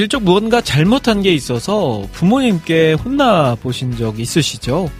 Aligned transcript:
어릴 0.00 0.08
적 0.08 0.22
무언가 0.22 0.62
잘못한 0.62 1.20
게 1.20 1.30
있어서 1.34 2.08
부모님께 2.12 2.94
혼나 2.94 3.54
보신 3.54 3.94
적 3.98 4.18
있으시죠? 4.18 4.90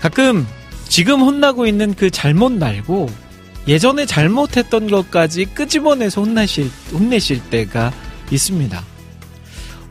가끔 0.00 0.46
지금 0.86 1.22
혼나고 1.22 1.66
있는 1.66 1.94
그 1.94 2.10
잘못 2.10 2.52
말고 2.52 3.08
예전에 3.66 4.04
잘못했던 4.04 4.90
것까지 4.90 5.46
끄집어내서 5.46 6.20
혼나실, 6.20 6.70
혼내실 6.92 7.48
때가 7.48 7.90
있습니다. 8.30 8.84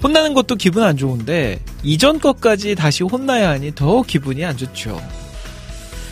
혼나는 0.04 0.36
것도 0.36 0.56
기분 0.56 0.84
안 0.84 0.98
좋은데 0.98 1.60
이전 1.82 2.20
것까지 2.20 2.76
다시 2.76 3.04
혼나야 3.04 3.50
하니 3.50 3.74
더 3.74 4.04
기분이 4.04 4.46
안 4.46 4.56
좋죠. 4.56 5.02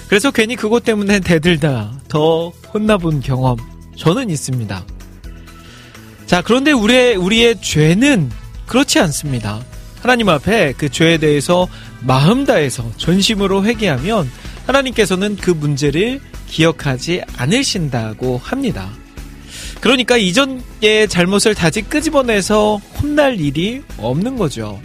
그래서 0.07 0.31
괜히 0.31 0.55
그것 0.55 0.83
때문에 0.83 1.19
대들다 1.19 1.91
더 2.07 2.49
혼나본 2.73 3.21
경험 3.21 3.57
저는 3.95 4.31
있습니다. 4.31 4.83
자, 6.25 6.41
그런데 6.41 6.71
우리의, 6.71 7.15
우리의 7.15 7.61
죄는 7.61 8.31
그렇지 8.65 8.99
않습니다. 8.99 9.61
하나님 10.01 10.29
앞에 10.29 10.73
그 10.77 10.89
죄에 10.89 11.17
대해서 11.17 11.67
마음 12.01 12.45
다해서 12.45 12.91
전심으로 12.97 13.63
회개하면 13.63 14.29
하나님께서는 14.65 15.37
그 15.37 15.51
문제를 15.51 16.19
기억하지 16.47 17.21
않으신다고 17.37 18.37
합니다. 18.43 18.91
그러니까 19.79 20.17
이전의 20.17 21.07
잘못을 21.09 21.55
다시 21.55 21.81
끄집어내서 21.81 22.77
혼날 23.01 23.39
일이 23.39 23.81
없는 23.97 24.37
거죠. 24.37 24.79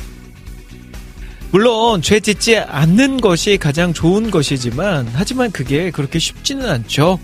물론 1.50 2.02
죄 2.02 2.20
짓지 2.20 2.58
않는 2.58 3.20
것이 3.20 3.56
가장 3.56 3.92
좋은 3.92 4.30
것이지만 4.30 5.08
하지만 5.14 5.50
그게 5.50 5.90
그렇게 5.90 6.18
쉽지는 6.18 6.68
않죠. 6.68 7.18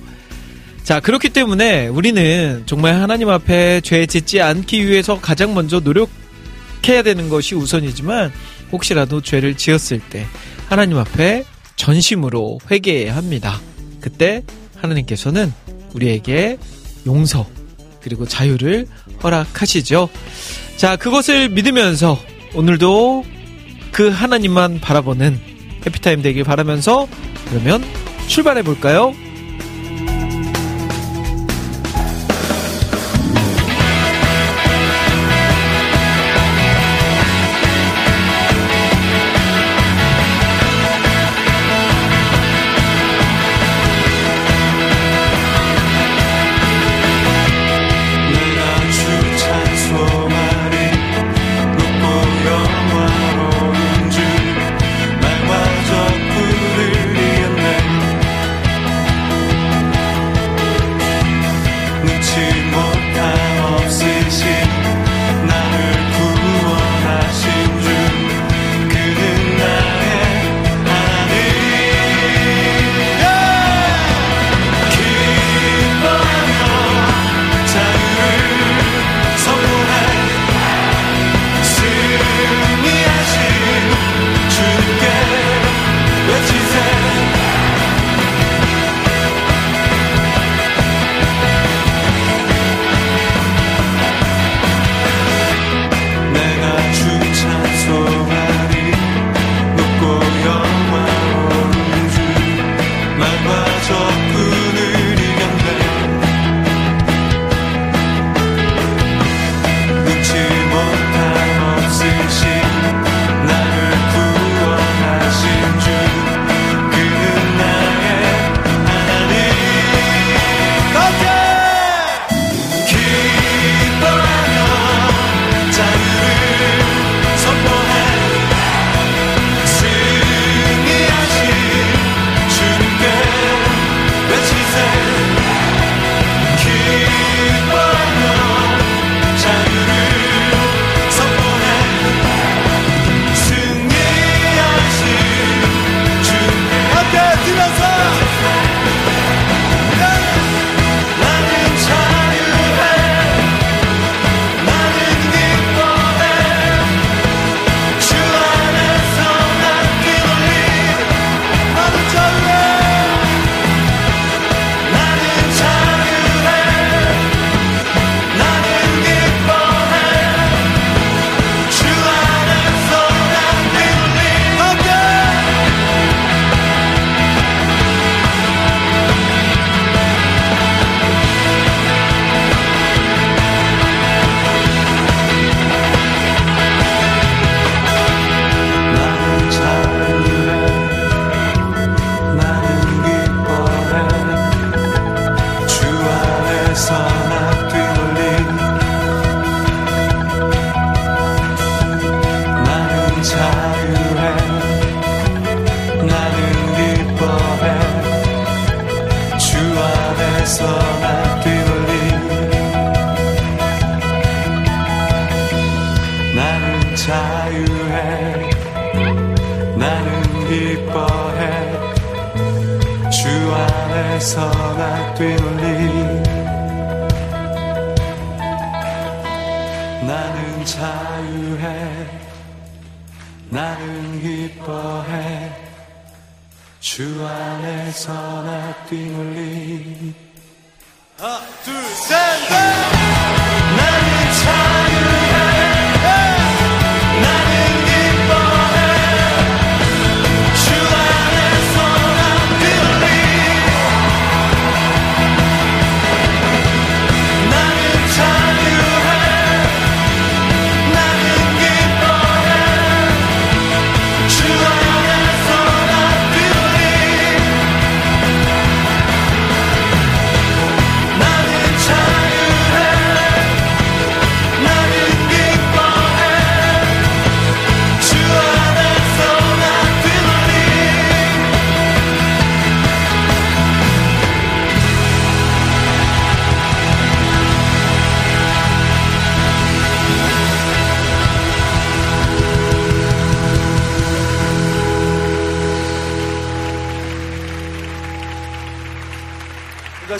자, 0.84 1.00
그렇기 1.00 1.30
때문에 1.30 1.88
우리는 1.88 2.62
정말 2.66 3.00
하나님 3.00 3.30
앞에 3.30 3.80
죄 3.80 4.04
짓지 4.04 4.42
않기 4.42 4.86
위해서 4.86 5.18
가장 5.18 5.54
먼저 5.54 5.80
노력해야 5.80 7.02
되는 7.02 7.30
것이 7.30 7.54
우선이지만 7.54 8.30
혹시라도 8.70 9.22
죄를 9.22 9.56
지었을 9.56 10.00
때 10.10 10.26
하나님 10.68 10.98
앞에 10.98 11.44
전심으로 11.76 12.58
회개해야 12.70 13.16
합니다. 13.16 13.58
그때 14.02 14.42
하나님께서는 14.76 15.54
우리에게 15.94 16.58
용서 17.06 17.46
그리고 18.02 18.28
자유를 18.28 18.86
허락하시죠. 19.22 20.10
자, 20.76 20.96
그것을 20.96 21.48
믿으면서 21.48 22.20
오늘도 22.54 23.24
그 23.90 24.10
하나님만 24.10 24.80
바라보는 24.80 25.40
해피타임 25.86 26.20
되길 26.20 26.44
바라면서 26.44 27.08
그러면 27.48 27.82
출발해 28.26 28.62
볼까요? 28.62 29.14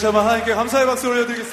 잠깐만 0.04 0.26
하나님께 0.26 0.52
감사의 0.54 0.84
박수 0.84 1.08
올려드리겠습니다. 1.08 1.44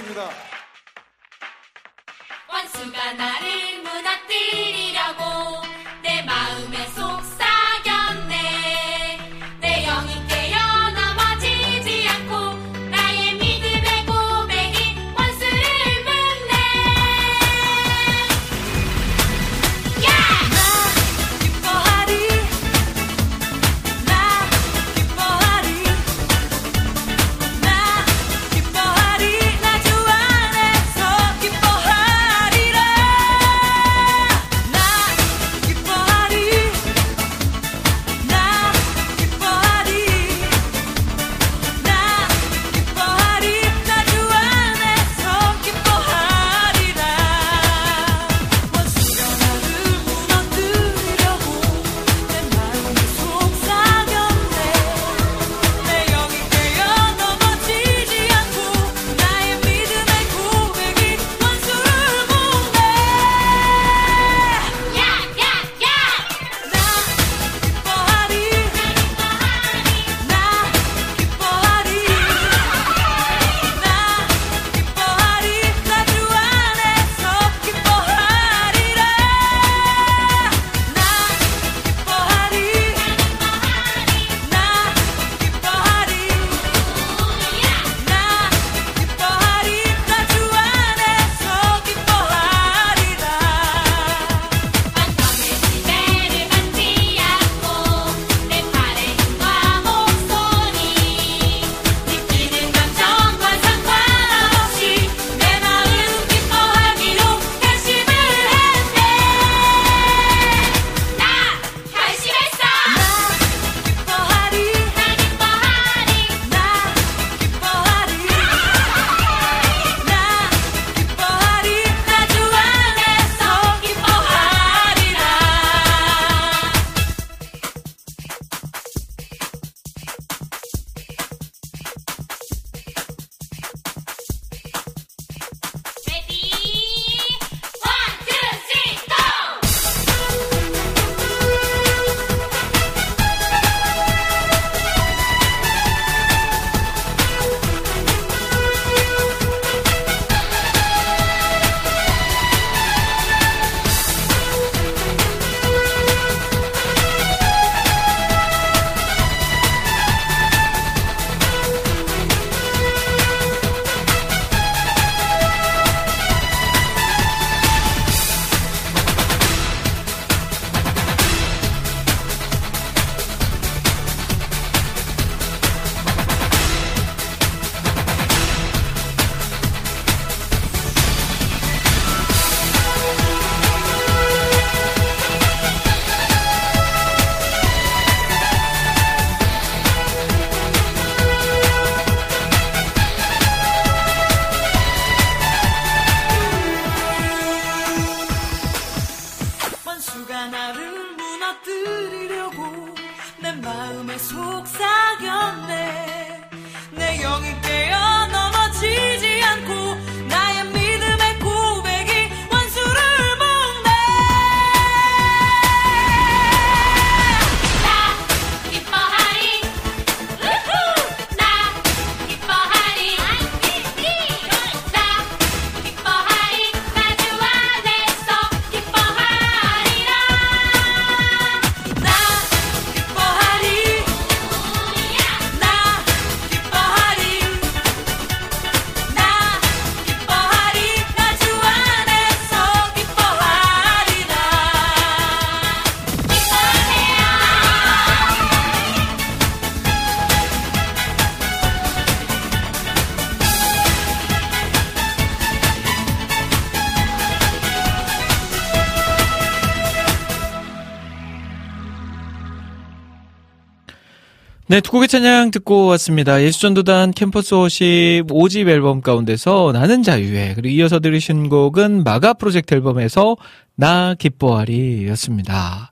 네, 264.72 264.80
두 264.80 264.92
곡의 264.92 265.10
찬양 265.10 265.52
듣고 265.52 265.88
왔습니다. 265.88 266.42
예수전도단 266.42 267.12
캠퍼스 267.12 267.54
워십 267.54 268.28
5집 268.28 268.70
앨범 268.70 269.02
가운데서 269.02 269.72
나는 269.74 270.02
자유해. 270.02 270.54
그리고 270.56 270.74
이어서 270.74 271.02
들으신 271.02 271.50
곡은 271.50 272.06
마가 272.06 272.36
프로젝트 272.36 272.74
앨범에서 272.74 273.36
나 273.76 274.16
기뻐하리 274.18 275.10
였습니다. 275.10 275.92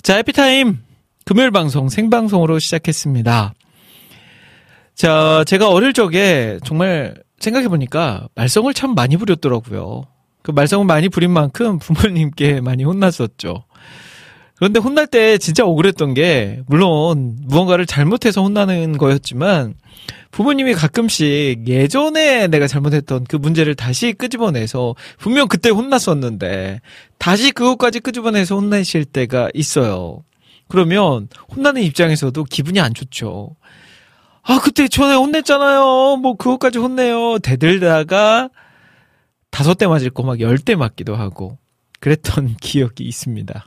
자, 0.00 0.18
에피타임 0.18 0.78
금요일 1.26 1.50
방송 1.50 1.90
생방송으로 1.90 2.58
시작했습니다. 2.58 3.52
자, 4.94 5.44
제가 5.46 5.68
어릴 5.68 5.92
적에 5.92 6.58
정말 6.64 7.14
생각해보니까 7.38 8.28
말썽을 8.34 8.72
참 8.72 8.94
많이 8.94 9.18
부렸더라고요. 9.18 10.04
그 10.40 10.52
말썽을 10.52 10.86
많이 10.86 11.10
부린 11.10 11.32
만큼 11.32 11.78
부모님께 11.78 12.62
많이 12.62 12.82
혼났었죠. 12.82 13.64
그런데 14.60 14.78
혼날 14.78 15.06
때 15.06 15.38
진짜 15.38 15.64
억울했던 15.64 16.12
게, 16.12 16.60
물론 16.66 17.38
무언가를 17.46 17.86
잘못해서 17.86 18.42
혼나는 18.42 18.98
거였지만, 18.98 19.72
부모님이 20.32 20.74
가끔씩 20.74 21.66
예전에 21.66 22.46
내가 22.46 22.66
잘못했던 22.66 23.24
그 23.24 23.36
문제를 23.36 23.74
다시 23.74 24.12
끄집어내서, 24.12 24.94
분명 25.18 25.48
그때 25.48 25.70
혼났었는데, 25.70 26.82
다시 27.18 27.52
그것까지 27.52 28.00
끄집어내서 28.00 28.56
혼내실 28.56 29.06
때가 29.06 29.48
있어요. 29.54 30.22
그러면 30.68 31.28
혼나는 31.56 31.80
입장에서도 31.82 32.44
기분이 32.44 32.80
안 32.80 32.92
좋죠. 32.92 33.56
아, 34.42 34.60
그때 34.62 34.88
전에 34.88 35.14
혼냈잖아요. 35.14 36.18
뭐, 36.20 36.36
그것까지 36.36 36.78
혼내요. 36.78 37.38
대들다가 37.38 38.50
다섯 39.50 39.74
대 39.78 39.86
맞을 39.86 40.10
거 40.10 40.22
막 40.22 40.38
열 40.40 40.58
대 40.58 40.74
맞기도 40.76 41.16
하고, 41.16 41.56
그랬던 42.00 42.56
기억이 42.60 43.04
있습니다. 43.04 43.66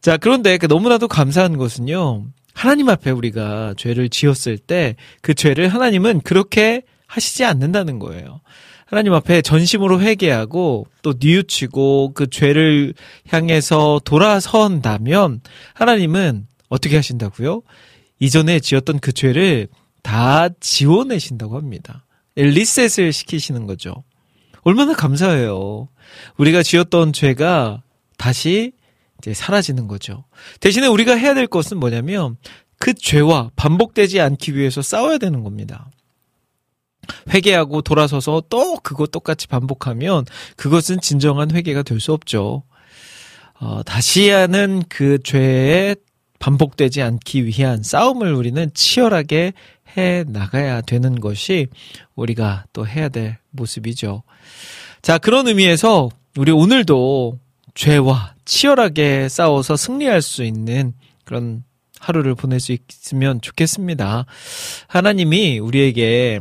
자, 0.00 0.16
그런데 0.16 0.56
그 0.58 0.66
너무나도 0.66 1.08
감사한 1.08 1.56
것은요. 1.56 2.24
하나님 2.54 2.88
앞에 2.88 3.10
우리가 3.10 3.74
죄를 3.76 4.08
지었을 4.08 4.58
때 4.58 4.96
그 5.22 5.34
죄를 5.34 5.68
하나님은 5.68 6.20
그렇게 6.20 6.82
하시지 7.06 7.44
않는다는 7.44 7.98
거예요. 7.98 8.40
하나님 8.86 9.12
앞에 9.14 9.40
전심으로 9.42 10.00
회개하고 10.00 10.86
또 11.02 11.14
뉘우치고 11.18 12.12
그 12.14 12.28
죄를 12.28 12.94
향해서 13.28 14.00
돌아선다면 14.04 15.42
하나님은 15.74 16.46
어떻게 16.68 16.96
하신다고요? 16.96 17.62
이전에 18.18 18.58
지었던 18.60 18.98
그 19.00 19.12
죄를 19.12 19.68
다 20.02 20.48
지워내신다고 20.60 21.56
합니다. 21.56 22.04
리셋을 22.36 23.12
시키시는 23.12 23.66
거죠. 23.66 24.02
얼마나 24.62 24.92
감사해요. 24.94 25.88
우리가 26.36 26.62
지었던 26.62 27.12
죄가 27.12 27.82
다시 28.16 28.72
이제 29.20 29.34
사라지는 29.34 29.86
거죠. 29.86 30.24
대신에 30.60 30.86
우리가 30.86 31.14
해야 31.14 31.34
될 31.34 31.46
것은 31.46 31.78
뭐냐면 31.78 32.36
그 32.78 32.94
죄와 32.94 33.50
반복되지 33.56 34.20
않기 34.20 34.56
위해서 34.56 34.82
싸워야 34.82 35.18
되는 35.18 35.42
겁니다. 35.42 35.90
회개하고 37.30 37.82
돌아서서 37.82 38.42
또 38.48 38.76
그거 38.76 39.06
똑같이 39.06 39.46
반복하면 39.48 40.24
그것은 40.56 41.00
진정한 41.00 41.50
회개가 41.50 41.82
될 41.82 42.00
수 42.00 42.12
없죠. 42.12 42.62
어, 43.58 43.82
다시 43.82 44.30
하는 44.30 44.82
그 44.88 45.18
죄에 45.22 45.94
반복되지 46.38 47.02
않기 47.02 47.44
위한 47.44 47.82
싸움을 47.82 48.32
우리는 48.32 48.70
치열하게 48.72 49.52
해 49.96 50.24
나가야 50.26 50.80
되는 50.80 51.20
것이 51.20 51.66
우리가 52.14 52.64
또 52.72 52.86
해야 52.86 53.10
될 53.10 53.36
모습이죠. 53.50 54.22
자, 55.02 55.18
그런 55.18 55.46
의미에서 55.48 56.08
우리 56.38 56.52
오늘도 56.52 57.38
죄와 57.74 58.34
치열하게 58.44 59.28
싸워서 59.28 59.76
승리할 59.76 60.22
수 60.22 60.44
있는 60.44 60.92
그런 61.24 61.64
하루를 61.98 62.34
보낼 62.34 62.60
수 62.60 62.72
있으면 62.72 63.40
좋겠습니다. 63.40 64.24
하나님이 64.88 65.58
우리에게 65.58 66.40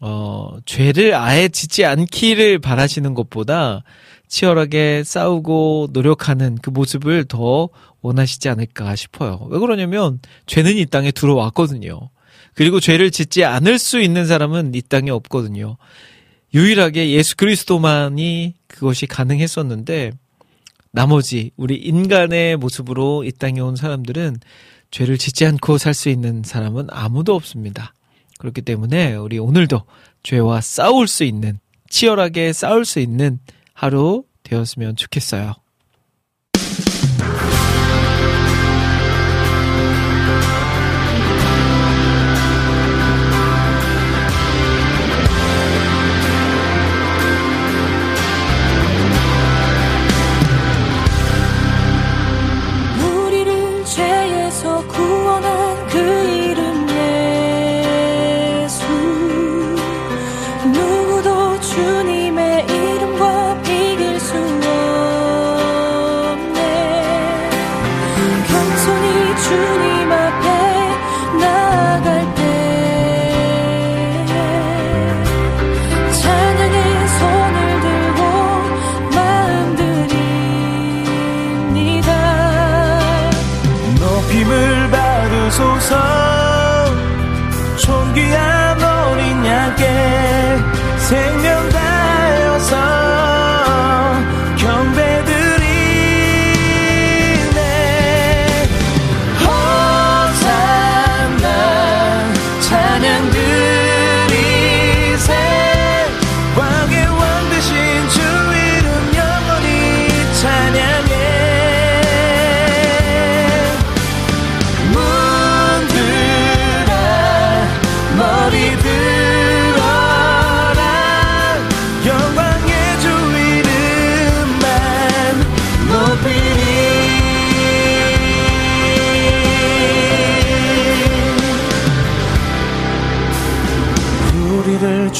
어, 0.00 0.56
죄를 0.64 1.14
아예 1.14 1.48
짓지 1.48 1.84
않기를 1.84 2.58
바라시는 2.58 3.14
것보다 3.14 3.82
치열하게 4.28 5.04
싸우고 5.04 5.88
노력하는 5.92 6.56
그 6.62 6.70
모습을 6.70 7.24
더 7.24 7.68
원하시지 8.00 8.48
않을까 8.48 8.96
싶어요. 8.96 9.46
왜 9.50 9.58
그러냐면 9.58 10.20
죄는 10.46 10.76
이 10.78 10.86
땅에 10.86 11.12
들어왔거든요. 11.12 12.10
그리고 12.54 12.80
죄를 12.80 13.10
짓지 13.10 13.44
않을 13.44 13.78
수 13.78 14.00
있는 14.00 14.26
사람은 14.26 14.74
이 14.74 14.82
땅에 14.82 15.10
없거든요. 15.10 15.76
유일하게 16.54 17.10
예수 17.10 17.36
그리스도만이 17.36 18.54
그것이 18.66 19.06
가능했었는데 19.06 20.12
나머지 20.92 21.50
우리 21.56 21.76
인간의 21.76 22.56
모습으로 22.58 23.24
이 23.24 23.32
땅에 23.32 23.60
온 23.60 23.76
사람들은 23.76 24.36
죄를 24.90 25.16
짓지 25.16 25.46
않고 25.46 25.78
살 25.78 25.94
수 25.94 26.10
있는 26.10 26.42
사람은 26.44 26.88
아무도 26.90 27.34
없습니다. 27.34 27.94
그렇기 28.38 28.62
때문에 28.62 29.14
우리 29.14 29.38
오늘도 29.38 29.82
죄와 30.22 30.60
싸울 30.60 31.08
수 31.08 31.24
있는 31.24 31.58
치열하게 31.88 32.52
싸울 32.52 32.84
수 32.84 33.00
있는 33.00 33.38
하루 33.72 34.24
되었으면 34.42 34.96
좋겠어요. 34.96 35.54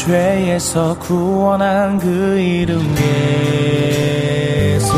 죄에서 0.04 0.98
구원한 0.98 1.96
그 1.96 2.36
이름 2.36 2.80
예수. 4.74 4.92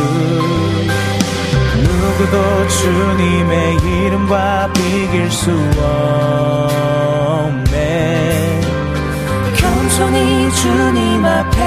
누구도 1.83 2.69
주님의 2.69 3.77
이름과 3.77 4.73
비길 4.73 5.31
수 5.31 5.51
없네. 7.37 8.61
겸손히 9.57 10.51
주님 10.53 11.23
앞에 11.23 11.59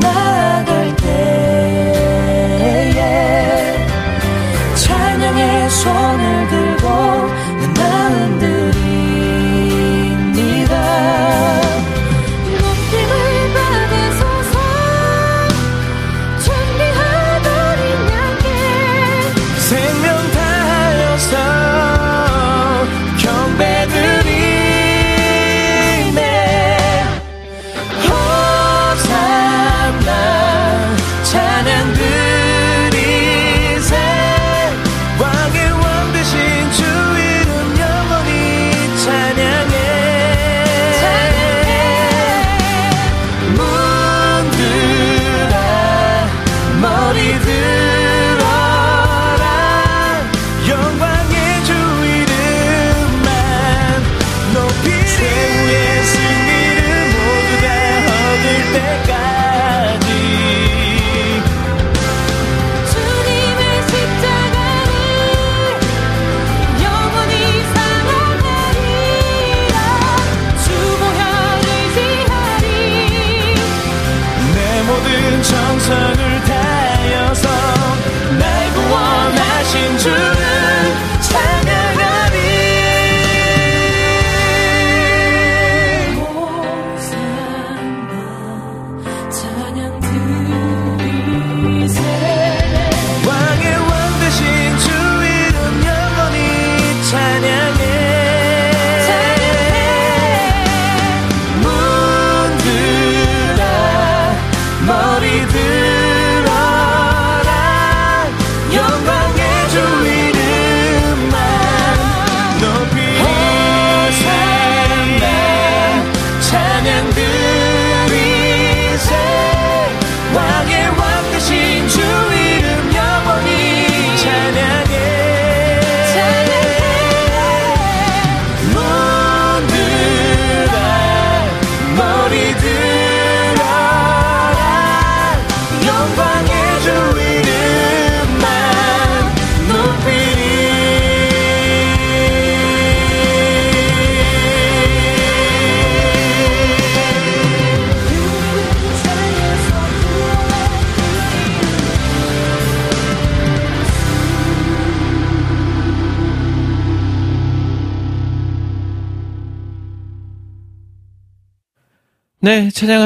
나아갈 0.00 0.96
때에 0.96 2.16
찬양의 4.76 5.70
손을 5.70 6.25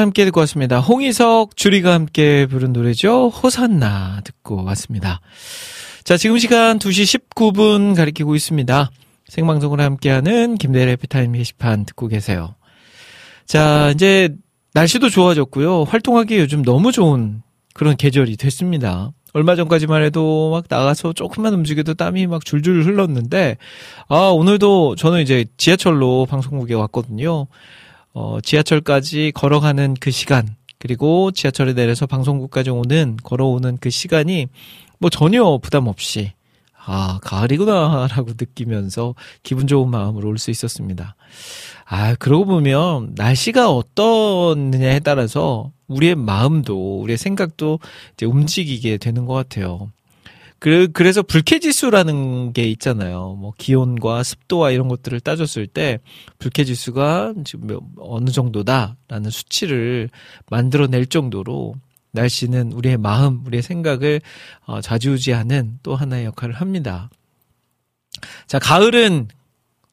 함께 0.01 0.25
듣고 0.25 0.39
왔습니다. 0.41 0.79
홍희석, 0.79 1.55
주리가 1.55 1.93
함께 1.93 2.45
부른 2.45 2.73
노래죠. 2.73 3.29
호산나 3.29 4.21
듣고 4.23 4.63
왔습니다. 4.65 5.21
자, 6.03 6.17
지금 6.17 6.37
시간 6.37 6.79
2시 6.79 7.19
19분 7.29 7.95
가리키고 7.95 8.35
있습니다. 8.35 8.91
생방송으로 9.27 9.83
함께하는 9.83 10.57
김대래 10.57 10.91
해피타임 10.91 11.31
게시판 11.31 11.85
듣고 11.85 12.07
계세요. 12.07 12.55
자, 13.45 13.91
이제 13.93 14.29
날씨도 14.73 15.09
좋아졌고요. 15.09 15.83
활동하기 15.83 16.37
요즘 16.37 16.63
너무 16.63 16.91
좋은 16.91 17.41
그런 17.73 17.95
계절이 17.95 18.37
됐습니다. 18.37 19.11
얼마 19.33 19.55
전까지만 19.55 20.03
해도 20.03 20.51
막 20.51 20.65
나가서 20.67 21.13
조금만 21.13 21.53
움직여도 21.53 21.93
땀이 21.93 22.27
막 22.27 22.43
줄줄 22.43 22.83
흘렀는데, 22.83 23.57
아, 24.09 24.15
오늘도 24.33 24.95
저는 24.95 25.21
이제 25.21 25.45
지하철로 25.57 26.25
방송국에 26.25 26.73
왔거든요. 26.73 27.47
어, 28.13 28.39
지하철까지 28.41 29.31
걸어가는 29.33 29.95
그 29.99 30.11
시간, 30.11 30.55
그리고 30.79 31.31
지하철에 31.31 31.73
내려서 31.73 32.05
방송국까지 32.05 32.69
오는, 32.69 33.17
걸어오는 33.23 33.77
그 33.79 33.89
시간이 33.89 34.47
뭐 34.99 35.09
전혀 35.09 35.57
부담 35.61 35.87
없이, 35.87 36.33
아, 36.83 37.19
가을이구나 37.21 38.07
라고 38.09 38.31
느끼면서 38.37 39.13
기분 39.43 39.67
좋은 39.67 39.89
마음으로 39.89 40.27
올 40.29 40.37
수 40.37 40.49
있었습니다. 40.51 41.15
아, 41.85 42.15
그러고 42.15 42.45
보면 42.45 43.13
날씨가 43.15 43.71
어떻느냐에 43.71 44.99
따라서 44.99 45.71
우리의 45.87 46.15
마음도, 46.15 46.99
우리의 47.01 47.17
생각도 47.17 47.79
이제 48.13 48.25
움직이게 48.25 48.97
되는 48.97 49.25
것 49.25 49.33
같아요. 49.33 49.91
그, 50.61 50.89
그래서 50.93 51.23
불쾌지수라는 51.23 52.53
게 52.53 52.69
있잖아요. 52.69 53.35
뭐, 53.39 53.51
기온과 53.57 54.21
습도와 54.21 54.69
이런 54.69 54.89
것들을 54.89 55.19
따졌을 55.19 55.65
때, 55.65 55.97
불쾌지수가 56.37 57.33
지금 57.45 57.65
몇- 57.65 57.81
어느 57.97 58.29
정도다라는 58.29 59.31
수치를 59.31 60.11
만들어낼 60.51 61.07
정도로, 61.07 61.73
날씨는 62.11 62.73
우리의 62.73 62.97
마음, 62.97 63.43
우리의 63.47 63.63
생각을 63.63 64.21
어, 64.67 64.81
좌지우지하는 64.81 65.79
또 65.81 65.95
하나의 65.95 66.25
역할을 66.25 66.53
합니다. 66.53 67.09
자, 68.45 68.59
가을은 68.59 69.29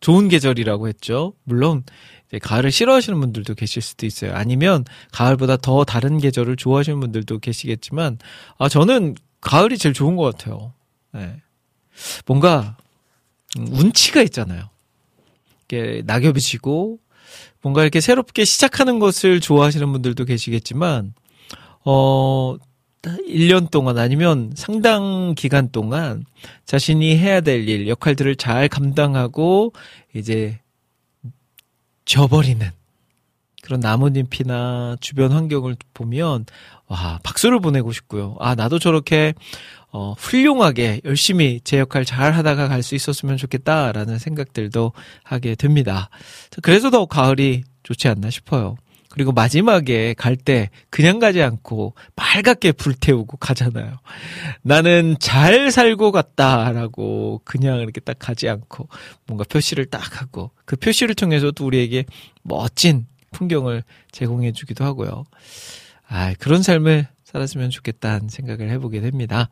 좋은 0.00 0.28
계절이라고 0.28 0.88
했죠. 0.88 1.32
물론, 1.44 1.82
가을을 2.42 2.72
싫어하시는 2.72 3.18
분들도 3.18 3.54
계실 3.54 3.80
수도 3.80 4.04
있어요. 4.04 4.34
아니면, 4.34 4.84
가을보다 5.12 5.56
더 5.56 5.84
다른 5.84 6.18
계절을 6.18 6.56
좋아하시는 6.56 7.00
분들도 7.00 7.38
계시겠지만, 7.38 8.18
아, 8.58 8.68
저는 8.68 9.14
가을이 9.40 9.78
제일 9.78 9.94
좋은 9.94 10.16
것 10.16 10.22
같아요. 10.24 10.72
네. 11.12 11.36
뭔가 12.26 12.76
음, 13.56 13.68
운치가 13.70 14.22
있잖아요. 14.22 14.68
이게 15.64 16.02
낙엽이 16.06 16.40
지고 16.40 16.98
뭔가 17.62 17.82
이렇게 17.82 18.00
새롭게 18.00 18.44
시작하는 18.44 18.98
것을 18.98 19.40
좋아하시는 19.40 19.90
분들도 19.92 20.24
계시겠지만 20.24 21.14
어 21.84 22.56
1년 23.02 23.70
동안 23.70 23.98
아니면 23.98 24.52
상당 24.56 25.34
기간 25.36 25.70
동안 25.70 26.24
자신이 26.64 27.16
해야 27.16 27.40
될 27.40 27.68
일, 27.68 27.88
역할들을 27.88 28.36
잘 28.36 28.68
감당하고 28.68 29.72
이제 30.14 30.58
져버리는 32.04 32.68
그런 33.68 33.80
나뭇잎이나 33.80 34.96
주변 34.98 35.30
환경을 35.30 35.76
보면 35.92 36.46
와 36.86 37.20
박수를 37.22 37.60
보내고 37.60 37.92
싶고요. 37.92 38.34
아 38.40 38.54
나도 38.54 38.78
저렇게 38.78 39.34
어, 39.92 40.14
훌륭하게 40.16 41.02
열심히 41.04 41.60
제 41.62 41.78
역할 41.78 42.06
잘 42.06 42.32
하다가 42.32 42.68
갈 42.68 42.82
수 42.82 42.94
있었으면 42.94 43.36
좋겠다라는 43.36 44.18
생각들도 44.18 44.92
하게 45.22 45.54
됩니다. 45.54 46.08
그래서 46.62 46.88
더 46.88 47.04
가을이 47.04 47.64
좋지 47.82 48.08
않나 48.08 48.30
싶어요. 48.30 48.76
그리고 49.10 49.32
마지막에 49.32 50.14
갈 50.16 50.36
때 50.36 50.70
그냥 50.88 51.18
가지 51.18 51.42
않고 51.42 51.94
빨갛게 52.16 52.72
불태우고 52.72 53.36
가잖아요. 53.36 53.98
나는 54.62 55.16
잘 55.20 55.70
살고 55.70 56.10
갔다라고 56.12 57.42
그냥 57.44 57.80
이렇게 57.80 58.00
딱 58.00 58.16
가지 58.18 58.48
않고 58.48 58.88
뭔가 59.26 59.44
표시를 59.44 59.84
딱 59.90 60.22
하고 60.22 60.52
그 60.64 60.76
표시를 60.76 61.14
통해서 61.14 61.50
또 61.50 61.66
우리에게 61.66 62.06
멋진 62.42 63.04
풍경을 63.32 63.82
제공해 64.12 64.52
주기도 64.52 64.84
하고요. 64.84 65.24
아, 66.08 66.34
그런 66.38 66.62
삶을 66.62 67.06
살았으면 67.24 67.70
좋겠다는 67.70 68.28
생각을 68.28 68.70
해보게 68.70 69.00
됩니다. 69.00 69.50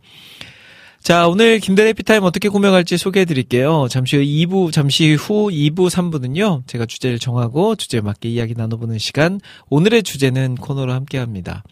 자, 1.07 1.29
오늘 1.29 1.61
김대래 1.61 1.93
피타임 1.93 2.25
어떻게 2.25 2.49
꾸며갈지 2.49 2.97
소개해 2.97 3.27
드릴게요. 3.27 3.87
잠시 3.89 4.17
후 4.17 4.23
2부, 4.25 4.73
잠시 4.73 5.15
후 5.15 5.51
2부, 5.51 5.89
3부는요, 5.89 6.67
제가 6.67 6.87
주제를 6.87 7.21
정하고 7.21 7.77
주제에 7.77 8.01
맞게 8.01 8.29
이야기 8.29 8.55
나눠보는 8.55 8.99
시간, 8.99 9.39
오늘의 9.69 10.03
주제는 10.03 10.57
코너로 10.57 10.93
함께 10.93 11.19
합니다. 11.19 11.63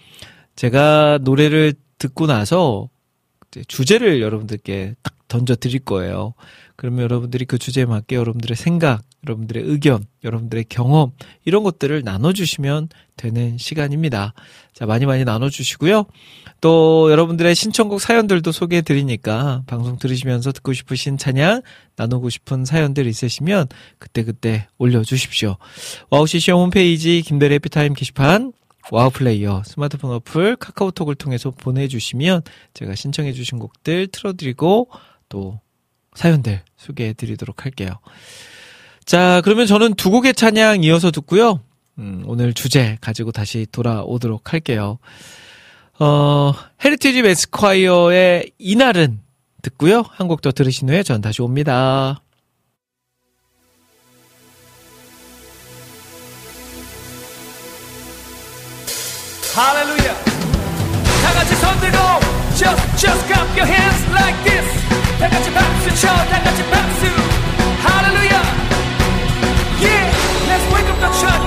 제가 0.54 1.18
노래를 1.22 1.74
듣고 1.98 2.26
나서 2.26 2.88
주제를 3.66 4.20
여러분들께 4.20 4.94
딱 5.02 5.14
던져 5.26 5.56
드릴 5.56 5.80
거예요. 5.80 6.34
그러면 6.76 7.04
여러분들이 7.04 7.44
그 7.44 7.58
주제에 7.58 7.84
맞게 7.84 8.16
여러분들의 8.16 8.56
생각, 8.56 9.02
여러분들의 9.26 9.62
의견, 9.64 10.04
여러분들의 10.24 10.64
경험, 10.68 11.12
이런 11.44 11.62
것들을 11.62 12.02
나눠주시면 12.02 12.88
되는 13.16 13.58
시간입니다. 13.58 14.34
자, 14.72 14.86
많이 14.86 15.06
많이 15.06 15.24
나눠주시고요. 15.24 16.06
또 16.60 17.10
여러분들의 17.10 17.54
신청곡 17.54 18.00
사연들도 18.00 18.50
소개해 18.50 18.82
드리니까 18.82 19.62
방송 19.66 19.98
들으시면서 19.98 20.50
듣고 20.52 20.72
싶으신 20.72 21.16
찬양, 21.16 21.62
나누고 21.96 22.28
싶은 22.30 22.64
사연들 22.64 23.06
있으시면 23.06 23.68
그때그때 23.98 24.66
올려주십시오. 24.78 25.56
와우CCM 26.10 26.60
홈페이지 26.60 27.22
김대일의 27.22 27.54
해피타임 27.54 27.94
게시판 27.94 28.52
와우 28.90 29.10
플레이어 29.10 29.62
스마트폰 29.64 30.10
어플 30.12 30.56
카카오톡을 30.56 31.14
통해서 31.14 31.50
보내주시면 31.50 32.42
제가 32.74 32.94
신청해 32.94 33.32
주신 33.32 33.58
곡들 33.58 34.08
틀어드리고 34.08 34.90
또 35.30 35.60
사연들 36.14 36.62
소개해 36.76 37.12
드리도록 37.14 37.64
할게요. 37.64 37.90
자, 39.04 39.40
그러면 39.44 39.66
저는 39.66 39.94
두 39.94 40.10
곡의 40.10 40.34
찬양 40.34 40.82
이어서 40.84 41.10
듣고요. 41.10 41.60
음, 41.98 42.22
오늘 42.26 42.54
주제 42.54 42.96
가지고 43.00 43.32
다시 43.32 43.66
돌아오도록 43.70 44.52
할게요. 44.52 44.98
어, 45.98 46.52
헤리티지 46.84 47.22
매스콰이어의 47.22 48.50
이날은 48.58 49.20
듣고요. 49.62 50.04
한 50.10 50.28
곡 50.28 50.40
더 50.42 50.52
들으신 50.52 50.88
후에 50.88 51.02
전 51.02 51.20
다시 51.20 51.40
옵니다. 51.42 52.20
할렐루야. 59.54 60.33
Just, 62.56 63.02
just 63.02 63.26
clap 63.26 63.56
your 63.56 63.66
hands 63.66 64.00
like 64.14 64.36
this. 64.44 64.64
I 65.20 65.28
got 65.28 65.44
your 65.44 65.54
pops 65.54 65.86
and 65.86 65.96
I 66.30 66.38
got 66.44 66.56
your 66.56 66.68
pops 66.70 67.00
too. 67.02 67.18
Hallelujah. 67.82 68.44
Yeah, 69.82 70.06
let's 70.46 70.66
wake 70.72 70.86
up 70.86 71.00
the 71.00 71.10
church. 71.18 71.43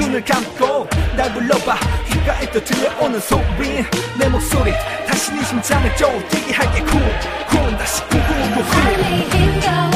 눈을 0.00 0.24
감고 0.24 0.88
날 1.14 1.32
불러봐. 1.32 1.76
귓가에 2.08 2.50
또 2.50 2.64
들려오는 2.64 3.20
소리. 3.20 3.84
내 4.18 4.28
목소리 4.28 4.72
다시 5.06 5.32
네 5.32 5.44
심장을 5.44 5.94
쪼들게 5.96 6.52
할게. 6.54 6.82
쿵쿵 6.82 7.76
다시 7.76 8.02
쿵쿵쿵쿵 8.04 9.89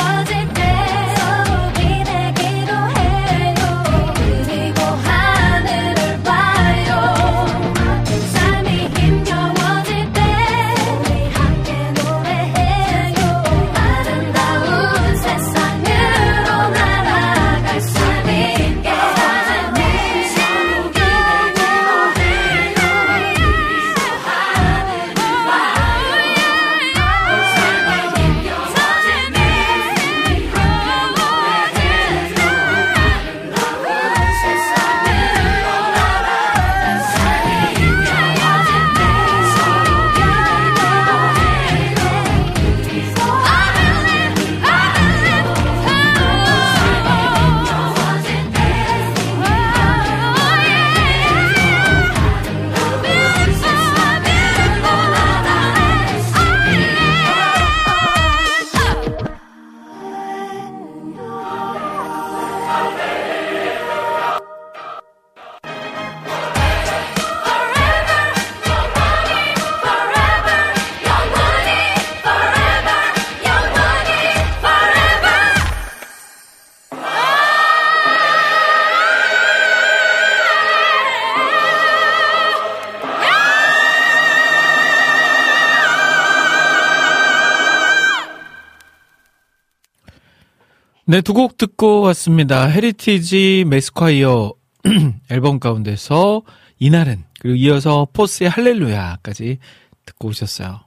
네, 91.07 91.21
두 91.21 91.35
곡 91.35 91.59
듣고 91.59 92.01
왔습니다. 92.03 92.67
헤리티지 92.67 93.65
매스콰이어 93.69 94.55
앨범 95.31 95.61
가운데서 95.61 96.43
이날은 96.79 97.25
그리고 97.41 97.57
이어서 97.57 98.07
포스의 98.13 98.49
할렐루야까지 98.49 99.59
듣고 100.07 100.29
오셨어요. 100.29 100.81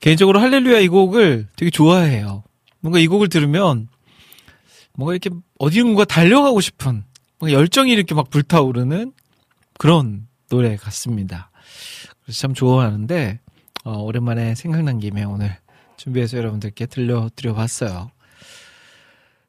개인적으로 0.00 0.40
할렐루야 0.40 0.80
이 0.80 0.88
곡을 0.88 1.46
되게 1.56 1.70
좋아해요. 1.70 2.42
뭔가 2.80 2.98
이 2.98 3.06
곡을 3.06 3.28
들으면 3.28 3.88
뭔가 4.94 5.14
이렇게 5.14 5.30
어디론가 5.58 6.04
달려가고 6.06 6.60
싶은 6.60 7.04
뭔가 7.38 7.56
열정이 7.56 7.92
이렇게 7.92 8.14
막 8.14 8.30
불타오르는 8.30 9.12
그런 9.78 10.26
노래 10.50 10.76
같습니다. 10.76 11.50
그래서 12.24 12.40
참 12.40 12.54
좋아하는데 12.54 13.38
어, 13.84 13.98
오랜만에 14.02 14.56
생각난 14.56 14.98
김에 14.98 15.22
오늘 15.24 15.56
준비해서 15.96 16.38
여러분들께 16.38 16.86
들려드려 16.86 17.54
봤어요. 17.54 18.10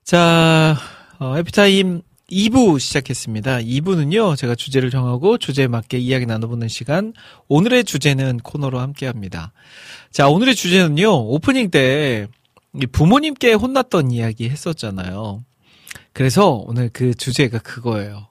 자, 0.10 0.76
어, 1.19 1.38
에피타임 1.38 2.02
2부 2.32 2.80
시작했습니다. 2.80 3.60
2부는요, 3.60 4.36
제가 4.36 4.56
주제를 4.56 4.89
정하고 4.89 5.38
주제에 5.38 5.67
맞게 5.67 6.00
이야기 6.00 6.26
나눠보는 6.26 6.67
시간, 6.67 7.13
오늘의 7.48 7.84
주제는 7.84 8.39
코너로 8.39 8.80
함께 8.80 9.06
합니다. 9.06 9.54
자, 10.10 10.28
오늘의 10.28 10.56
주제는요, 10.56 11.28
오프닝 11.28 11.69
때이 11.69 12.26
부모님께 12.91 13.54
혼났던 13.54 14.10
이야기 14.10 14.50
했었잖아요. 14.50 15.43
그래서 16.13 16.54
오늘 16.65 16.89
그 16.91 17.13
주제가 17.13 17.60
그거예요. 17.60 18.30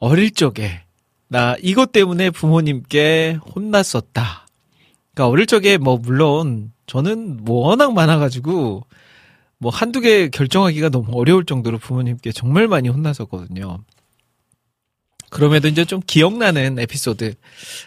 어릴 0.00 0.32
적에, 0.32 0.80
나 1.28 1.54
이것 1.62 1.92
때문에 1.92 2.30
부모님께 2.30 3.38
혼났었다. 3.54 4.48
그러니까 5.14 5.28
어릴 5.28 5.46
적에 5.46 5.78
뭐, 5.78 5.96
물론, 5.96 6.72
저는 6.86 7.44
뭐 7.44 7.68
워낙 7.68 7.92
많아가지고, 7.92 8.84
뭐 9.58 9.70
한두 9.72 10.00
개 10.00 10.28
결정하기가 10.28 10.88
너무 10.90 11.18
어려울 11.18 11.44
정도로 11.44 11.78
부모님께 11.78 12.32
정말 12.32 12.68
많이 12.68 12.88
혼났었거든요. 12.88 13.78
그럼에도 15.30 15.68
이제 15.68 15.84
좀 15.84 16.00
기억나는 16.06 16.78
에피소드. 16.78 17.34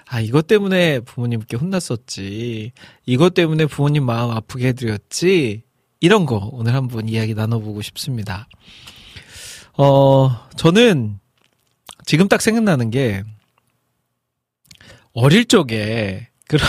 아, 0.07 0.19
이것 0.19 0.45
때문에 0.47 0.99
부모님께 0.99 1.57
혼났었지. 1.57 2.71
이것 3.05 3.34
때문에 3.34 3.65
부모님 3.65 4.05
마음 4.05 4.31
아프게 4.31 4.67
해드렸지. 4.67 5.63
이런 6.01 6.25
거 6.25 6.49
오늘 6.51 6.75
한번 6.75 7.07
이야기 7.10 7.34
나눠보고 7.34 7.81
싶습니다. 7.81 8.47
어, 9.77 10.47
저는 10.55 11.19
지금 12.05 12.27
딱 12.27 12.41
생각나는 12.41 12.91
게 12.91 13.23
어릴 15.13 15.45
적에 15.45 16.27
그런, 16.47 16.67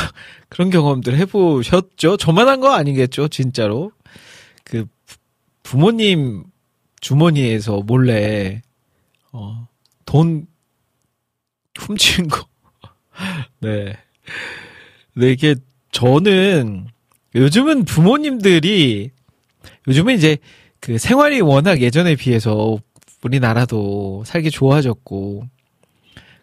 그런 0.49 0.71
경험들 0.71 1.17
해보셨죠? 1.19 2.17
저만 2.17 2.49
한 2.49 2.61
거 2.61 2.73
아니겠죠? 2.73 3.29
진짜로. 3.29 3.93
그 4.65 4.85
부- 5.07 5.17
부모님 5.63 6.45
주머니에서 7.01 7.81
몰래 7.81 8.63
어, 9.33 9.67
돈 10.05 10.47
훔친 11.79 12.29
거. 12.29 12.47
네. 13.61 13.97
네, 15.15 15.31
이게 15.33 15.55
저는 15.91 16.87
요즘은 17.35 17.85
부모님들이 17.85 19.11
요즘은 19.89 20.15
이제 20.17 20.39
그 20.81 20.99
생활이 20.99 21.41
워낙 21.41 21.81
예전에 21.81 22.17
비해서 22.17 22.79
우리나라도 23.23 24.23
살기 24.27 24.51
좋아졌고 24.51 25.45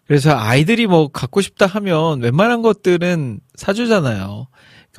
그래서 0.06 0.36
아이들이 0.36 0.86
뭐 0.86 1.08
갖고 1.08 1.40
싶다 1.40 1.66
하면 1.66 2.20
웬만한 2.20 2.62
것들은 2.62 3.40
사주잖아요. 3.54 4.48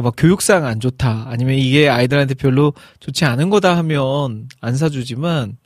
그러니까 0.01 0.09
막 0.09 0.13
교육상 0.17 0.65
안 0.65 0.79
좋다 0.79 1.25
아니면 1.27 1.55
이게 1.55 1.87
아이들한테 1.87 2.33
별로 2.33 2.73
좋지 2.99 3.25
않은 3.25 3.49
거다 3.49 3.77
하면 3.77 4.49
안 4.59 4.75
사주지만 4.75 5.57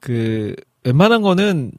그 0.00 0.56
웬만한 0.84 1.22
거는 1.22 1.72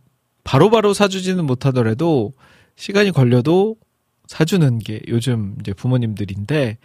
바로 0.43 0.69
바로 0.69 0.93
사주지는 0.93 1.45
못하더라도 1.45 2.33
시간이 2.75 3.11
걸려도 3.11 3.75
사주는 4.27 4.79
게 4.79 5.01
요즘 5.07 5.55
이제 5.59 5.73
부모님들인데 5.73 6.77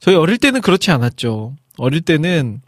저희 0.00 0.16
어릴 0.16 0.36
때는 0.38 0.60
그렇지 0.60 0.90
않았죠. 0.90 1.56
어릴 1.78 2.02
때는 2.02 2.60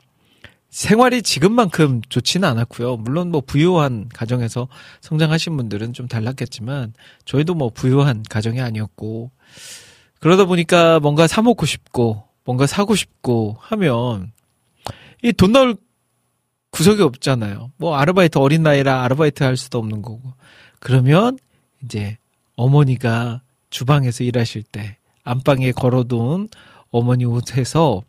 생활이 0.71 1.23
지금만큼 1.23 2.03
좋지는 2.09 2.49
않았고요. 2.49 2.97
물론 2.97 3.31
뭐 3.31 3.41
부유한 3.41 4.09
가정에서 4.13 4.69
성장하신 5.01 5.57
분들은 5.57 5.93
좀 5.93 6.09
달랐겠지만 6.09 6.93
저희도 7.25 7.55
뭐 7.55 7.71
부유한 7.71 8.23
가정이 8.29 8.61
아니었고 8.61 9.31
그러다 10.21 10.45
보니까 10.45 11.01
뭔가 11.01 11.27
사 11.27 11.43
먹고 11.43 11.67
싶고 11.67 12.23
뭔가 12.45 12.67
사고 12.67 12.95
싶고 12.95 13.57
하면 13.61 14.33
이 15.23 15.33
돈 15.33 15.53
나올 15.53 15.77
구석이 16.71 17.03
없잖아요. 17.03 17.73
뭐 17.79 17.97
아르바이트 17.97 18.39
어린 18.39 18.63
나이라 18.63 19.03
아르바이트 19.05 19.43
할 19.43 19.57
수도 19.57 19.79
없는 19.79 20.03
거고. 20.03 20.21
그러면 20.79 21.39
이제 21.83 22.19
어머니가 22.55 23.43
주방에서 23.71 24.25
일하실 24.25 24.63
때 24.65 24.99
안방에 25.25 25.73
걸어둔 25.73 26.49
어머니 26.91 27.25
옷에서 27.25 28.03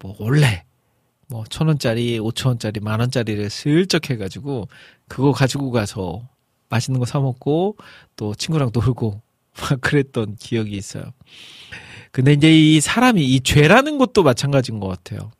뭐 0.00 0.16
원래 0.18 0.64
뭐 1.28 1.44
천 1.50 1.68
원짜리, 1.68 2.18
오천 2.18 2.50
원짜리, 2.52 2.80
만 2.80 3.00
원짜리를 3.00 3.50
슬쩍 3.50 4.08
해가지고 4.10 4.68
그거 5.08 5.32
가지고 5.32 5.70
가서 5.70 6.22
맛있는 6.70 6.98
거 7.00 7.04
사 7.06 7.20
먹고 7.20 7.76
또 8.16 8.34
친구랑 8.34 8.70
놀고 8.72 9.20
막 9.60 9.80
그랬던 9.80 10.36
기억이 10.38 10.76
있어요. 10.76 11.04
근데 12.12 12.32
이제 12.32 12.50
이 12.56 12.80
사람이 12.80 13.24
이 13.24 13.40
죄라는 13.40 13.98
것도 13.98 14.22
마찬가지인 14.22 14.80
것 14.80 14.88
같아요. 14.88 15.30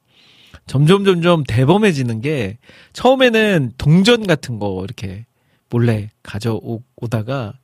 점점 0.67 1.05
점점 1.05 1.45
대범해지는 1.45 2.21
게 2.21 2.59
처음에는 2.93 3.73
동전 3.79 4.27
같은 4.27 4.59
거 4.59 4.83
이렇게 4.85 5.25
몰래 5.71 6.11
가져오다가 6.23 7.55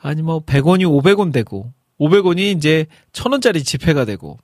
아니 0.00 0.22
뭐 0.22 0.40
100원이 0.44 0.82
500원 0.86 1.32
되고 1.32 1.72
500원이 2.00 2.56
이제 2.56 2.86
1000원짜리 3.12 3.64
지폐가 3.64 4.04
되고 4.06 4.38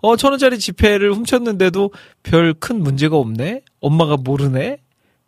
어 0.00 0.16
1000원짜리 0.16 0.58
지폐를 0.58 1.12
훔쳤는데도 1.12 1.90
별 2.22 2.54
큰 2.54 2.80
문제가 2.82 3.16
없네. 3.16 3.62
엄마가 3.80 4.16
모르네. 4.16 4.78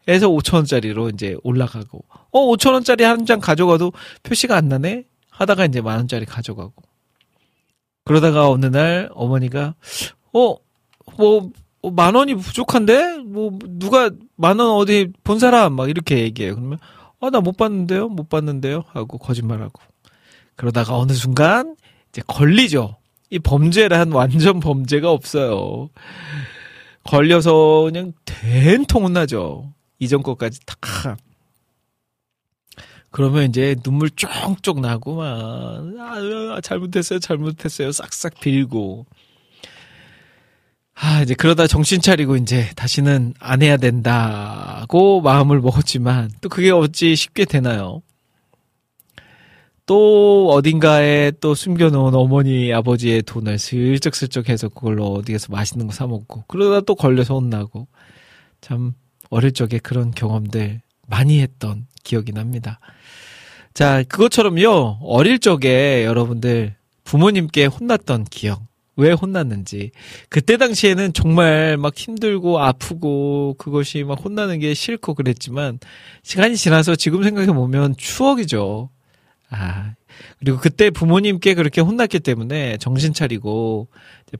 해서 0.09 0.29
5천원짜리로 0.29 1.13
이제 1.13 1.35
올라가고, 1.43 2.05
어, 2.31 2.41
5천원짜리 2.53 3.03
한 3.03 3.27
장 3.27 3.41
가져가도 3.41 3.93
표시가 4.23 4.55
안 4.55 4.69
나네? 4.69 5.03
하다가 5.37 5.67
이제 5.67 5.81
만 5.81 5.97
원짜리 5.99 6.25
가져가고. 6.25 6.73
그러다가 8.05 8.49
어느 8.51 8.67
날 8.67 9.11
어머니가, 9.13 9.75
어, 10.33 10.57
뭐, 11.19 11.51
어, 11.83 11.91
만 11.91 12.15
원이 12.15 12.35
부족한데? 12.37 13.19
뭐, 13.19 13.59
누가 13.69 14.11
만 14.37 14.59
원 14.61 14.71
어디 14.77 15.13
본 15.25 15.39
사람? 15.39 15.75
막 15.75 15.91
이렇게 15.91 16.21
얘기해요. 16.21 16.55
그러면, 16.55 16.79
아, 17.21 17.31
나 17.31 17.41
못 17.41 17.57
봤는데요? 17.57 18.09
못 18.09 18.29
봤는데요? 18.29 18.85
하고 18.89 19.19
거짓말하고. 19.19 19.81
그러다가 20.57 20.97
어느 20.97 21.13
순간 21.13 21.77
이제 22.11 22.23
걸리죠. 22.27 22.97
이 23.31 23.39
범죄란 23.39 24.13
완전 24.13 24.61
범죄가 24.61 25.11
없어요. 25.11 25.91
걸려서 27.05 27.83
그냥 27.85 28.13
된통 28.25 29.05
혼나죠. 29.05 29.73
이전 29.99 30.23
것까지 30.23 30.61
다. 30.65 31.17
그러면 33.17 33.45
이제 33.49 33.75
눈물 33.83 34.11
쪽쪽 34.11 34.81
나고 34.81 35.17
막 35.17 35.25
아, 35.99 36.61
잘못했어요, 36.63 37.19
잘못했어요, 37.19 37.91
싹싹 37.91 38.41
빌고. 38.41 39.07
아, 40.93 41.23
이제 41.23 41.33
그러다 41.33 41.67
정신 41.67 42.03
차리고 42.03 42.37
이제 42.37 42.69
다시는 42.77 43.33
안 43.41 43.63
해야 43.63 43.79
된다고 43.79 45.23
마음을 45.23 45.63
먹었지만 45.63 46.31
또 46.43 46.51
그게 46.51 46.71
어찌 46.71 47.17
쉽게 47.17 47.47
되나요? 47.47 48.03
또 49.87 50.51
어딘가에 50.51 51.31
또 51.41 51.55
숨겨놓은 51.55 52.15
어머니 52.15 52.71
아버지의 52.75 53.23
돈을 53.23 53.59
슬쩍슬쩍 53.59 54.51
해서 54.51 54.69
그걸로 54.69 55.07
어디에서 55.15 55.47
맛있는 55.53 55.87
거 55.87 55.93
사 55.95 56.07
먹고 56.07 56.45
그러다 56.49 56.83
또 56.83 56.95
걸려서 56.95 57.33
혼나고 57.33 57.89
참 58.61 58.93
어릴 59.31 59.53
적에 59.53 59.79
그런 59.79 60.11
경험들 60.11 60.83
많이 61.09 61.41
했던 61.41 61.87
기억이 62.05 62.33
납니다. 62.33 62.79
자, 63.77 64.03
그것처럼요, 64.05 65.01
어릴 65.03 65.39
적에 65.39 66.07
여러분들 66.07 66.75
부모님께 67.05 67.67
혼났던 67.67 68.25
기억, 68.25 68.63
왜 68.97 69.13
혼났는지. 69.13 69.91
그때 70.31 70.57
당시에는 70.57 71.13
정말 71.13 71.77
막 71.77 71.95
힘들고 71.95 72.59
아프고 72.59 73.55
그것이 73.59 74.03
막 74.03 74.25
혼나는 74.25 74.61
게 74.61 74.73
싫고 74.73 75.13
그랬지만 75.13 75.79
시간이 76.23 76.57
지나서 76.57 76.97
지금 76.97 77.23
생각해 77.23 77.49
보면 77.49 77.97
추억이죠. 77.99 78.89
아, 79.51 79.93
그리고 80.39 80.57
그때 80.57 80.89
부모님께 80.89 81.53
그렇게 81.53 81.83
혼났기 81.83 82.21
때문에 82.21 82.79
정신 82.79 83.13
차리고 83.13 83.89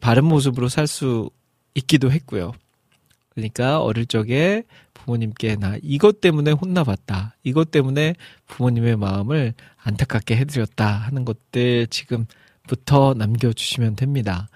바른 0.01 0.25
모습으로 0.25 0.71
살 0.71 0.87
수 0.87 1.29
있기도 1.75 2.11
했고요. 2.11 2.53
그러니까 3.35 3.83
어릴 3.83 4.07
적에 4.07 4.63
부모님께 5.07 5.57
나 5.57 5.77
이것 5.83 6.21
때문에 6.21 6.51
혼나봤다. 6.51 7.37
이것 7.45 7.71
때문에 7.71 8.15
부모님의 8.49 8.97
마음을 8.97 9.55
안타깝게 9.83 10.37
해드렸다 10.37 10.87
하는 10.87 11.25
것들 11.25 11.87
지금부터 11.87 13.15
남겨주시면 13.17 13.97
됩니다. 13.97 14.49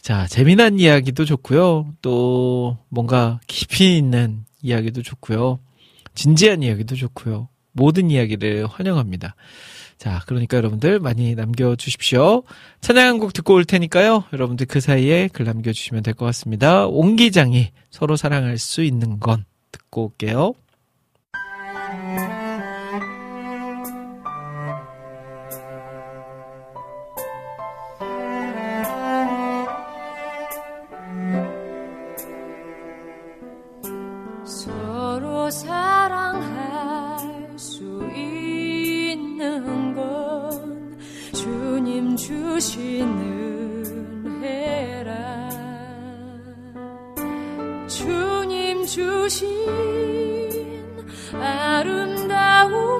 자, 0.00 0.26
재미난 0.26 0.80
이야기도 0.80 1.24
좋고요. 1.24 1.94
또 2.02 2.78
뭔가 2.88 3.40
깊이 3.46 3.96
있는 3.96 4.44
이야기도 4.62 5.02
좋고요. 5.02 5.60
진지한 6.14 6.62
이야기도 6.62 6.96
좋고요. 6.96 7.48
모든 7.72 8.10
이야기를 8.10 8.66
환영합니다. 8.66 9.34
자, 9.98 10.22
그러니까 10.26 10.56
여러분들 10.56 10.98
많이 11.00 11.34
남겨주십시오. 11.34 12.42
찬양 12.80 13.06
한 13.06 13.18
곡 13.18 13.32
듣고 13.32 13.54
올 13.54 13.64
테니까요. 13.64 14.24
여러분들 14.32 14.66
그 14.66 14.80
사이에 14.80 15.28
글 15.32 15.44
남겨주시면 15.46 16.02
될 16.02 16.14
것 16.14 16.26
같습니다. 16.26 16.86
옹기장이 16.86 17.70
서로 17.90 18.16
사랑할 18.16 18.58
수 18.58 18.82
있는 18.82 19.20
건 19.20 19.44
듣고 19.94 20.02
올게요. 20.06 20.54
주신 49.28 49.48
아름다운 51.32 52.93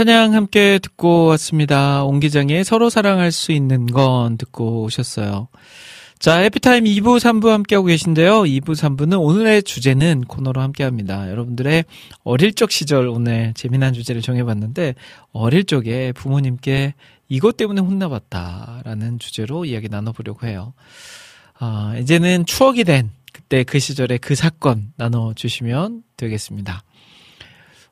찬양 0.00 0.32
함께 0.32 0.78
듣고 0.78 1.26
왔습니다. 1.26 2.04
옹기장의 2.04 2.64
서로 2.64 2.88
사랑할 2.88 3.30
수 3.30 3.52
있는 3.52 3.84
건 3.84 4.38
듣고 4.38 4.84
오셨어요. 4.84 5.48
자, 6.18 6.38
해피타임 6.38 6.84
2부, 6.84 7.18
3부 7.18 7.48
함께하고 7.48 7.88
계신데요. 7.88 8.44
2부, 8.44 8.68
3부는 8.68 9.20
오늘의 9.20 9.62
주제는 9.62 10.22
코너로 10.22 10.62
함께 10.62 10.84
합니다. 10.84 11.28
여러분들의 11.30 11.84
어릴 12.24 12.54
적 12.54 12.70
시절 12.70 13.08
오늘 13.08 13.52
재미난 13.52 13.92
주제를 13.92 14.22
정해봤는데, 14.22 14.94
어릴 15.32 15.64
적에 15.64 16.12
부모님께 16.12 16.94
이것 17.28 17.58
때문에 17.58 17.82
혼나봤다라는 17.82 19.18
주제로 19.18 19.66
이야기 19.66 19.90
나눠보려고 19.90 20.46
해요. 20.46 20.72
아, 21.58 21.94
이제는 22.00 22.46
추억이 22.46 22.84
된 22.84 23.10
그때 23.34 23.64
그 23.64 23.78
시절의 23.78 24.20
그 24.20 24.34
사건 24.34 24.94
나눠주시면 24.96 26.04
되겠습니다. 26.16 26.84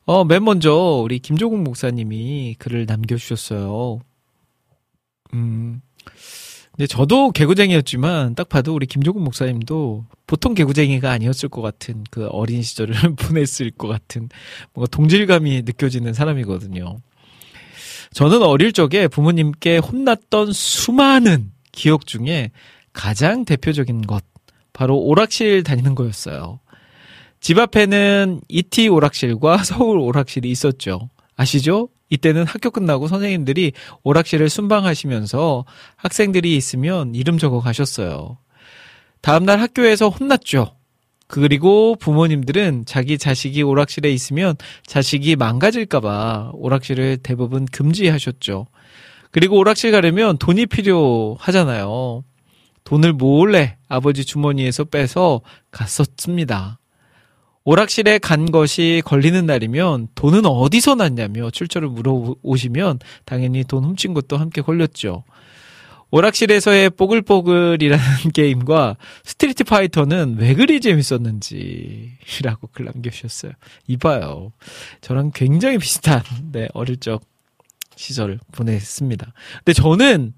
어, 0.09 0.25
맨 0.25 0.43
먼저 0.43 0.73
우리 0.73 1.19
김조국 1.19 1.61
목사님이 1.61 2.55
글을 2.57 2.87
남겨주셨어요. 2.87 3.99
음, 5.35 5.81
근데 6.71 6.87
저도 6.87 7.29
개구쟁이였지만 7.29 8.33
딱 8.33 8.49
봐도 8.49 8.73
우리 8.73 8.87
김조국 8.87 9.21
목사님도 9.21 10.05
보통 10.25 10.55
개구쟁이가 10.55 11.11
아니었을 11.11 11.49
것 11.49 11.61
같은 11.61 12.03
그 12.09 12.25
어린 12.29 12.63
시절을 12.63 12.95
보냈을 13.21 13.69
것 13.69 13.87
같은 13.87 14.29
뭔가 14.73 14.89
동질감이 14.89 15.61
느껴지는 15.61 16.15
사람이거든요. 16.15 16.97
저는 18.11 18.41
어릴 18.41 18.73
적에 18.73 19.07
부모님께 19.07 19.77
혼났던 19.77 20.53
수많은 20.53 21.51
기억 21.71 22.07
중에 22.07 22.49
가장 22.93 23.45
대표적인 23.45 24.07
것, 24.07 24.23
바로 24.73 24.97
오락실 24.97 25.61
다니는 25.61 25.93
거였어요. 25.93 26.61
집 27.39 27.57
앞에는 27.57 28.41
이티 28.47 28.87
오락실과 28.89 29.59
서울 29.63 29.99
오락실이 29.99 30.49
있었죠. 30.49 31.09
아시죠? 31.35 31.89
이때는 32.09 32.45
학교 32.45 32.71
끝나고 32.71 33.07
선생님들이 33.07 33.73
오락실을 34.03 34.49
순방하시면서 34.49 35.65
학생들이 35.95 36.55
있으면 36.55 37.15
이름 37.15 37.37
적어 37.37 37.59
가셨어요. 37.59 38.37
다음날 39.21 39.59
학교에서 39.59 40.09
혼났죠. 40.09 40.75
그리고 41.27 41.95
부모님들은 41.95 42.85
자기 42.87 43.19
자식이 43.19 43.61
오락실에 43.61 44.11
있으면 44.11 44.55
자식이 44.87 45.35
망가질까봐 45.35 46.51
오락실을 46.53 47.17
대부분 47.21 47.65
금지하셨죠. 47.65 48.65
그리고 49.29 49.57
오락실 49.57 49.91
가려면 49.91 50.39
돈이 50.39 50.65
필요하잖아요. 50.65 52.23
돈을 52.83 53.13
몰래 53.13 53.77
아버지 53.87 54.25
주머니에서 54.25 54.85
빼서 54.85 55.41
갔었습니다. 55.69 56.78
오락실에 57.65 58.19
간 58.19 58.51
것이 58.51 59.01
걸리는 59.05 59.45
날이면 59.45 60.09
돈은 60.15 60.45
어디서 60.45 60.95
났냐며 60.95 61.51
출처를 61.51 61.89
물어오시면 61.89 62.99
당연히 63.25 63.63
돈 63.63 63.83
훔친 63.83 64.13
것도 64.13 64.37
함께 64.37 64.61
걸렸죠. 64.61 65.23
오락실에서의 66.11 66.89
뽀글뽀글이라는 66.91 68.03
게임과 68.33 68.97
스트리트 69.23 69.63
파이터는 69.63 70.37
왜 70.39 70.55
그리 70.55 70.81
재밌었는지라고 70.81 72.69
글 72.71 72.85
남겨주셨어요. 72.85 73.51
이봐요. 73.87 74.51
저랑 75.01 75.31
굉장히 75.33 75.77
비슷한 75.77 76.23
네, 76.51 76.67
어릴 76.73 76.97
적 76.97 77.21
시절을 77.95 78.39
보냈습니다. 78.53 79.33
근데 79.57 79.73
저는 79.73 80.33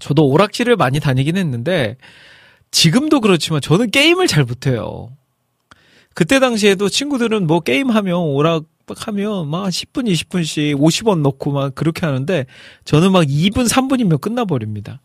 저도 0.00 0.26
오락실을 0.26 0.76
많이 0.76 0.98
다니긴 0.98 1.36
했는데 1.36 1.96
지금도 2.70 3.20
그렇지만 3.20 3.60
저는 3.60 3.90
게임을 3.90 4.26
잘 4.26 4.44
못해요. 4.44 5.10
그때 6.14 6.38
당시에도 6.40 6.88
친구들은 6.88 7.46
뭐 7.46 7.60
게임하면 7.60 8.16
오락 8.16 8.64
하면 8.96 9.48
막 9.48 9.68
10분, 9.68 10.10
20분씩 10.10 10.76
50원 10.76 11.20
넣고 11.20 11.52
막 11.52 11.74
그렇게 11.74 12.04
하는데 12.06 12.46
저는 12.84 13.12
막 13.12 13.22
2분, 13.24 13.68
3분이면 13.68 14.20
끝나버립니다. 14.20 15.00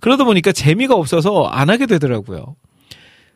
그러다 0.00 0.24
보니까 0.24 0.50
재미가 0.52 0.94
없어서 0.94 1.44
안 1.46 1.70
하게 1.70 1.86
되더라고요. 1.86 2.56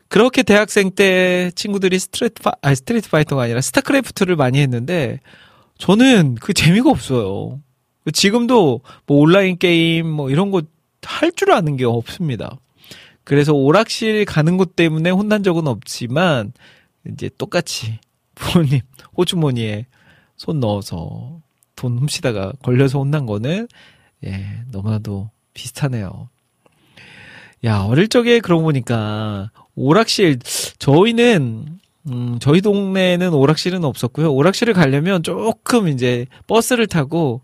그렇게 0.09 0.43
대학생 0.43 0.91
때 0.91 1.53
친구들이 1.55 1.99
스트레이트, 1.99 2.43
파, 2.43 2.53
아니, 2.62 2.75
스트레이트 2.77 3.09
파이터가 3.11 3.43
아니라 3.43 3.61
스타크래프트를 3.61 4.37
많이 4.37 4.59
했는데 4.59 5.20
저는 5.79 6.35
그 6.41 6.53
재미가 6.53 6.91
없어요. 6.91 7.61
지금도 8.12 8.81
뭐 9.07 9.18
온라인 9.18 9.57
게임 9.59 10.09
뭐 10.09 10.31
이런 10.31 10.51
거 10.51 10.62
할 11.05 11.33
줄 11.33 11.53
아는 11.53 11.77
게 11.77 11.85
없습니다. 11.85 12.59
그래서 13.25 13.53
오락실 13.53 14.25
가는 14.25 14.57
것 14.57 14.75
때문에 14.77 15.11
혼난 15.11 15.43
적은 15.43 15.66
없지만 15.66 16.53
이제 17.09 17.31
똑같이 17.39 17.99
부모님 18.35 18.81
호주머니에 19.17 19.87
손 20.37 20.61
넣어서 20.61 21.41
돈 21.77 21.99
훔치다가 21.99 22.53
걸려서 22.63 22.99
혼난 22.99 23.27
거는 23.27 23.69
예 24.25 24.65
너무나도 24.71 25.31
비슷하네요. 25.55 26.29
야 27.65 27.81
어릴 27.81 28.09
적에 28.09 28.41
그러고 28.41 28.65
보니까 28.65 29.51
오락실 29.75 30.39
저희는 30.79 31.79
음, 32.09 32.39
저희 32.41 32.61
동네는 32.61 33.33
오락실은 33.33 33.85
없었고요. 33.85 34.33
오락실을 34.33 34.75
가려면 34.75 35.23
조금 35.23 35.89
이제 35.89 36.27
버스를 36.47 36.87
타고 36.87 37.43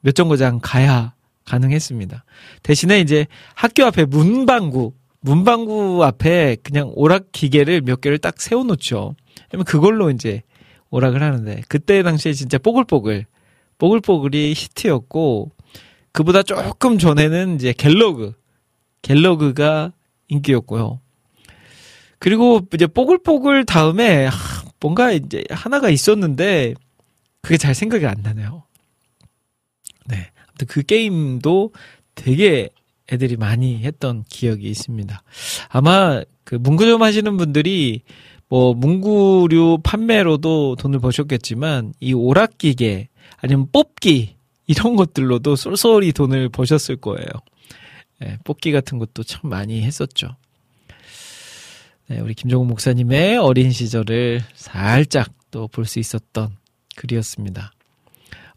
몇 0.00 0.14
정거장 0.14 0.60
가야 0.62 1.14
가능했습니다. 1.44 2.24
대신에 2.62 3.00
이제 3.00 3.26
학교 3.54 3.84
앞에 3.84 4.04
문방구 4.04 4.92
문방구 5.20 6.04
앞에 6.04 6.56
그냥 6.62 6.92
오락 6.94 7.32
기계를 7.32 7.80
몇 7.80 8.00
개를 8.00 8.18
딱 8.18 8.40
세워놓죠. 8.40 9.14
그러면 9.48 9.64
그걸로 9.64 10.10
이제 10.10 10.42
오락을 10.90 11.22
하는데 11.22 11.62
그때 11.68 12.02
당시에 12.02 12.32
진짜 12.32 12.58
뽀글뽀글 12.58 13.26
뽀글뽀글이 13.78 14.54
히트였고 14.56 15.50
그보다 16.12 16.42
조금 16.42 16.98
전에는 16.98 17.56
이제 17.56 17.72
갤러그 17.72 18.34
갤러그가 19.02 19.92
인기였고요. 20.28 21.00
그리고 22.18 22.60
이제 22.74 22.86
뽀글뽀글 22.86 23.64
다음에 23.64 24.26
하, 24.26 24.64
뭔가 24.80 25.12
이제 25.12 25.44
하나가 25.50 25.88
있었는데 25.90 26.74
그게 27.42 27.56
잘 27.56 27.74
생각이 27.74 28.06
안 28.06 28.22
나네요. 28.22 28.64
네. 30.06 30.30
아무튼 30.48 30.66
그 30.66 30.82
게임도 30.82 31.72
되게 32.14 32.70
애들이 33.12 33.36
많이 33.36 33.78
했던 33.78 34.24
기억이 34.28 34.68
있습니다. 34.68 35.22
아마 35.68 36.22
그 36.44 36.54
문구점 36.56 37.02
하시는 37.02 37.36
분들이 37.36 38.02
뭐 38.48 38.74
문구류 38.74 39.78
판매로도 39.82 40.76
돈을 40.76 41.00
버셨겠지만 41.00 41.94
이 42.00 42.12
오락기계 42.12 43.08
아니면 43.38 43.68
뽑기 43.72 44.36
이런 44.66 44.96
것들로도 44.96 45.56
쏠쏠히 45.56 46.12
돈을 46.12 46.48
버셨을 46.50 46.96
거예요. 46.96 47.28
네, 48.20 48.36
뽑기 48.44 48.72
같은 48.72 48.98
것도 48.98 49.22
참 49.22 49.48
많이 49.50 49.82
했었죠. 49.82 50.36
네, 52.08 52.20
우리 52.20 52.34
김종국 52.34 52.68
목사님의 52.68 53.36
어린 53.36 53.70
시절을 53.70 54.42
살짝 54.54 55.32
또 55.50 55.66
볼 55.68 55.86
수 55.86 55.98
있었던 55.98 56.56
글이었습니다. 56.96 57.72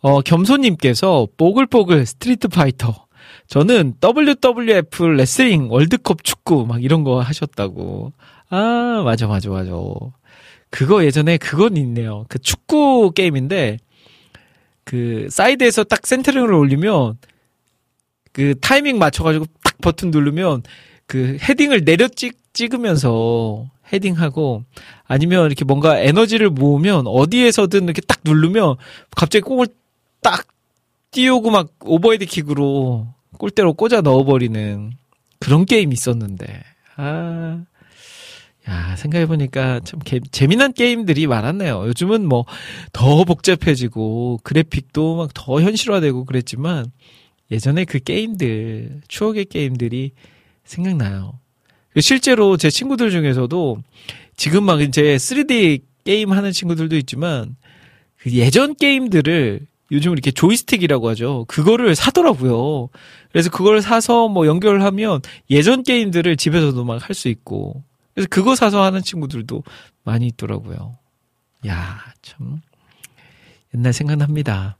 어, 0.01 0.21
겸손님께서 0.21 1.27
뽀글뽀글 1.37 2.05
스트리트 2.05 2.47
파이터 2.49 3.05
저는 3.51 3.95
WWF 4.01 5.03
레슬링 5.03 5.69
월드컵 5.69 6.23
축구 6.23 6.65
막 6.65 6.81
이런 6.81 7.03
거 7.03 7.19
하셨다고. 7.19 8.13
아, 8.49 9.01
맞아, 9.03 9.27
맞아, 9.27 9.49
맞아. 9.49 9.71
그거 10.69 11.03
예전에 11.03 11.35
그건 11.35 11.75
있네요. 11.75 12.25
그 12.29 12.39
축구 12.39 13.11
게임인데, 13.13 13.79
그, 14.85 15.27
사이드에서 15.29 15.83
딱 15.83 16.07
센터링을 16.07 16.53
올리면, 16.53 17.17
그 18.31 18.57
타이밍 18.61 18.97
맞춰가지고 18.97 19.47
딱 19.61 19.77
버튼 19.81 20.11
누르면, 20.11 20.63
그 21.05 21.37
헤딩을 21.41 21.83
내려 21.83 22.07
찍, 22.07 22.37
찍으면서 22.53 23.69
헤딩하고, 23.91 24.63
아니면 25.03 25.47
이렇게 25.47 25.65
뭔가 25.65 25.99
에너지를 25.99 26.51
모으면, 26.51 27.05
어디에서든 27.05 27.83
이렇게 27.83 27.99
딱 27.99 28.21
누르면, 28.23 28.77
갑자기 29.13 29.43
공을 29.43 29.67
딱 30.21 30.47
띄우고 31.11 31.51
막 31.51 31.67
오버헤드 31.81 32.25
킥으로 32.27 33.07
골대로 33.41 33.73
꽂아 33.73 34.01
넣어버리는 34.01 34.91
그런 35.39 35.65
게임 35.65 35.91
있었는데, 35.91 36.61
아, 36.95 37.63
야, 38.69 38.95
생각해보니까 38.95 39.79
참 39.79 39.99
개, 39.99 40.19
재미난 40.31 40.71
게임들이 40.73 41.25
많았네요. 41.25 41.87
요즘은 41.87 42.27
뭐 42.27 42.45
더 42.93 43.23
복잡해지고 43.23 44.41
그래픽도 44.43 45.15
막 45.15 45.31
더 45.33 45.59
현실화되고 45.59 46.25
그랬지만 46.25 46.85
예전에 47.49 47.85
그 47.85 47.97
게임들, 47.99 49.01
추억의 49.07 49.45
게임들이 49.45 50.11
생각나요. 50.63 51.39
실제로 51.99 52.55
제 52.57 52.69
친구들 52.69 53.09
중에서도 53.09 53.77
지금 54.37 54.63
막 54.63 54.81
이제 54.81 55.15
3D 55.15 55.81
게임 56.05 56.31
하는 56.31 56.51
친구들도 56.51 56.95
있지만 56.97 57.55
그 58.17 58.31
예전 58.33 58.75
게임들을 58.75 59.65
요즘 59.91 60.13
이렇게 60.13 60.31
조이스틱이라고 60.31 61.09
하죠. 61.09 61.45
그거를 61.47 61.95
사더라고요. 61.95 62.89
그래서 63.31 63.49
그걸 63.49 63.81
사서 63.81 64.29
뭐 64.29 64.47
연결하면 64.47 65.21
예전 65.49 65.83
게임들을 65.83 66.37
집에서도 66.37 66.83
막 66.85 67.01
할 67.01 67.13
수 67.15 67.27
있고 67.27 67.83
그래서 68.13 68.27
그거 68.29 68.55
사서 68.55 68.83
하는 68.83 69.01
친구들도 69.01 69.63
많이 70.03 70.27
있더라고요. 70.27 70.97
야, 71.67 71.99
참. 72.21 72.61
옛날 73.75 73.93
생각납니다. 73.93 74.77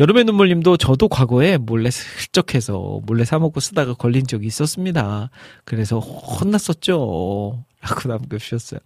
여름의 0.00 0.24
눈물님도 0.24 0.76
저도 0.76 1.08
과거에 1.08 1.56
몰래 1.56 1.90
슬쩍해서 1.90 3.00
몰래 3.04 3.24
사먹고 3.24 3.60
쓰다가 3.60 3.94
걸린 3.94 4.26
적이 4.26 4.48
있었습니다. 4.48 5.30
그래서 5.64 6.00
혼났었죠. 6.00 7.64
라고 7.80 8.08
남겨주셨어요. 8.08 8.80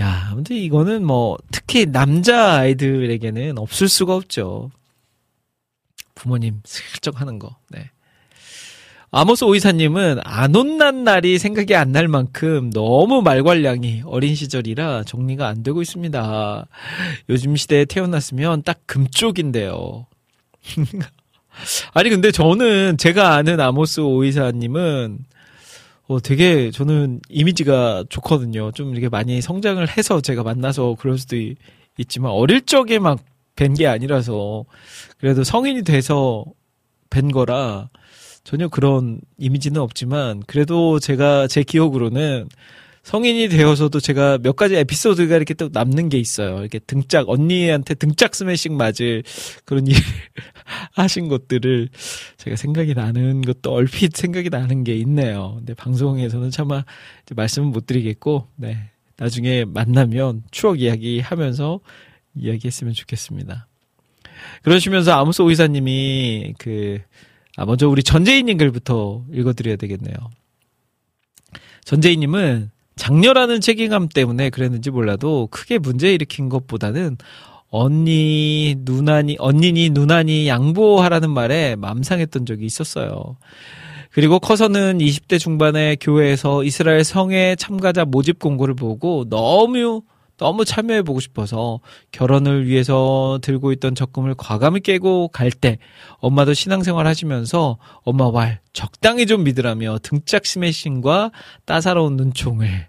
야, 0.00 0.28
아무튼 0.30 0.56
이거는 0.56 1.04
뭐, 1.06 1.38
특히 1.50 1.86
남자 1.86 2.56
아이들에게는 2.56 3.56
없을 3.58 3.88
수가 3.88 4.14
없죠. 4.14 4.70
부모님 6.14 6.60
슬쩍 6.64 7.20
하는 7.20 7.38
거, 7.38 7.56
네. 7.70 7.90
아모스 9.10 9.44
오이사님은 9.44 10.18
안 10.24 10.54
혼난 10.54 11.04
날이 11.04 11.38
생각이 11.38 11.74
안 11.74 11.92
날 11.92 12.08
만큼 12.08 12.70
너무 12.70 13.22
말괄량이 13.22 14.02
어린 14.04 14.34
시절이라 14.34 15.04
정리가 15.04 15.46
안 15.46 15.62
되고 15.62 15.80
있습니다. 15.80 16.66
요즘 17.30 17.56
시대에 17.56 17.86
태어났으면 17.86 18.62
딱 18.64 18.80
금쪽인데요. 18.86 20.06
아니 21.94 22.10
근데 22.10 22.30
저는 22.30 22.98
제가 22.98 23.34
아는 23.36 23.60
아모스 23.60 24.00
오이사님은 24.00 25.18
어 26.08 26.20
되게 26.20 26.70
저는 26.70 27.20
이미지가 27.28 28.04
좋거든요. 28.08 28.70
좀 28.72 28.92
이렇게 28.92 29.08
많이 29.08 29.40
성장을 29.40 29.84
해서 29.98 30.20
제가 30.20 30.42
만나서 30.44 30.96
그럴 30.98 31.18
수도 31.18 31.36
있지만 31.98 32.30
어릴 32.32 32.62
적에 32.64 32.98
막 32.98 33.18
뵌 33.56 33.72
게 33.74 33.86
아니라서 33.86 34.66
그래도 35.18 35.42
성인이 35.42 35.82
돼서 35.82 36.44
뵌 37.08 37.32
거라 37.32 37.88
전혀 38.44 38.68
그런 38.68 39.18
이미지는 39.38 39.80
없지만 39.80 40.42
그래도 40.46 40.98
제가 41.00 41.46
제 41.48 41.62
기억으로는 41.62 42.48
성인이 43.06 43.48
되어서도 43.50 44.00
제가 44.00 44.38
몇 44.38 44.56
가지 44.56 44.74
에피소드가 44.74 45.36
이렇게 45.36 45.54
또 45.54 45.68
남는 45.72 46.08
게 46.08 46.18
있어요. 46.18 46.58
이렇게 46.58 46.80
등짝 46.80 47.28
언니한테 47.28 47.94
등짝 47.94 48.34
스매싱 48.34 48.76
맞을 48.76 49.22
그런 49.64 49.86
일 49.86 49.94
하신 50.90 51.28
것들을 51.28 51.88
제가 52.36 52.56
생각이 52.56 52.94
나는 52.94 53.42
것도 53.42 53.72
얼핏 53.72 54.16
생각이 54.16 54.50
나는 54.50 54.82
게 54.82 54.96
있네요. 54.96 55.54
근데 55.58 55.72
방송에서는 55.74 56.50
차마 56.50 56.84
말씀은 57.32 57.68
못 57.68 57.86
드리겠고, 57.86 58.48
네 58.56 58.90
나중에 59.18 59.64
만나면 59.64 60.42
추억 60.50 60.80
이야기 60.80 61.20
하면서 61.20 61.78
이야기했으면 62.34 62.92
좋겠습니다. 62.92 63.68
그러시면서 64.62 65.12
아무소 65.12 65.48
의사님이 65.48 66.54
그 66.58 66.98
아, 67.56 67.66
먼저 67.66 67.88
우리 67.88 68.02
전재희님 68.02 68.58
글부터 68.58 69.22
읽어드려야 69.32 69.76
되겠네요. 69.76 70.16
전재희님은 71.84 72.72
장녀라는 72.96 73.60
책임감 73.60 74.08
때문에 74.08 74.50
그랬는지 74.50 74.90
몰라도 74.90 75.48
크게 75.50 75.78
문제 75.78 76.12
일으킨 76.12 76.48
것보다는 76.48 77.18
언니, 77.68 78.74
누나니, 78.78 79.36
언니니, 79.38 79.90
누나니 79.90 80.48
양보하라는 80.48 81.30
말에 81.30 81.76
맘상했던 81.76 82.46
적이 82.46 82.64
있었어요. 82.64 83.36
그리고 84.12 84.38
커서는 84.38 84.98
20대 84.98 85.38
중반에 85.38 85.96
교회에서 86.00 86.64
이스라엘 86.64 87.04
성회 87.04 87.56
참가자 87.56 88.06
모집 88.06 88.38
공고를 88.38 88.74
보고 88.74 89.26
너무 89.28 90.02
너무 90.36 90.64
참여해보고 90.64 91.20
싶어서 91.20 91.80
결혼을 92.12 92.66
위해서 92.66 93.38
들고 93.42 93.72
있던 93.72 93.94
적금을 93.94 94.34
과감히 94.36 94.80
깨고 94.80 95.28
갈 95.28 95.50
때 95.50 95.78
엄마도 96.18 96.52
신앙생활 96.54 97.06
하시면서 97.06 97.78
엄마 98.02 98.30
말 98.30 98.60
적당히 98.72 99.26
좀 99.26 99.44
믿으라며 99.44 99.98
등짝 100.02 100.44
스매싱과 100.44 101.30
따사로운 101.64 102.16
눈총을 102.16 102.88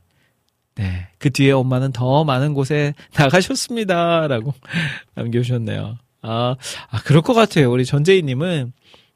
네. 0.75 1.07
그 1.17 1.31
뒤에 1.31 1.51
엄마는 1.51 1.91
더 1.91 2.23
많은 2.23 2.53
곳에 2.53 2.93
나가셨습니다. 3.17 4.27
라고 4.27 4.53
남겨주셨네요. 5.15 5.97
아, 6.21 6.55
아, 6.89 7.01
그럴 7.03 7.21
것 7.21 7.33
같아요. 7.33 7.71
우리 7.71 7.85
전재희님은 7.85 8.73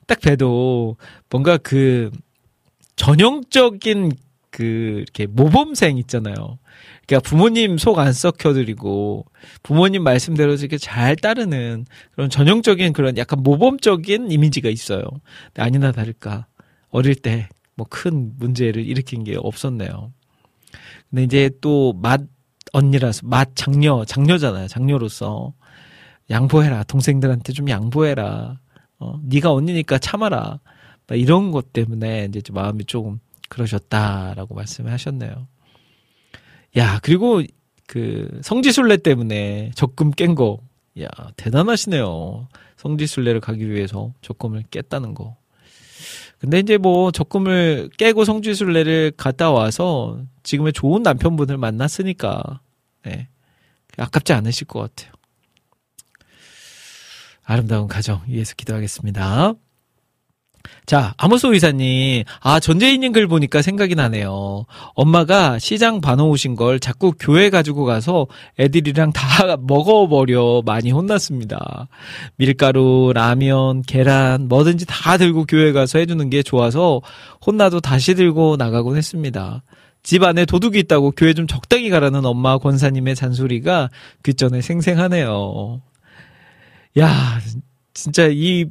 딱 0.07 0.21
봬도 0.21 0.97
뭔가 1.29 1.57
그 1.57 2.09
전형적인 2.95 4.11
그 4.49 5.03
이렇게 5.03 5.25
모범생 5.27 5.97
있잖아요. 5.97 6.57
그러니까 7.11 7.29
부모님 7.29 7.77
속 7.77 7.99
안 7.99 8.13
썩혀드리고 8.13 9.25
부모님 9.63 10.03
말씀대로 10.03 10.53
이렇게 10.53 10.77
잘 10.77 11.17
따르는 11.17 11.85
그런 12.13 12.29
전형적인 12.29 12.93
그런 12.93 13.17
약간 13.17 13.43
모범적인 13.43 14.31
이미지가 14.31 14.69
있어요. 14.69 15.03
아니나 15.57 15.91
다를까 15.91 16.47
어릴 16.89 17.15
때 17.15 17.49
뭐 17.75 17.85
큰 17.89 18.31
문제를 18.37 18.85
일으킨 18.85 19.23
게 19.23 19.35
없었네요. 19.37 20.13
근데 21.09 21.23
이제 21.23 21.49
또 21.61 21.93
맛 21.93 22.21
언니라서 22.73 23.27
맛 23.27 23.49
장녀 23.55 24.05
장녀잖아요. 24.05 24.67
장녀로서 24.69 25.53
양보해라 26.29 26.83
동생들한테 26.83 27.51
좀 27.53 27.69
양보해라. 27.69 28.59
어 28.99 29.19
네가 29.23 29.51
언니니까 29.51 29.97
참아라. 29.97 30.59
이런 31.11 31.51
것 31.51 31.73
때문에 31.73 32.27
이제 32.29 32.39
좀 32.39 32.55
마음이 32.55 32.85
조금 32.85 33.19
그러셨다라고 33.49 34.55
말씀을 34.55 34.93
하셨네요. 34.93 35.47
야, 36.77 36.99
그리고 37.01 37.41
그 37.87 38.39
성지순례 38.43 38.97
때문에 38.97 39.71
적금 39.75 40.11
깬 40.11 40.35
거. 40.35 40.59
야, 41.01 41.07
대단하시네요. 41.37 42.47
성지순례를 42.77 43.41
가기 43.41 43.69
위해서 43.69 44.13
적금을 44.21 44.63
깼다는 44.71 45.13
거. 45.13 45.37
근데 46.39 46.59
이제 46.59 46.77
뭐 46.77 47.11
적금을 47.11 47.89
깨고 47.97 48.25
성지순례를 48.25 49.11
갔다 49.15 49.51
와서 49.51 50.21
지금의 50.43 50.73
좋은 50.73 51.03
남편분을 51.03 51.57
만났으니까, 51.57 52.61
네. 53.05 53.27
아깝지 53.97 54.33
않으실 54.33 54.67
것 54.67 54.79
같아요. 54.79 55.13
아름다운 57.43 57.87
가정 57.87 58.21
위해서 58.27 58.55
기도하겠습니다. 58.55 59.53
자, 60.85 61.13
아모소 61.17 61.53
의사님. 61.53 62.23
아, 62.39 62.59
전재희님 62.59 63.11
글 63.11 63.27
보니까 63.27 63.61
생각이 63.61 63.95
나네요. 63.95 64.65
엄마가 64.93 65.59
시장 65.59 66.01
봐놓으신 66.01 66.55
걸 66.55 66.79
자꾸 66.79 67.13
교회 67.19 67.49
가지고 67.49 67.85
가서 67.85 68.27
애들이랑 68.59 69.13
다 69.13 69.57
먹어버려 69.61 70.63
많이 70.65 70.91
혼났습니다. 70.91 71.87
밀가루, 72.35 73.11
라면, 73.13 73.81
계란, 73.83 74.47
뭐든지 74.47 74.85
다 74.87 75.17
들고 75.17 75.45
교회 75.45 75.71
가서 75.71 75.99
해주는 75.99 76.29
게 76.29 76.43
좋아서 76.43 77.01
혼나도 77.45 77.79
다시 77.79 78.15
들고 78.15 78.55
나가곤 78.57 78.97
했습니다. 78.97 79.63
집 80.03 80.23
안에 80.23 80.45
도둑이 80.45 80.79
있다고 80.79 81.11
교회 81.11 81.33
좀 81.33 81.47
적당히 81.47 81.89
가라는 81.89 82.25
엄마 82.25 82.57
권사님의 82.57 83.15
잔소리가 83.15 83.89
그 84.23 84.33
전에 84.33 84.61
생생하네요. 84.61 85.81
야, 86.99 87.39
진짜 87.93 88.27
이, 88.27 88.65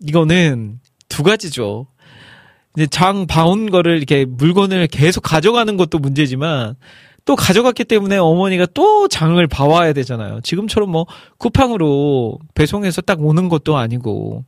이거는 0.00 0.80
두 1.08 1.22
가지죠. 1.22 1.86
이제 2.76 2.86
장 2.86 3.26
봐온 3.26 3.70
거를 3.70 3.96
이렇게 3.96 4.24
물건을 4.24 4.86
계속 4.88 5.22
가져가는 5.22 5.76
것도 5.76 5.98
문제지만 5.98 6.76
또 7.24 7.36
가져갔기 7.36 7.84
때문에 7.84 8.16
어머니가 8.16 8.66
또 8.74 9.08
장을 9.08 9.44
봐와야 9.46 9.92
되잖아요. 9.92 10.40
지금처럼 10.42 10.90
뭐 10.90 11.06
쿠팡으로 11.38 12.38
배송해서 12.54 13.02
딱 13.02 13.20
오는 13.22 13.48
것도 13.48 13.76
아니고 13.76 14.44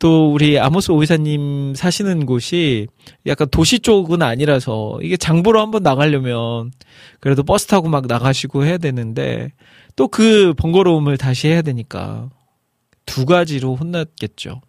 또 0.00 0.32
우리 0.32 0.58
아모스 0.58 0.92
오이사님 0.92 1.74
사시는 1.74 2.24
곳이 2.24 2.86
약간 3.26 3.48
도시 3.50 3.80
쪽은 3.80 4.22
아니라서 4.22 4.98
이게 5.02 5.16
장보러 5.16 5.60
한번 5.60 5.82
나가려면 5.82 6.70
그래도 7.20 7.42
버스 7.42 7.66
타고 7.66 7.88
막 7.88 8.06
나가시고 8.06 8.64
해야 8.64 8.78
되는데 8.78 9.50
또 9.96 10.06
그 10.08 10.54
번거로움을 10.56 11.16
다시 11.18 11.48
해야 11.48 11.62
되니까 11.62 12.30
두 13.06 13.26
가지로 13.26 13.74
혼났겠죠. 13.74 14.60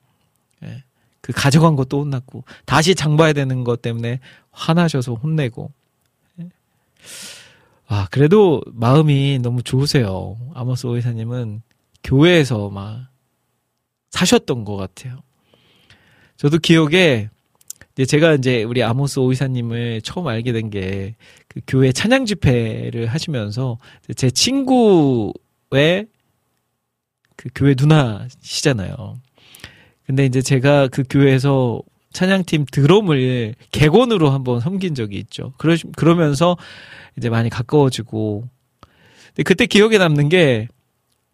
예. 1.19 1.31
그 1.31 1.33
가져간 1.33 1.75
것도 1.75 2.01
혼났고 2.01 2.43
다시 2.65 2.95
장 2.95 3.17
봐야 3.17 3.33
되는 3.33 3.63
것 3.63 3.81
때문에 3.81 4.19
화나셔서 4.51 5.15
혼내고. 5.15 5.71
예. 6.41 6.49
아 7.87 8.07
그래도 8.11 8.61
마음이 8.67 9.39
너무 9.41 9.63
좋으세요. 9.63 10.37
아모스 10.53 10.87
오이사님은 10.87 11.61
교회에서 12.03 12.69
막 12.69 13.07
사셨던 14.11 14.65
것 14.65 14.75
같아요. 14.75 15.19
저도 16.37 16.57
기억에 16.59 17.29
제가 18.07 18.33
이제 18.35 18.63
우리 18.63 18.81
아모스 18.81 19.19
오이사님을 19.19 20.01
처음 20.03 20.27
알게 20.27 20.51
된 20.53 20.69
게 20.69 21.15
그 21.49 21.61
교회 21.67 21.91
찬양 21.91 22.25
집회를 22.27 23.07
하시면서 23.07 23.79
제 24.15 24.29
친구의 24.29 26.07
그 27.35 27.49
교회 27.55 27.73
누나시잖아요. 27.77 29.19
근데 30.09 30.25
이제 30.25 30.41
제가 30.41 30.87
그 30.87 31.03
교회에서 31.07 31.83
찬양팀 32.13 32.65
드럼을 32.71 33.53
객원으로 33.71 34.31
한번 34.31 34.59
섬긴 34.59 34.95
적이 34.95 35.17
있죠. 35.17 35.53
그러, 35.59 35.75
그러면서 35.95 36.57
이제 37.15 37.29
많이 37.29 37.51
가까워지고. 37.51 38.49
근데 39.27 39.43
그때 39.43 39.67
기억에 39.67 39.99
남는 39.99 40.29
게, 40.29 40.67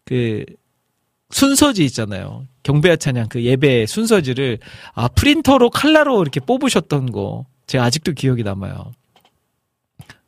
그, 0.04 0.44
순서지 1.30 1.86
있잖아요. 1.86 2.44
경배와 2.64 2.96
찬양 2.96 3.30
그 3.30 3.42
예배 3.44 3.86
순서지를, 3.86 4.58
아, 4.92 5.08
프린터로 5.08 5.70
칼라로 5.70 6.20
이렇게 6.20 6.38
뽑으셨던 6.40 7.12
거. 7.12 7.46
제가 7.66 7.82
아직도 7.82 8.12
기억이 8.12 8.42
남아요. 8.42 8.92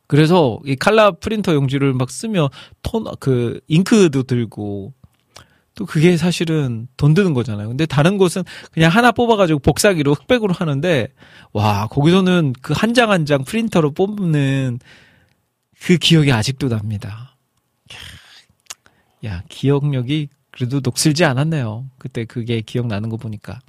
그래서 0.07 0.59
이 0.65 0.75
칼라 0.75 1.11
프린터 1.11 1.53
용지를 1.53 1.93
막 1.93 2.09
쓰며 2.09 2.49
톤, 2.81 3.05
그, 3.19 3.61
잉크도 3.67 4.23
들고, 4.23 4.93
또 5.79 5.85
그게 5.85 6.17
사실은 6.17 6.89
돈 6.97 7.13
드는 7.13 7.33
거잖아요. 7.33 7.69
근데 7.69 7.85
다른 7.85 8.17
곳은 8.17 8.43
그냥 8.73 8.91
하나 8.91 9.13
뽑아가지고 9.13 9.59
복사기로 9.59 10.13
흑백으로 10.13 10.53
하는데, 10.53 11.07
와, 11.53 11.87
거기서는 11.87 12.51
그 12.61 12.73
한 12.73 12.93
장 12.93 13.09
한 13.11 13.25
장 13.25 13.45
프린터로 13.45 13.91
뽑는 13.93 14.79
그 15.79 15.95
기억이 15.95 16.33
아직도 16.33 16.67
납니다. 16.67 17.37
야, 19.23 19.41
기억력이 19.47 20.27
그래도 20.51 20.81
녹슬지 20.83 21.23
않았네요. 21.23 21.85
그때 21.97 22.25
그게 22.25 22.59
기억나는 22.59 23.07
거 23.07 23.15
보니까. 23.15 23.61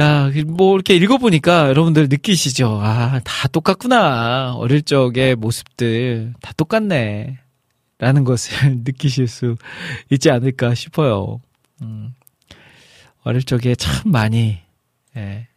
야, 0.00 0.28
뭐 0.48 0.74
이렇게 0.74 0.96
읽어보니까 0.96 1.68
여러분들 1.68 2.08
느끼시죠? 2.08 2.80
아, 2.82 3.20
다 3.22 3.46
똑같구나. 3.46 4.54
어릴 4.56 4.82
적의 4.82 5.36
모습들 5.36 6.34
다 6.42 6.52
똑같네. 6.56 7.38
라는 7.98 8.24
것을 8.24 8.82
느끼실 8.84 9.26
수 9.26 9.56
있지 10.10 10.30
않을까 10.30 10.74
싶어요. 10.74 11.40
음, 11.82 12.14
어릴 13.22 13.42
적에 13.42 13.74
참 13.74 14.10
많이, 14.10 14.58
예, 15.16 15.48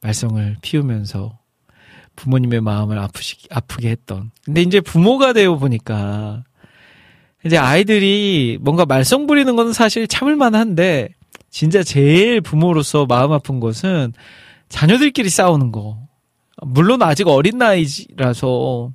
말썽을 0.00 0.56
피우면서 0.62 1.38
부모님의 2.16 2.60
마음을 2.60 2.98
아프시, 2.98 3.36
아프게 3.50 3.90
했던. 3.90 4.30
근데 4.44 4.62
이제 4.62 4.80
부모가 4.80 5.32
되어 5.32 5.56
보니까 5.56 6.44
이제 7.44 7.56
아이들이 7.56 8.58
뭔가 8.60 8.84
말썽 8.86 9.26
부리는 9.26 9.56
건 9.56 9.72
사실 9.72 10.06
참을만 10.06 10.54
한데 10.54 11.08
진짜 11.50 11.82
제일 11.82 12.40
부모로서 12.40 13.06
마음 13.06 13.32
아픈 13.32 13.60
것은 13.60 14.12
자녀들끼리 14.68 15.28
싸우는 15.28 15.72
거. 15.72 15.98
물론 16.62 17.02
아직 17.02 17.28
어린 17.28 17.58
나이라서 17.58 18.92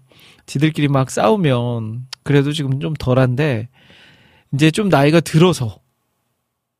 지들끼리 0.47 0.87
막 0.87 1.11
싸우면 1.11 2.07
그래도 2.23 2.51
지금 2.51 2.79
좀 2.79 2.93
덜한데 2.95 3.69
이제 4.53 4.71
좀 4.71 4.89
나이가 4.89 5.19
들어서 5.19 5.79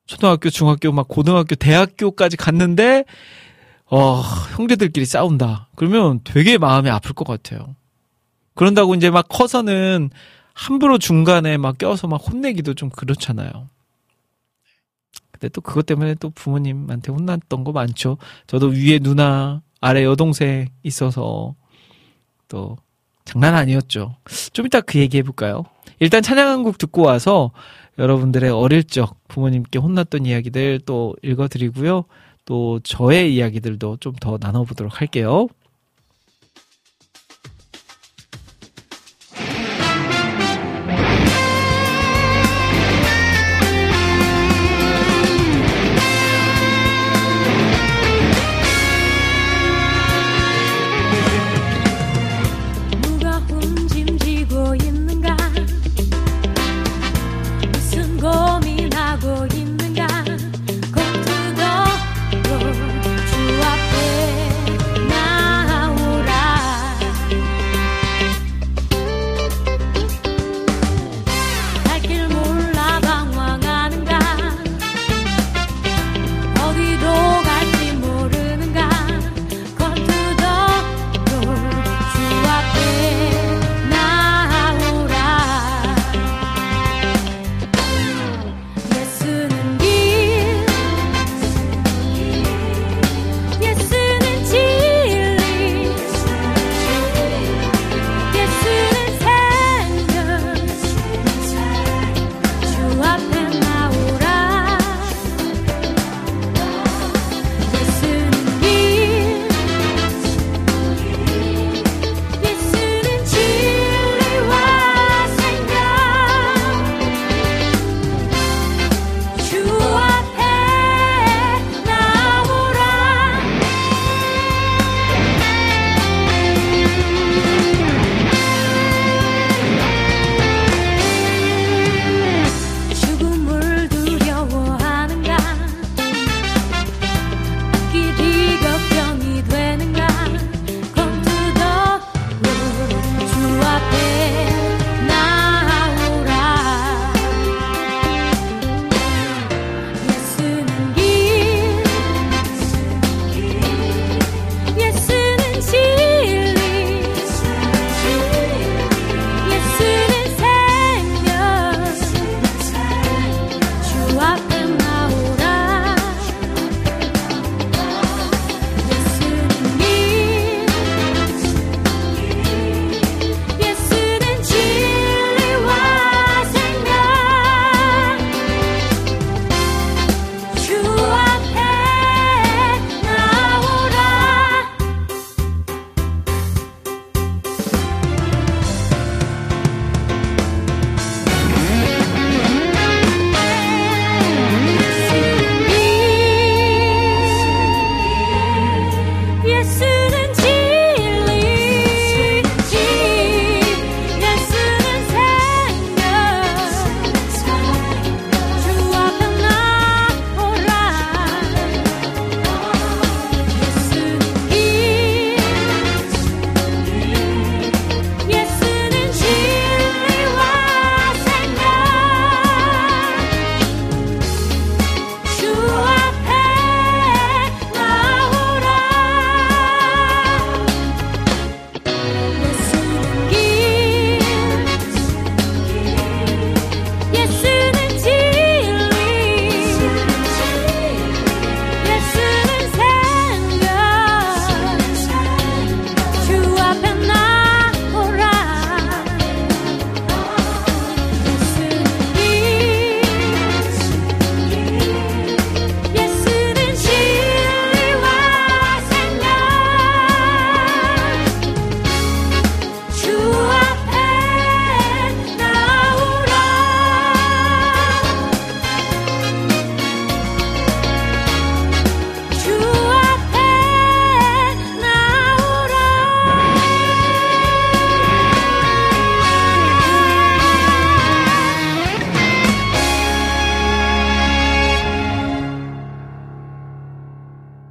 초등학교, 0.07 0.49
중학교, 0.49 0.91
막 0.91 1.07
고등학교, 1.07 1.53
대학교까지 1.55 2.38
갔는데 2.38 3.03
어, 3.86 4.22
형제들끼리 4.55 5.05
싸운다. 5.05 5.70
그러면 5.76 6.22
되게 6.24 6.57
마음이 6.57 6.89
아플 6.89 7.13
것 7.13 7.28
같아요. 7.28 7.76
그런다고 8.55 8.95
이제 8.95 9.09
막 9.09 9.28
커서는 9.28 10.09
함부로 10.53 10.97
중간에 10.97 11.57
막 11.57 11.78
껴서 11.78 12.07
막 12.07 12.15
혼내기도 12.15 12.74
좀 12.74 12.89
그렇잖아요. 12.89 13.70
근데 15.32 15.49
또 15.49 15.61
그것 15.61 15.86
때문에 15.86 16.15
또 16.15 16.32
부모님한테 16.32 17.11
혼났던 17.11 17.63
거 17.63 17.72
많죠. 17.72 18.18
저도 18.47 18.70
위에 18.70 18.99
누나, 18.99 19.61
아래 19.80 20.03
여동생 20.03 20.70
있어서 20.84 21.53
또 22.47 22.78
장난 23.28 23.55
아니었죠. 23.55 24.15
좀 24.53 24.65
이따 24.65 24.82
그 24.82 24.99
얘기 24.99 25.17
해볼까요? 25.17 25.65
일단 25.99 26.21
찬양 26.21 26.47
한 26.47 26.63
곡 26.63 26.78
듣고 26.78 27.01
와서 27.03 27.51
여러분들의 27.99 28.49
어릴 28.51 28.84
적 28.84 29.15
부모님께 29.28 29.80
혼났던 29.80 30.25
이야기들 30.25 30.82
또 30.86 31.15
읽어드리고요. 31.23 32.05
또 32.45 32.80
저의 32.84 33.36
이야기들도 33.36 33.97
좀 33.99 34.13
더 34.21 34.38
나눠보도록 34.39 35.01
할게요. 35.01 35.47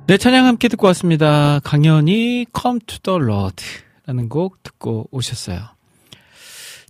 네, 0.09 0.19
찬양 0.19 0.47
함께 0.47 0.69
듣고 0.69 0.87
왔습니다. 0.87 1.59
강연이 1.65 2.47
Come 2.57 2.79
to 2.87 2.99
the 3.03 3.21
Lord 3.21 3.65
라는 4.07 4.29
곡 4.29 4.63
듣고 4.63 5.09
오셨어요. 5.11 5.59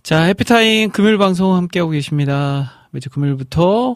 자, 0.03 0.21
해피타임 0.21 0.91
금요일 0.91 1.17
방송 1.17 1.55
함께하고 1.55 1.89
계십니다. 1.89 2.87
매주 2.91 3.09
금요일부터 3.09 3.95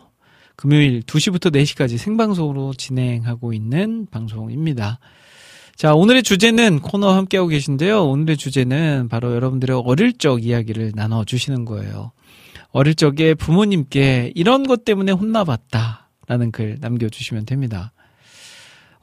금요일 0.55 1.03
2시부터 1.03 1.53
4시까지 1.53 1.99
생방송으로 1.99 2.73
진행하고 2.73 3.53
있는 3.53 4.07
방송입니다. 4.09 4.97
자, 5.75 5.93
오늘의 5.93 6.23
주제는 6.23 6.79
코너 6.79 7.13
함께하고 7.13 7.49
계신데요. 7.49 8.03
오늘의 8.03 8.37
주제는 8.37 9.07
바로 9.07 9.35
여러분들의 9.35 9.83
어릴 9.85 10.17
적 10.17 10.43
이야기를 10.43 10.93
나눠주시는 10.95 11.65
거예요. 11.65 12.11
어릴 12.71 12.95
적에 12.95 13.35
부모님께 13.35 14.31
이런 14.33 14.65
것 14.65 14.83
때문에 14.83 15.11
혼나봤다. 15.11 16.09
라는 16.25 16.51
글 16.51 16.77
남겨주시면 16.81 17.45
됩니다. 17.45 17.91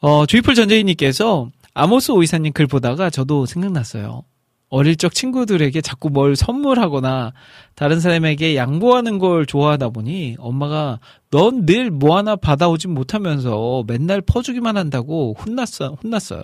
어, 0.01 0.27
주이풀 0.27 0.55
전재희님께서 0.55 1.51
아모스 1.75 2.13
오이사님 2.13 2.53
글 2.53 2.67
보다가 2.67 3.11
저도 3.11 3.47
생각났어요. 3.47 4.23
어릴 4.71 4.97
적 4.97 5.15
친구들에게 5.15 5.81
자꾸 5.81 6.11
뭘 6.11 6.37
선물하거나 6.37 7.33
다른 7.75 8.01
사람에게 8.01 8.55
양보하는 8.55 9.19
걸 9.19 9.47
좋아하다 9.47 9.89
보니 9.91 10.37
엄마가 10.39 11.01
넌 11.31 11.65
늘 11.65 11.91
뭐 11.91 12.19
하나 12.19 12.37
받아오지 12.37 12.89
못하면서 12.89 13.83
맨날 13.87 14.21
퍼주기만 14.21 14.77
한다고 14.77 15.35
혼났어, 15.41 15.97
혼났어요. 16.03 16.43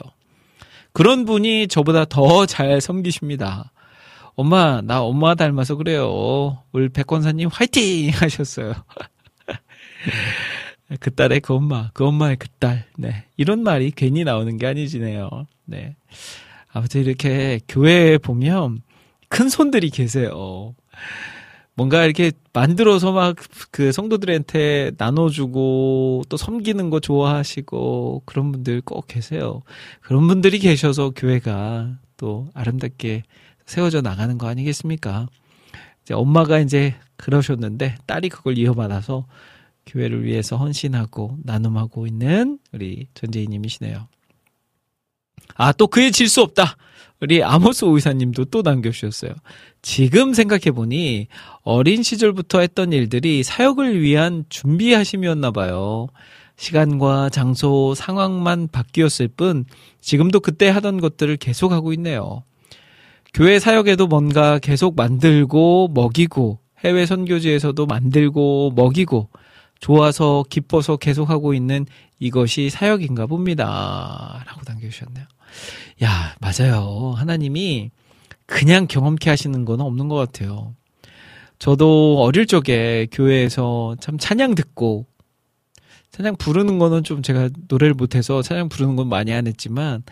그런 0.93 1.25
분이 1.27 1.69
저보다 1.69 2.07
더 2.07 2.47
잘 2.47 2.81
섬기십니다. 2.81 3.73
엄마, 4.37 4.81
나 4.81 5.03
엄마 5.03 5.35
닮아서 5.35 5.77
그래요. 5.77 6.59
올 6.73 6.89
백권사님 6.89 7.49
화이팅! 7.53 8.11
하셨어요. 8.15 8.75
그 11.01 11.15
딸의 11.15 11.41
그 11.41 11.55
엄마, 11.55 11.91
그 11.95 12.05
엄마의 12.05 12.37
그 12.37 12.49
딸. 12.59 12.85
네. 12.97 13.25
이런 13.37 13.63
말이 13.63 13.91
괜히 13.91 14.25
나오는 14.25 14.57
게 14.57 14.67
아니지네요. 14.67 15.47
네. 15.65 15.97
아무튼 16.73 17.03
이렇게 17.03 17.61
교회에 17.69 18.19
보면 18.19 18.83
큰 19.29 19.49
손들이 19.49 19.91
계세요. 19.91 20.75
뭔가 21.75 22.05
이렇게 22.05 22.33
만들어서 22.53 23.13
막 23.13 23.37
그 23.71 23.91
성도들한테 23.91 24.93
나눠주고 24.99 26.23
또 26.29 26.37
섬기는 26.37 26.91
거 26.91 27.01
좋아하시고 27.01 28.23
그런 28.25 28.53
분들 28.53 28.83
꼭 28.83 29.07
계세요. 29.09 29.63
그런 30.01 30.29
분들이 30.29 30.61
계셔서 30.61 31.11
교회가 31.11 31.99
또 32.17 32.49
아름답게 32.55 33.25
세워져 33.67 34.01
나가는 34.01 34.39
거 34.39 34.47
아니겠습니까? 34.47 35.27
이제 36.03 36.15
엄마가 36.15 36.61
이제 36.61 36.95
그러셨는데 37.17 37.97
딸이 38.07 38.29
그걸 38.29 38.59
이어받아서 38.59 39.27
교회를 39.87 40.25
위해서 40.25 40.57
헌신하고 40.57 41.39
나눔하고 41.45 42.07
있는 42.07 42.59
우리 42.73 43.07
전재희님이시네요. 43.15 44.09
아, 45.57 45.73
또 45.73 45.87
그에 45.87 46.11
질 46.11 46.29
수 46.29 46.43
없다. 46.43 46.77
우리 47.21 47.43
아모스 47.43 47.85
오이사님도 47.85 48.47
또 48.47 48.63
남겨주셨어요. 48.63 49.33
지금 49.83 50.35
생각해보니 50.35 51.29
어린 51.63 52.03
시절부터 52.03 52.61
했던 52.61 52.93
일들이 52.93 53.43
사역을 53.43 54.01
위한 54.01 54.45
준비하심이었나 54.49 55.53
봐요. 55.53 56.09
시간과 56.57 57.31
장소, 57.31 57.95
상황만 57.95 58.69
바뀌었을 58.69 59.29
뿐 59.29 59.65
지금도 60.01 60.41
그때 60.41 60.69
하던 60.69 61.01
것들을 61.01 61.37
계속하고 61.37 61.93
있네요. 61.95 62.43
교회 63.33 63.59
사역에도 63.59 64.07
뭔가 64.07 64.59
계속 64.59 64.95
만들고 64.95 65.91
먹이고 65.95 66.59
해외 66.85 67.07
선교지에서도 67.07 67.87
만들고 67.87 68.73
먹이고 68.77 69.31
좋아서 69.85 70.47
기뻐서 70.49 70.97
계속하고 70.97 71.53
있는 71.53 71.85
이것이 72.19 72.71
사역인가 72.71 73.27
봅니다. 73.27 74.43
라고 74.47 74.63
남겨주셨네요. 74.67 75.27
야, 76.03 76.35
맞아요. 76.41 77.13
하나님이 77.15 77.91
그냥 78.47 78.87
경험케 78.87 79.29
하시는 79.29 79.67
건 79.67 79.83
없는 79.83 80.09
것 80.09 80.15
같아요. 80.15 80.75
저도 81.59 82.23
어릴 82.23 82.47
적에 82.47 83.09
교회에서 83.13 83.97
참 84.01 84.17
찬양 84.17 84.55
듣고, 84.55 85.05
찬양 86.13 86.37
부르는 86.37 86.79
거는 86.79 87.05
좀 87.05 87.21
제가 87.21 87.51
노래를 87.69 87.93
못해서 87.93 88.41
찬양 88.41 88.71
부르는 88.71 88.97
건 88.97 89.11
많이 89.11 89.35
안 89.35 89.47
했지만, 89.47 90.03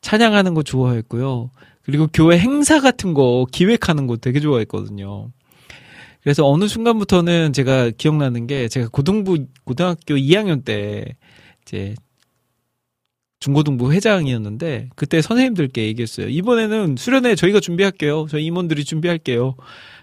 찬양하는 0.00 0.54
거 0.54 0.64
좋아했고요. 0.64 1.52
그리고 1.82 2.08
교회 2.12 2.36
행사 2.36 2.80
같은 2.80 3.14
거 3.14 3.46
기획하는 3.52 4.08
거 4.08 4.16
되게 4.16 4.40
좋아했거든요. 4.40 5.30
그래서 6.22 6.46
어느 6.46 6.68
순간부터는 6.68 7.52
제가 7.52 7.90
기억나는 7.90 8.46
게 8.46 8.68
제가 8.68 8.88
고등부 8.88 9.46
고등학교 9.64 10.14
2학년 10.14 10.64
때 10.64 11.04
이제 11.62 11.94
중고등부 13.40 13.92
회장이었는데 13.92 14.90
그때 14.94 15.22
선생님들께 15.22 15.86
얘기했어요. 15.86 16.28
이번에는 16.28 16.96
수련회 16.98 17.34
저희가 17.34 17.60
준비할게요. 17.60 18.26
저희 18.28 18.44
임원들이 18.44 18.84
준비할게요. 18.84 19.54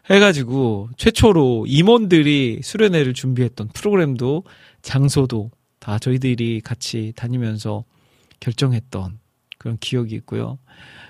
해가지고 0.09 0.89
최초로 0.97 1.65
임원들이 1.67 2.61
수련회를 2.63 3.13
준비했던 3.13 3.69
프로그램도 3.73 4.43
장소도 4.81 5.51
다 5.79 5.99
저희들이 5.99 6.61
같이 6.61 7.13
다니면서 7.15 7.83
결정했던 8.39 9.19
그런 9.59 9.77
기억이 9.79 10.15
있고요. 10.15 10.57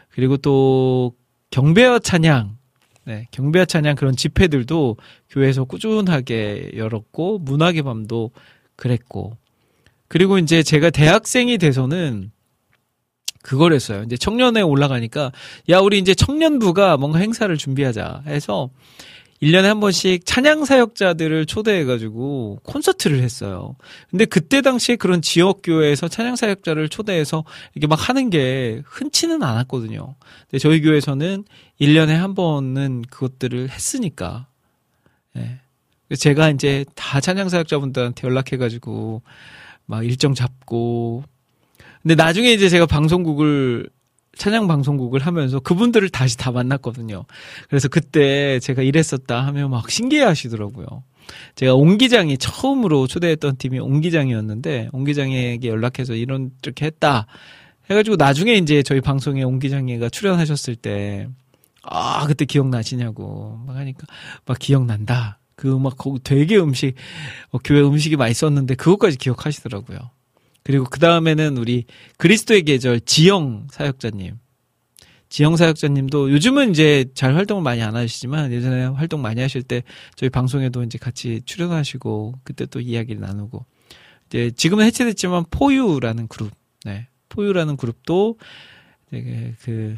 그리고 0.09 0.35
또 0.35 1.13
경배와 1.51 1.99
찬양 1.99 2.56
네, 3.07 3.25
경배와 3.31 3.63
찬양 3.63 3.95
그런 3.95 4.17
집회들도 4.17 4.97
교회에서 5.29 5.63
꾸준하게 5.63 6.71
열었고 6.75 7.39
문학의 7.39 7.83
밤도 7.83 8.31
그랬고 8.75 9.37
그리고 10.09 10.37
이제 10.37 10.61
제가 10.61 10.89
대학생이 10.89 11.57
돼서는 11.57 12.31
그걸 13.43 13.71
했어요. 13.71 14.03
이제 14.05 14.17
청년회 14.17 14.59
올라가니까 14.59 15.31
야 15.69 15.79
우리 15.79 15.99
이제 15.99 16.13
청년부가 16.13 16.97
뭔가 16.97 17.19
행사를 17.19 17.55
준비하자 17.55 18.23
해서 18.27 18.71
1년에 19.41 19.63
한 19.63 19.79
번씩 19.79 20.25
찬양 20.25 20.65
사역자들을 20.65 21.45
초대해 21.45 21.85
가지고 21.85 22.59
콘서트를 22.63 23.21
했어요. 23.21 23.75
근데 24.09 24.25
그때 24.25 24.61
당시에 24.61 24.95
그런 24.95 25.21
지역 25.21 25.61
교회에서 25.63 26.07
찬양 26.07 26.35
사역자를 26.35 26.89
초대해서 26.89 27.43
이렇게 27.73 27.87
막 27.87 28.09
하는 28.09 28.29
게 28.29 28.81
흔치는 28.85 29.43
않았거든요. 29.43 30.15
근데 30.49 30.59
저희 30.59 30.81
교회에서는 30.81 31.45
1년에 31.79 32.09
한 32.09 32.33
번은 32.33 33.03
그것들을 33.09 33.69
했으니까 33.69 34.47
예. 35.35 35.59
제가 36.15 36.49
이제 36.49 36.85
다 36.95 37.19
찬양 37.19 37.49
사역자분들한테 37.49 38.27
연락해 38.27 38.57
가지고 38.57 39.21
막 39.85 40.05
일정 40.05 40.33
잡고 40.33 41.23
근데 42.01 42.15
나중에 42.15 42.51
이제 42.53 42.69
제가 42.69 42.85
방송국을 42.85 43.89
찬양 44.37 44.67
방송국을 44.67 45.19
하면서 45.19 45.59
그분들을 45.59 46.07
다시 46.09 46.37
다 46.37 46.51
만났거든요. 46.51 47.25
그래서 47.69 47.87
그때 47.87 48.59
제가 48.59 48.83
이랬었다 48.83 49.45
하면 49.47 49.71
막 49.71 49.89
신기해 49.89 50.23
하시더라고요. 50.23 50.85
제가 51.55 51.75
옹 51.75 51.97
기장이 51.97 52.37
처음으로 52.37 53.07
초대했던 53.07 53.57
팀이 53.57 53.79
옹 53.79 53.99
기장이었는데 53.99 54.89
옹 54.93 55.03
기장에게 55.03 55.67
연락해서 55.67 56.13
이런 56.13 56.51
이렇게 56.61 56.85
했다 56.85 57.25
해가지고 57.89 58.15
나중에 58.15 58.53
이제 58.53 58.83
저희 58.83 59.01
방송에 59.01 59.43
옹 59.43 59.59
기장이가 59.59 60.09
출연하셨을 60.09 60.75
때 60.75 61.27
아, 61.89 62.25
그때 62.27 62.45
기억나시냐고. 62.45 63.59
막 63.65 63.75
하니까, 63.75 64.05
막 64.45 64.59
기억난다. 64.59 65.39
그막 65.55 65.97
거기 65.97 66.19
되게 66.23 66.57
음식, 66.57 66.93
어, 67.49 67.57
교회 67.57 67.81
음식이 67.81 68.15
맛있었는데 68.15 68.75
그것까지 68.75 69.17
기억하시더라고요. 69.17 69.97
그리고 70.63 70.83
그 70.85 70.99
다음에는 70.99 71.57
우리 71.57 71.85
그리스도의 72.17 72.63
계절 72.63 72.99
지영 72.99 73.67
사역자님. 73.71 74.35
지영 75.29 75.57
사역자님도 75.57 76.31
요즘은 76.31 76.71
이제 76.71 77.05
잘 77.13 77.35
활동을 77.35 77.63
많이 77.63 77.81
안 77.81 77.95
하시지만 77.95 78.51
예전에 78.51 78.85
활동 78.85 79.21
많이 79.21 79.41
하실 79.41 79.61
때 79.63 79.83
저희 80.15 80.29
방송에도 80.29 80.83
이제 80.83 80.97
같이 80.97 81.41
출연하시고 81.45 82.35
그때 82.43 82.65
또 82.65 82.79
이야기를 82.79 83.19
나누고 83.19 83.65
이제 84.27 84.51
지금은 84.51 84.85
해체됐지만 84.85 85.45
포유라는 85.51 86.27
그룹, 86.27 86.51
네. 86.85 87.07
포유라는 87.29 87.75
그룹도 87.75 88.37
되게 89.09 89.53
그 89.61 89.95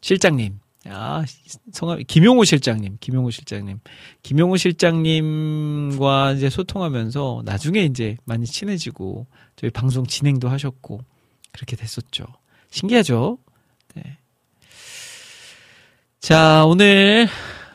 실장님 0.00 0.58
아, 0.86 1.24
성함, 1.72 2.02
김용호 2.06 2.44
실장님, 2.44 2.98
김용호 3.00 3.30
실장님. 3.30 3.80
김용호 4.22 4.56
실장님과 4.56 6.32
이제 6.32 6.48
소통하면서 6.48 7.42
나중에 7.44 7.82
이제 7.84 8.16
많이 8.24 8.46
친해지고 8.46 9.26
저희 9.56 9.70
방송 9.70 10.06
진행도 10.06 10.48
하셨고 10.48 11.00
그렇게 11.52 11.76
됐었죠. 11.76 12.24
신기하죠? 12.70 13.38
네. 13.94 14.18
자, 16.20 16.64
오늘 16.64 17.28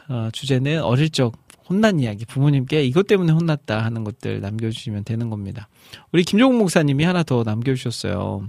어, 0.07 0.29
주제는 0.31 0.81
어릴 0.83 1.09
적 1.09 1.33
혼난 1.69 1.99
이야기, 1.99 2.25
부모님께 2.25 2.83
이것 2.83 3.07
때문에 3.07 3.31
혼났다 3.31 3.83
하는 3.83 4.03
것들 4.03 4.41
남겨주시면 4.41 5.05
되는 5.05 5.29
겁니다. 5.29 5.69
우리 6.11 6.23
김종국 6.23 6.59
목사님이 6.59 7.03
하나 7.03 7.23
더 7.23 7.43
남겨주셨어요. 7.43 8.47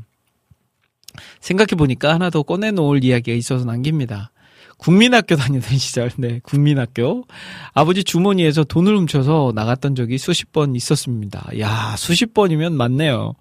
생각해보니까 1.40 2.12
하나 2.12 2.28
더 2.30 2.42
꺼내놓을 2.42 3.04
이야기가 3.04 3.36
있어서 3.36 3.64
남깁니다. 3.64 4.32
국민학교 4.84 5.34
다니던 5.34 5.62
시절, 5.78 6.10
네, 6.18 6.40
국민학교. 6.42 7.24
아버지 7.72 8.04
주머니에서 8.04 8.64
돈을 8.64 8.94
훔쳐서 8.98 9.52
나갔던 9.54 9.94
적이 9.94 10.18
수십 10.18 10.52
번 10.52 10.76
있었습니다. 10.76 11.42
야, 11.58 11.94
수십 11.96 12.34
번이면 12.34 12.76
많네요. 12.76 13.32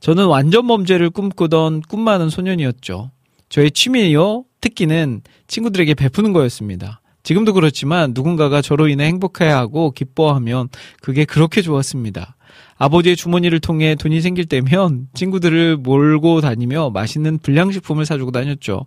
저는 0.00 0.26
완전 0.26 0.66
범죄를 0.66 1.08
꿈꾸던 1.08 1.82
꿈 1.88 2.00
많은 2.00 2.28
소년이었죠. 2.28 3.10
저의 3.48 3.70
취미요, 3.70 4.44
특기는 4.60 5.22
친구들에게 5.48 5.94
베푸는 5.94 6.34
거였습니다. 6.34 7.00
지금도 7.22 7.54
그렇지만 7.54 8.12
누군가가 8.14 8.60
저로 8.60 8.86
인해 8.88 9.06
행복해하고 9.06 9.92
기뻐하면 9.92 10.68
그게 11.00 11.24
그렇게 11.24 11.62
좋았습니다. 11.62 12.36
아버지의 12.76 13.16
주머니를 13.16 13.60
통해 13.60 13.94
돈이 13.94 14.20
생길 14.20 14.44
때면 14.46 15.08
친구들을 15.14 15.78
몰고 15.78 16.42
다니며 16.42 16.90
맛있는 16.90 17.38
불량식품을 17.38 18.04
사주고 18.04 18.32
다녔죠. 18.32 18.84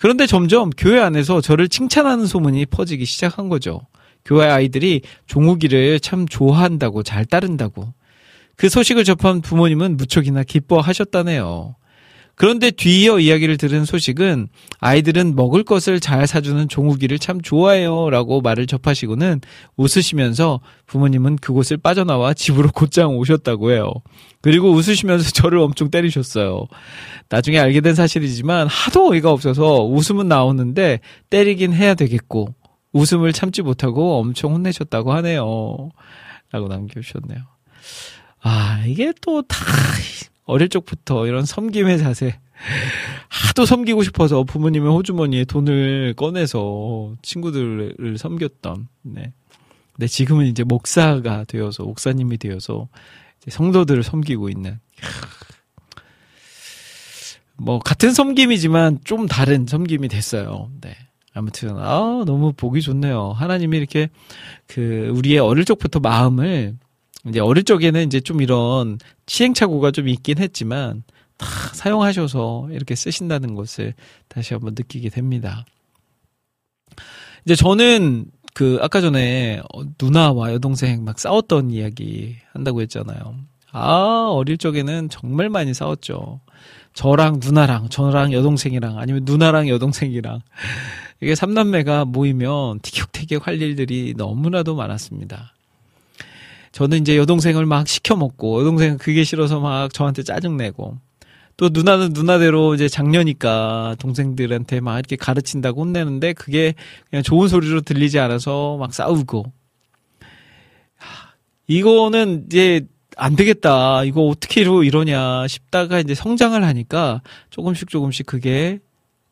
그런데 0.00 0.26
점점 0.26 0.70
교회 0.70 0.98
안에서 0.98 1.42
저를 1.42 1.68
칭찬하는 1.68 2.24
소문이 2.24 2.64
퍼지기 2.66 3.04
시작한 3.04 3.50
거죠. 3.50 3.82
교회 4.24 4.48
아이들이 4.48 5.02
종욱이를 5.26 6.00
참 6.00 6.26
좋아한다고 6.26 7.02
잘 7.02 7.26
따른다고. 7.26 7.92
그 8.56 8.70
소식을 8.70 9.04
접한 9.04 9.42
부모님은 9.42 9.98
무척이나 9.98 10.42
기뻐하셨다네요. 10.42 11.76
그런데 12.34 12.70
뒤이어 12.70 13.18
이야기를 13.18 13.58
들은 13.58 13.84
소식은 13.84 14.48
아이들은 14.78 15.36
먹을 15.36 15.62
것을 15.62 16.00
잘 16.00 16.26
사주는 16.26 16.68
종욱이를 16.68 17.18
참 17.18 17.40
좋아해요 17.40 18.08
라고 18.10 18.40
말을 18.40 18.66
접하시고는 18.66 19.42
웃으시면서 19.76 20.60
부모님은 20.86 21.36
그곳을 21.36 21.76
빠져나와 21.76 22.32
집으로 22.32 22.70
곧장 22.72 23.16
오셨다고 23.18 23.72
해요. 23.72 23.92
그리고 24.40 24.70
웃으시면서 24.72 25.30
저를 25.32 25.58
엄청 25.58 25.90
때리셨어요. 25.90 26.66
나중에 27.28 27.58
알게 27.58 27.80
된 27.82 27.94
사실이지만 27.94 28.68
하도 28.68 29.12
어이가 29.12 29.30
없어서 29.30 29.84
웃음은 29.84 30.28
나오는데 30.28 31.00
때리긴 31.28 31.74
해야 31.74 31.94
되겠고 31.94 32.54
웃음을 32.92 33.32
참지 33.32 33.62
못하고 33.62 34.18
엄청 34.18 34.54
혼내셨다고 34.54 35.12
하네요. 35.12 35.90
라고 36.52 36.68
남겨주셨네요. 36.68 37.38
아, 38.42 38.82
이게 38.86 39.12
또 39.20 39.42
다 39.42 39.56
어릴 40.50 40.68
적부터 40.68 41.26
이런 41.26 41.44
섬김의 41.44 41.98
자세. 41.98 42.38
하도 43.28 43.64
섬기고 43.64 44.02
싶어서 44.02 44.44
부모님의 44.44 44.90
호주머니에 44.90 45.44
돈을 45.44 46.14
꺼내서 46.14 47.14
친구들을 47.22 48.18
섬겼던, 48.18 48.88
네. 49.02 49.32
근데 49.92 50.06
지금은 50.06 50.46
이제 50.46 50.62
목사가 50.62 51.44
되어서, 51.44 51.84
목사님이 51.84 52.38
되어서 52.38 52.88
성도들을 53.48 54.02
섬기고 54.02 54.50
있는. 54.50 54.78
뭐, 57.56 57.78
같은 57.78 58.12
섬김이지만 58.12 59.00
좀 59.04 59.26
다른 59.26 59.66
섬김이 59.66 60.08
됐어요. 60.08 60.70
네. 60.80 60.94
아무튼, 61.32 61.76
아, 61.78 62.24
너무 62.26 62.52
보기 62.52 62.82
좋네요. 62.82 63.32
하나님이 63.32 63.78
이렇게 63.78 64.08
그, 64.66 65.10
우리의 65.14 65.38
어릴 65.38 65.64
적부터 65.64 66.00
마음을 66.00 66.76
이제 67.28 67.40
어릴 67.40 67.64
적에는 67.64 68.06
이제 68.06 68.20
좀 68.20 68.40
이런 68.40 68.98
시행착오가 69.26 69.90
좀 69.90 70.08
있긴 70.08 70.38
했지만 70.38 71.02
다 71.36 71.46
사용하셔서 71.74 72.68
이렇게 72.70 72.94
쓰신다는 72.94 73.54
것을 73.54 73.94
다시 74.28 74.54
한번 74.54 74.74
느끼게 74.76 75.10
됩니다. 75.10 75.64
이제 77.44 77.54
저는 77.54 78.26
그 78.54 78.78
아까 78.82 79.00
전에 79.00 79.62
누나와 80.00 80.52
여동생 80.52 81.04
막 81.04 81.18
싸웠던 81.18 81.70
이야기 81.70 82.36
한다고 82.52 82.80
했잖아요. 82.82 83.36
아, 83.72 84.28
어릴 84.30 84.58
적에는 84.58 85.08
정말 85.08 85.48
많이 85.48 85.72
싸웠죠. 85.72 86.40
저랑 86.92 87.38
누나랑, 87.42 87.88
저랑 87.88 88.32
여동생이랑, 88.32 88.98
아니면 88.98 89.22
누나랑 89.24 89.68
여동생이랑. 89.68 90.40
이게 91.20 91.34
삼남매가 91.34 92.06
모이면 92.06 92.80
티격태격 92.80 93.46
할 93.46 93.62
일들이 93.62 94.14
너무나도 94.16 94.74
많았습니다. 94.74 95.54
저는 96.72 97.00
이제 97.00 97.16
여동생을 97.16 97.66
막 97.66 97.88
시켜 97.88 98.16
먹고, 98.16 98.60
여동생은 98.60 98.98
그게 98.98 99.24
싫어서 99.24 99.60
막 99.60 99.92
저한테 99.92 100.22
짜증 100.22 100.56
내고, 100.56 100.98
또 101.56 101.68
누나는 101.70 102.14
누나대로 102.14 102.74
이제 102.74 102.88
장녀니까 102.88 103.96
동생들한테 103.98 104.80
막 104.80 104.98
이렇게 104.98 105.16
가르친다고 105.16 105.82
혼내는데 105.82 106.32
그게 106.32 106.74
그냥 107.10 107.22
좋은 107.22 107.48
소리로 107.48 107.82
들리지 107.82 108.18
않아서 108.18 108.78
막 108.78 108.94
싸우고. 108.94 109.52
이거는 111.66 112.46
이제 112.46 112.86
안 113.16 113.36
되겠다. 113.36 114.04
이거 114.04 114.22
어떻게 114.22 114.62
이러냐 114.62 115.46
싶다가 115.48 116.00
이제 116.00 116.14
성장을 116.14 116.64
하니까 116.64 117.20
조금씩 117.50 117.90
조금씩 117.90 118.24
그게 118.24 118.78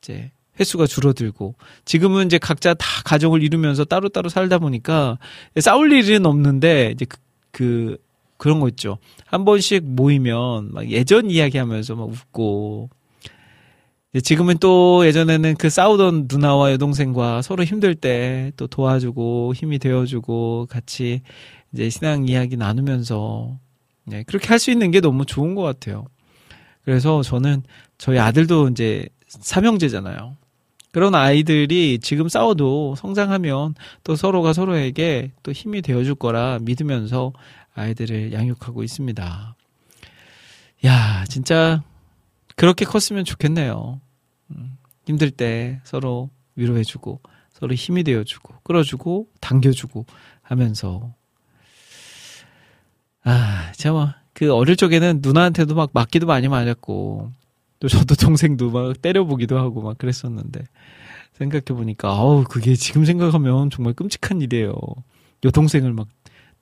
이제 0.02 0.30
횟수가 0.60 0.86
줄어들고 0.86 1.54
지금은 1.86 2.26
이제 2.26 2.36
각자 2.36 2.74
다 2.74 2.86
가정을 3.06 3.42
이루면서 3.42 3.86
따로따로 3.86 4.28
살다 4.28 4.58
보니까 4.58 5.18
싸울 5.58 5.92
일은 5.92 6.26
없는데 6.26 6.90
이제 6.92 7.06
그, 7.50 7.96
그 7.98 7.98
그런 8.38 8.60
거 8.60 8.68
있죠. 8.68 8.98
한 9.26 9.44
번씩 9.44 9.84
모이면 9.84 10.72
막 10.72 10.88
예전 10.90 11.30
이야기하면서 11.30 11.96
막 11.96 12.08
웃고 12.08 12.88
지금은 14.22 14.58
또 14.58 15.06
예전에는 15.06 15.56
그 15.56 15.68
싸우던 15.68 16.28
누나와 16.30 16.72
여동생과 16.72 17.42
서로 17.42 17.62
힘들 17.64 17.94
때 17.94 18.52
또 18.56 18.66
도와주고 18.66 19.54
힘이 19.54 19.78
되어주고 19.78 20.66
같이 20.70 21.20
이제 21.72 21.90
신앙 21.90 22.26
이야기 22.26 22.56
나누면서 22.56 23.58
네, 24.04 24.22
그렇게 24.24 24.48
할 24.48 24.58
수 24.58 24.70
있는 24.70 24.90
게 24.90 25.00
너무 25.00 25.26
좋은 25.26 25.54
것 25.54 25.62
같아요. 25.62 26.06
그래서 26.84 27.22
저는 27.22 27.62
저희 27.98 28.18
아들도 28.18 28.68
이제 28.68 29.08
삼형제잖아요. 29.28 30.36
그런 30.92 31.14
아이들이 31.14 31.98
지금 32.00 32.28
싸워도 32.28 32.94
성장하면 32.96 33.74
또 34.04 34.16
서로가 34.16 34.52
서로에게 34.52 35.32
또 35.42 35.52
힘이 35.52 35.82
되어줄 35.82 36.14
거라 36.14 36.58
믿으면서 36.62 37.32
아이들을 37.74 38.32
양육하고 38.32 38.82
있습니다. 38.82 39.54
야, 40.86 41.24
진짜 41.28 41.82
그렇게 42.56 42.84
컸으면 42.84 43.24
좋겠네요. 43.24 44.00
음, 44.50 44.78
힘들 45.06 45.30
때 45.30 45.80
서로 45.84 46.30
위로해주고, 46.56 47.20
서로 47.52 47.74
힘이 47.74 48.02
되어주고, 48.04 48.54
끌어주고, 48.62 49.28
당겨주고 49.40 50.06
하면서. 50.42 51.14
아, 53.24 53.72
참, 53.76 54.12
그 54.32 54.52
어릴 54.52 54.76
적에는 54.76 55.20
누나한테도 55.22 55.74
막 55.74 55.90
맞기도 55.92 56.26
많이 56.26 56.48
맞았고, 56.48 57.30
또 57.80 57.88
저도 57.88 58.14
동생도 58.14 58.70
막 58.70 59.00
때려보기도 59.00 59.58
하고 59.58 59.82
막 59.82 59.98
그랬었는데, 59.98 60.64
생각해보니까, 61.34 62.08
아우, 62.08 62.44
그게 62.44 62.74
지금 62.74 63.04
생각하면 63.04 63.70
정말 63.70 63.94
끔찍한 63.94 64.40
일이에요. 64.42 64.74
여동생을 65.44 65.92
막 65.92 66.08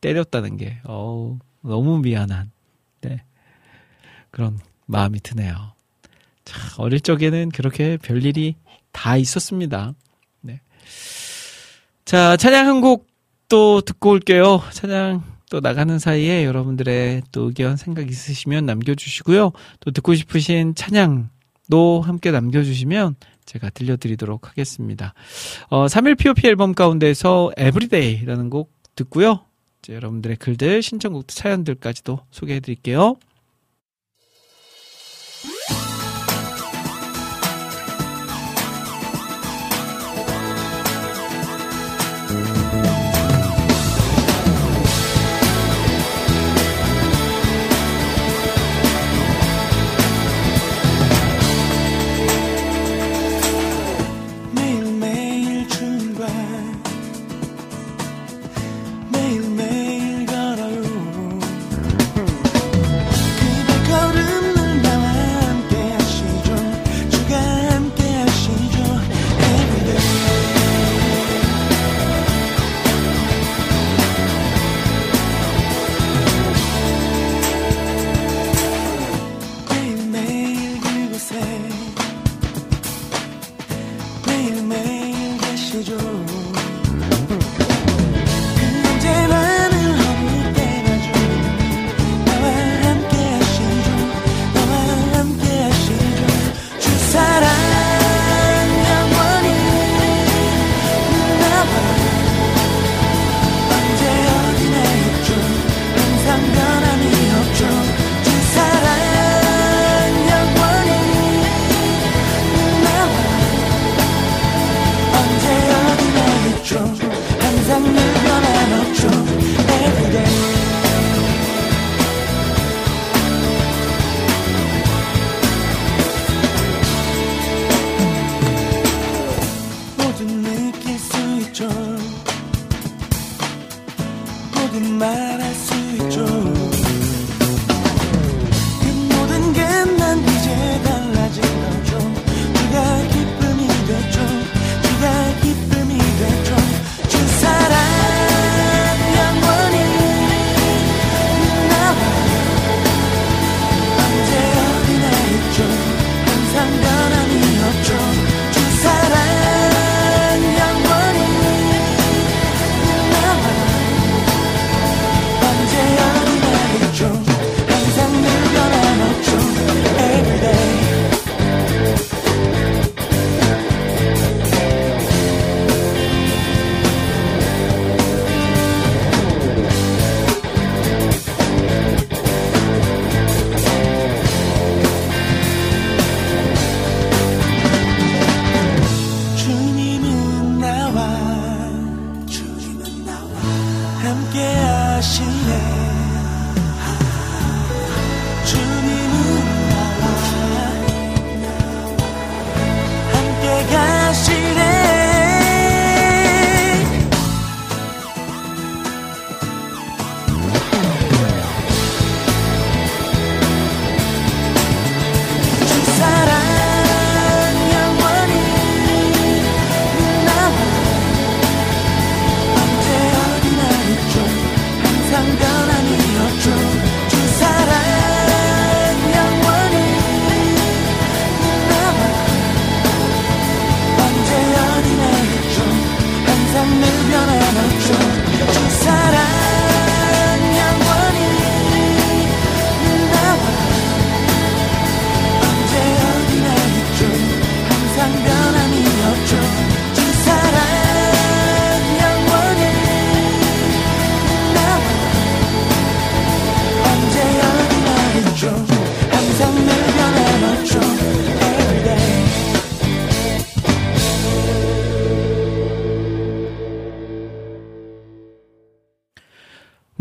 때렸다는 0.01 0.57
게, 0.57 0.79
어우, 0.85 1.39
너무 1.63 1.99
미안한, 2.01 2.51
네. 3.01 3.23
그런 4.31 4.59
마음이 4.87 5.21
드네요. 5.21 5.73
자, 6.45 6.59
어릴 6.79 7.01
적에는 7.01 7.49
그렇게 7.51 7.97
별일이 7.97 8.57
다 8.93 9.17
있었습니다. 9.17 9.95
네. 10.43 10.61
자, 12.05 12.37
찬양 12.37 12.67
한 12.67 12.81
곡 12.81 13.07
또 13.49 13.81
듣고 13.81 14.11
올게요. 14.11 14.61
찬양 14.73 15.23
또 15.51 15.61
나가는 15.61 15.99
사이에 15.99 16.45
여러분들의 16.45 17.23
또 17.33 17.45
의견, 17.45 17.77
생각 17.77 18.11
있으시면 18.11 18.67
남겨주시고요. 18.67 19.53
또 19.81 19.91
듣고 19.91 20.15
싶으신 20.15 20.75
찬양도 20.75 22.01
함께 22.03 22.31
남겨주시면 22.31 23.17
제가 23.45 23.71
들려드리도록 23.71 24.49
하겠습니다. 24.49 25.15
어, 25.69 25.87
3일 25.87 26.19
POP 26.19 26.47
앨범 26.47 26.75
가운데서 26.75 27.53
Everyday라는 27.57 28.51
곡 28.51 28.73
듣고요. 28.97 29.41
이제 29.83 29.95
여러분들의 29.95 30.37
글들, 30.39 30.83
신청곡 30.83 31.31
사연들까지도 31.31 32.21
소개해 32.31 32.61
드릴게요. 32.61 33.17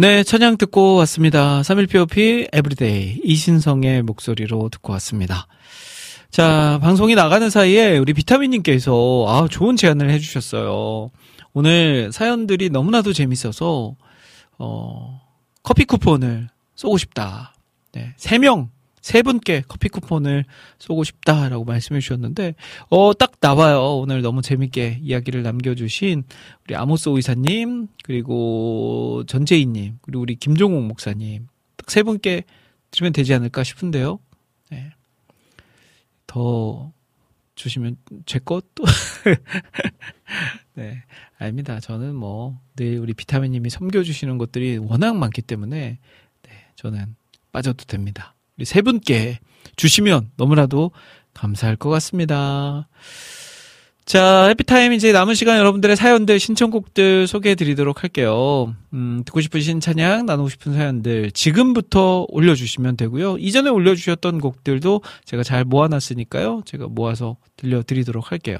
네, 0.05 0.21
찬양 0.21 0.57
듣고 0.57 0.97
왔습니다. 0.97 1.61
3일POP 1.61 2.49
Everyday 2.53 3.21
이신성의 3.23 4.03
목소리로 4.03 4.69
듣고 4.69 4.93
왔습니다. 4.93 5.47
자, 6.29 6.77
방송이 6.83 7.15
나가는 7.15 7.49
사이에 7.49 7.97
우리 7.97 8.13
비타민님께서 8.13 9.25
아, 9.27 9.47
좋은 9.49 9.75
제안을 9.75 10.11
해주셨어요. 10.11 11.09
오늘 11.53 12.11
사연들이 12.13 12.69
너무나도 12.69 13.13
재밌어서, 13.13 13.95
어, 14.59 15.21
커피 15.63 15.85
쿠폰을 15.85 16.49
쏘고 16.75 16.99
싶다. 16.99 17.55
네, 17.91 18.13
3명, 18.19 18.67
3분께 19.05 19.63
커피 19.67 19.89
쿠폰을 19.89 20.45
쏘고 20.79 21.03
싶다라고 21.03 21.63
말씀해 21.65 21.99
주셨는데, 22.01 22.55
어, 22.89 23.13
딱 23.13 23.33
나와요. 23.39 23.97
오늘 23.97 24.21
너무 24.21 24.41
재밌게 24.41 24.99
이야기를 25.01 25.43
남겨주신 25.43 26.23
우리 26.65 26.75
아모스 26.75 27.09
의사님, 27.09 27.87
그리고 28.03 29.23
전재희님, 29.27 29.99
그리고 30.01 30.21
우리 30.21 30.35
김종욱 30.35 30.83
목사님, 30.87 31.47
딱 31.77 31.85
세 31.89 32.03
분께 32.03 32.43
드리면 32.91 33.13
되지 33.13 33.33
않을까 33.33 33.63
싶은데요. 33.63 34.19
네. 34.71 34.91
더 36.27 36.91
주시면 37.55 37.97
제 38.25 38.39
것도 38.39 38.83
네 40.75 41.03
아닙니다. 41.37 41.79
저는 41.79 42.15
뭐 42.15 42.57
늘 42.75 42.99
우리 42.99 43.13
비타민님이 43.13 43.69
섬겨주시는 43.69 44.37
것들이 44.37 44.77
워낙 44.77 45.15
많기 45.15 45.41
때문에 45.41 45.99
네 46.41 46.51
저는 46.75 47.15
빠져도 47.51 47.85
됩니다. 47.85 48.34
우리 48.57 48.65
세 48.65 48.81
분께 48.81 49.39
주시면 49.75 50.31
너무나도 50.37 50.91
감사할 51.33 51.75
것 51.75 51.89
같습니다. 51.89 52.87
자, 54.05 54.45
해피타임 54.49 54.93
이제 54.93 55.11
남은 55.11 55.33
시간 55.33 55.57
여러분들의 55.57 55.95
사연들, 55.95 56.39
신청곡들 56.39 57.25
소개해 57.25 57.55
드리도록 57.55 58.03
할게요. 58.03 58.75
음, 58.93 59.23
듣고 59.25 59.41
싶으신 59.41 59.79
찬양, 59.79 60.27
나누고 60.27 60.47
싶은 60.49 60.73
사연들 60.73 61.31
지금부터 61.31 62.27
올려주시면 62.29 62.97
되고요. 62.97 63.37
이전에 63.39 63.71
올려주셨던 63.71 64.41
곡들도 64.41 65.01
제가 65.25 65.41
잘 65.41 65.65
모아놨으니까요. 65.65 66.61
제가 66.65 66.87
모아서 66.87 67.37
들려드리도록 67.57 68.31
할게요. 68.31 68.57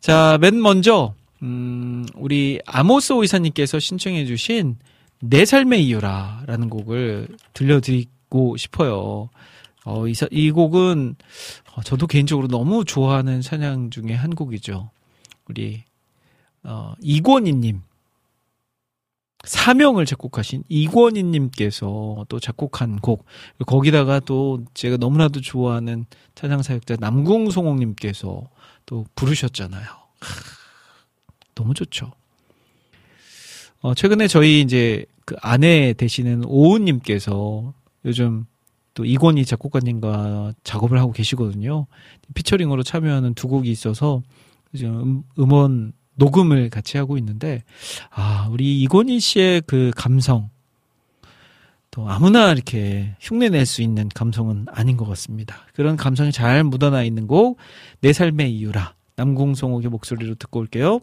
자, 0.00 0.38
맨 0.40 0.60
먼저, 0.60 1.14
음, 1.42 2.04
우리 2.16 2.58
아모스 2.66 3.12
오이사님께서 3.12 3.78
신청해 3.78 4.26
주신 4.26 4.76
내 5.20 5.44
삶의 5.44 5.84
이유라 5.86 6.42
라는 6.46 6.68
곡을 6.68 7.28
들려드 7.54 7.92
리고 8.28 8.56
싶어요. 8.56 9.30
어, 9.84 10.06
이, 10.06 10.14
사- 10.14 10.28
이 10.30 10.50
곡은 10.50 11.16
어, 11.74 11.82
저도 11.82 12.06
개인적으로 12.06 12.48
너무 12.48 12.84
좋아하는 12.84 13.40
찬양 13.40 13.90
중에 13.90 14.12
한 14.14 14.30
곡이죠. 14.34 14.90
우리 15.48 15.82
어, 16.62 16.94
이권희님 17.00 17.80
사명을 19.44 20.04
작곡하신 20.04 20.64
이권희님께서 20.68 22.26
또 22.28 22.40
작곡한 22.40 22.98
곡 22.98 23.24
거기다가 23.66 24.20
또 24.20 24.64
제가 24.74 24.96
너무나도 24.96 25.40
좋아하는 25.40 26.04
찬양 26.34 26.62
사역자 26.62 26.96
남궁송옥님께서 26.98 28.42
또 28.84 29.06
부르셨잖아요. 29.14 29.84
크, 30.18 30.28
너무 31.54 31.72
좋죠. 31.72 32.12
어, 33.80 33.94
최근에 33.94 34.26
저희 34.26 34.60
이제 34.60 35.06
그 35.24 35.36
아내 35.40 35.92
되시는 35.92 36.42
오은님께서 36.44 37.72
요즘 38.08 38.46
또 38.94 39.04
이권희 39.04 39.44
작곡가님과 39.44 40.54
작업을 40.64 40.98
하고 40.98 41.12
계시거든요. 41.12 41.86
피처링으로 42.34 42.82
참여하는 42.82 43.34
두 43.34 43.46
곡이 43.46 43.70
있어서 43.70 44.22
지금 44.74 45.00
음- 45.00 45.22
음원 45.38 45.92
녹음을 46.16 46.68
같이 46.68 46.98
하고 46.98 47.16
있는데 47.18 47.62
아 48.10 48.48
우리 48.50 48.80
이권희 48.82 49.20
씨의 49.20 49.62
그 49.66 49.92
감성 49.94 50.50
또 51.90 52.08
아무나 52.10 52.50
이렇게 52.52 53.14
흉내 53.20 53.48
낼 53.50 53.66
수 53.66 53.82
있는 53.82 54.08
감성은 54.08 54.66
아닌 54.70 54.96
것 54.96 55.06
같습니다. 55.06 55.56
그런 55.74 55.96
감성이 55.96 56.32
잘 56.32 56.64
묻어나 56.64 57.02
있는 57.04 57.26
곡 57.26 57.58
내 58.00 58.12
삶의 58.12 58.52
이유라 58.56 58.94
남궁성옥의 59.16 59.90
목소리로 59.90 60.34
듣고 60.36 60.60
올게요. 60.60 61.00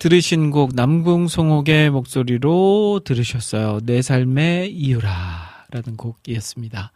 들으신 0.00 0.50
곡 0.50 0.70
남궁송옥의 0.74 1.90
목소리로 1.90 3.02
들으셨어요. 3.04 3.80
내 3.84 4.00
삶의 4.00 4.72
이유라 4.72 5.66
라는 5.70 5.96
곡이었습니다. 5.98 6.90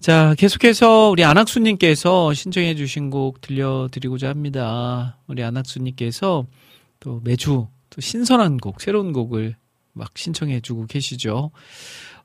자, 0.00 0.34
계속해서 0.38 1.10
우리 1.10 1.24
안학수님께서 1.24 2.32
신청해 2.32 2.74
주신 2.74 3.10
곡 3.10 3.42
들려드리고자 3.42 4.30
합니다. 4.30 5.18
우리 5.26 5.42
안학수님께서 5.42 6.46
또 7.00 7.20
매주 7.22 7.66
또 7.90 8.00
신선한 8.00 8.56
곡, 8.56 8.80
새로운 8.80 9.12
곡을 9.12 9.54
막 9.92 10.16
신청해 10.16 10.62
주고 10.62 10.86
계시죠. 10.86 11.50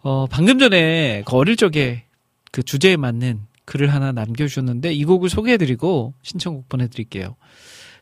어, 0.03 0.25
방금 0.27 0.57
전에 0.57 1.23
그 1.25 1.35
어릴 1.35 1.57
적에 1.57 2.05
그 2.53 2.63
주제에 2.63 2.95
맞는 2.95 3.41
글을 3.65 3.93
하나 3.93 4.13
남겨주셨는데 4.13 4.93
이 4.93 5.03
곡을 5.03 5.29
소개해드리고 5.29 6.13
신청곡 6.21 6.69
보내드릴게요. 6.69 7.35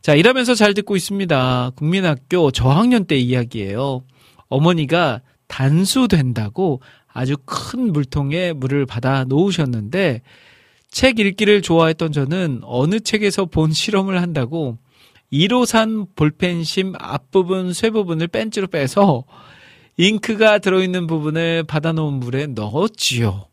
자, 0.01 0.15
일하면서 0.15 0.55
잘 0.55 0.73
듣고 0.73 0.95
있습니다. 0.95 1.71
국민학교 1.75 2.49
저학년 2.49 3.05
때 3.05 3.17
이야기예요. 3.17 4.03
어머니가 4.49 5.21
단수된다고 5.47 6.81
아주 7.07 7.35
큰 7.45 7.93
물통에 7.93 8.53
물을 8.53 8.87
받아 8.87 9.25
놓으셨는데 9.25 10.21
책 10.89 11.19
읽기를 11.19 11.61
좋아했던 11.61 12.11
저는 12.13 12.61
어느 12.63 12.99
책에서 12.99 13.45
본 13.45 13.71
실험을 13.71 14.21
한다고 14.21 14.77
1호산 15.31 16.07
볼펜심 16.15 16.93
앞부분 16.97 17.71
쇠 17.71 17.91
부분을 17.91 18.27
뺀지로 18.27 18.67
빼서 18.67 19.23
잉크가 19.97 20.59
들어있는 20.59 21.05
부분을 21.05 21.63
받아놓은 21.63 22.15
물에 22.15 22.47
넣었지요. 22.47 23.45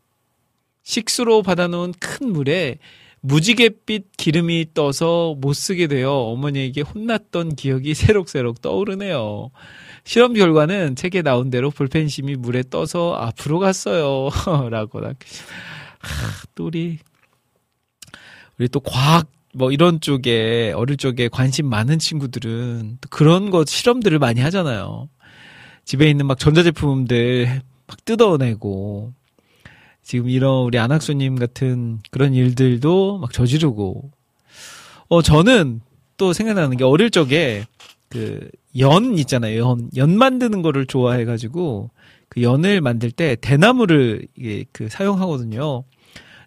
식수로 0.83 1.43
받아놓은 1.43 1.93
큰 1.99 2.33
물에 2.33 2.79
무지갯빛 3.21 4.17
기름이 4.17 4.67
떠서 4.73 5.35
못 5.37 5.53
쓰게 5.53 5.87
되어 5.87 6.11
어머니에게 6.11 6.81
혼났던 6.81 7.55
기억이 7.55 7.93
새록새록 7.93 8.61
떠오르네요. 8.61 9.51
실험 10.05 10.33
결과는 10.33 10.95
책에 10.95 11.21
나온 11.21 11.49
대로 11.49 11.69
볼펜심이 11.69 12.35
물에 12.35 12.63
떠서 12.69 13.13
앞으로 13.15 13.59
갔어요. 13.59 14.29
라고. 14.71 15.05
하, 15.05 15.13
또 16.55 16.67
우리, 16.67 16.99
우리 18.57 18.69
또 18.69 18.79
과학 18.79 19.27
뭐 19.53 19.71
이런 19.71 19.99
쪽에 19.99 20.73
어릴 20.75 20.97
적에 20.97 21.27
관심 21.27 21.67
많은 21.67 21.99
친구들은 21.99 22.99
또 23.01 23.09
그런 23.09 23.49
것 23.49 23.67
실험들을 23.67 24.19
많이 24.19 24.41
하잖아요. 24.41 25.09
집에 25.85 26.09
있는 26.09 26.27
막 26.27 26.37
전자제품들 26.37 27.61
막 27.87 28.05
뜯어내고 28.05 29.13
지금 30.03 30.29
이런 30.29 30.63
우리 30.65 30.79
안학수님 30.79 31.35
같은 31.35 31.99
그런 32.11 32.33
일들도 32.33 33.19
막 33.19 33.31
저지르고 33.33 34.11
어 35.09 35.21
저는 35.21 35.81
또 36.17 36.33
생각나는 36.33 36.77
게 36.77 36.83
어릴 36.83 37.09
적에 37.11 37.65
그 38.09 38.49
연 38.77 39.17
있잖아요 39.17 39.59
연 39.61 39.89
연 39.97 40.17
만드는 40.17 40.61
거를 40.61 40.85
좋아해 40.85 41.25
가지고 41.25 41.89
그 42.29 42.43
연을 42.43 42.81
만들 42.81 43.09
때 43.11 43.35
대나무를 43.35 44.27
이게 44.37 44.65
그 44.71 44.89
사용하거든요. 44.89 45.83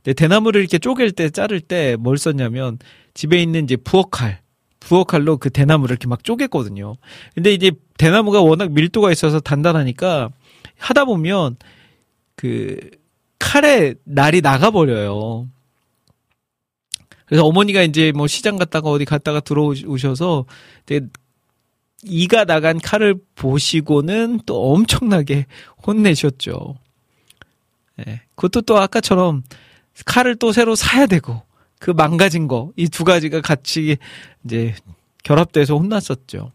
근데 0.04 0.14
대나무를 0.14 0.60
이렇게 0.60 0.78
쪼갤 0.78 1.12
때 1.12 1.30
자를 1.30 1.60
때 1.60 1.96
뭘 1.96 2.18
썼냐면 2.18 2.78
집에 3.14 3.42
있는 3.42 3.64
이제 3.64 3.76
부엌칼 3.76 4.40
부엌칼로 4.80 5.38
그 5.38 5.50
대나무를 5.50 5.94
이렇게 5.94 6.08
막 6.08 6.22
쪼갰거든요. 6.22 6.96
근데 7.34 7.52
이제 7.52 7.72
대나무가 7.98 8.40
워낙 8.42 8.72
밀도가 8.72 9.12
있어서 9.12 9.40
단단하니까 9.40 10.30
하다 10.78 11.04
보면 11.06 11.56
그 12.36 12.78
칼에 13.42 13.94
날이 14.04 14.40
나가버려요. 14.40 15.48
그래서 17.26 17.44
어머니가 17.44 17.82
이제 17.82 18.12
뭐 18.12 18.28
시장 18.28 18.56
갔다가 18.56 18.88
어디 18.88 19.04
갔다가 19.04 19.40
들어오셔서 19.40 20.46
이가 22.04 22.44
나간 22.44 22.78
칼을 22.78 23.16
보시고는 23.34 24.40
또 24.46 24.72
엄청나게 24.72 25.46
혼내셨죠. 25.84 26.76
예. 28.06 28.20
그것도 28.36 28.62
또 28.62 28.78
아까처럼 28.78 29.42
칼을 30.06 30.36
또 30.36 30.52
새로 30.52 30.74
사야 30.74 31.06
되고 31.06 31.42
그 31.78 31.90
망가진 31.90 32.46
거 32.48 32.72
이 32.76 32.88
두 32.88 33.02
가지가 33.04 33.40
같이 33.40 33.96
이제 34.44 34.74
결합돼서 35.24 35.76
혼났었죠. 35.76 36.52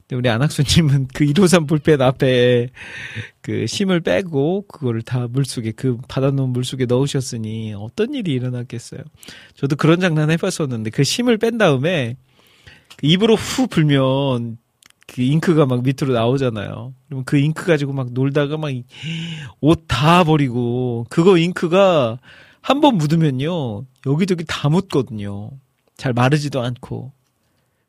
근데 0.00 0.16
우리 0.16 0.28
안학수님은 0.28 1.08
그 1.14 1.24
1호산 1.24 1.66
볼펜 1.68 2.00
앞에 2.02 2.68
그 3.42 3.66
심을 3.66 4.00
빼고 4.00 4.66
그거를 4.68 5.02
다 5.02 5.26
물속에 5.28 5.72
그 5.72 5.98
받아놓은 6.08 6.50
물속에 6.50 6.86
넣으셨으니 6.86 7.74
어떤 7.76 8.14
일이 8.14 8.32
일어났겠어요. 8.32 9.00
저도 9.56 9.76
그런 9.76 10.00
장난 10.00 10.30
해봤었는데 10.30 10.90
그 10.90 11.04
심을 11.04 11.38
뺀 11.38 11.58
다음에 11.58 12.16
그 12.96 13.06
입으로 13.06 13.34
후 13.34 13.66
불면 13.66 14.58
그 15.08 15.22
잉크가 15.22 15.66
막 15.66 15.82
밑으로 15.82 16.14
나오잖아요. 16.14 16.94
그러면 17.08 17.24
그 17.24 17.36
잉크 17.38 17.66
가지고 17.66 17.92
막 17.92 18.12
놀다가 18.12 18.56
막 18.56 18.70
옷 19.60 19.84
다 19.88 20.24
버리고 20.24 21.06
그거 21.10 21.36
잉크가 21.36 22.18
한 22.60 22.80
번 22.80 22.96
묻으면요 22.96 23.84
여기저기 24.06 24.44
다 24.46 24.68
묻거든요. 24.68 25.50
잘 25.96 26.12
마르지도 26.12 26.60
않고. 26.62 27.12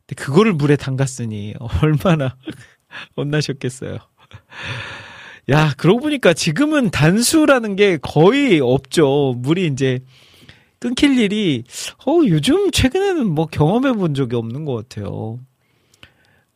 근데 0.06 0.22
그거를 0.22 0.52
물에 0.52 0.76
담갔으니 0.76 1.54
얼마나 1.82 2.36
혼나셨겠어요. 3.16 3.98
야, 5.50 5.74
그러고 5.76 6.00
보니까 6.00 6.32
지금은 6.32 6.90
단수라는 6.90 7.76
게 7.76 7.98
거의 7.98 8.60
없죠. 8.60 9.34
물이 9.38 9.66
이제 9.66 10.00
끊길 10.78 11.18
일이, 11.18 11.64
어, 12.06 12.20
요즘 12.26 12.70
최근에는 12.70 13.26
뭐 13.26 13.46
경험해 13.46 13.92
본 13.92 14.14
적이 14.14 14.36
없는 14.36 14.64
것 14.64 14.88
같아요. 14.88 15.38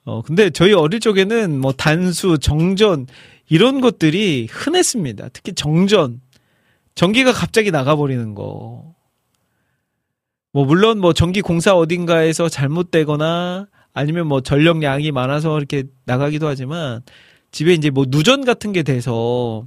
어, 0.04 0.22
근데 0.22 0.50
저희 0.50 0.72
어릴 0.72 1.00
적에는 1.00 1.60
뭐 1.60 1.72
단수, 1.72 2.38
정전, 2.38 3.06
이런 3.48 3.80
것들이 3.80 4.46
흔했습니다. 4.50 5.30
특히 5.32 5.52
정전. 5.54 6.20
전기가 6.94 7.32
갑자기 7.32 7.70
나가버리는 7.70 8.34
거. 8.34 8.94
뭐 10.52 10.64
물론 10.64 10.98
뭐 10.98 11.12
전기 11.12 11.40
공사 11.40 11.74
어딘가에서 11.74 12.48
잘못되거나 12.48 13.68
아니면 13.92 14.26
뭐 14.26 14.40
전력량이 14.40 15.12
많아서 15.12 15.56
이렇게 15.58 15.84
나가기도 16.04 16.46
하지만 16.46 17.02
집에 17.52 17.72
이제 17.74 17.90
뭐 17.90 18.04
누전 18.08 18.44
같은 18.44 18.72
게 18.72 18.82
돼서 18.82 19.66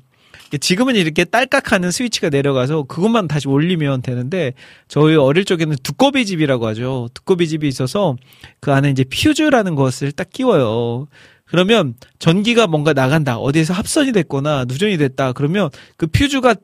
지금은 0.60 0.96
이렇게 0.96 1.24
딸깍하는 1.24 1.92
스위치가 1.92 2.30
내려가서 2.30 2.84
그것만 2.84 3.28
다시 3.28 3.48
올리면 3.48 4.02
되는데 4.02 4.54
저희 4.88 5.16
어릴 5.16 5.46
적에는 5.46 5.78
두꺼비 5.82 6.26
집이라고 6.26 6.68
하죠. 6.68 7.10
두꺼비 7.14 7.48
집이 7.48 7.68
있어서 7.68 8.18
그 8.60 8.74
안에 8.74 8.90
이제 8.90 9.06
퓨즈라는 9.06 9.76
것을 9.76 10.12
딱 10.12 10.30
끼워요. 10.30 11.08
그러면 11.46 11.96
전기가 12.20 12.68
뭔가 12.68 12.94
나간다. 12.94 13.38
어디에서 13.38 13.74
합선이 13.74 14.12
됐거나 14.12 14.66
누전이 14.66 14.98
됐다. 14.98 15.32
그러면 15.34 15.70
그 15.98 16.08
퓨즈가 16.08 16.56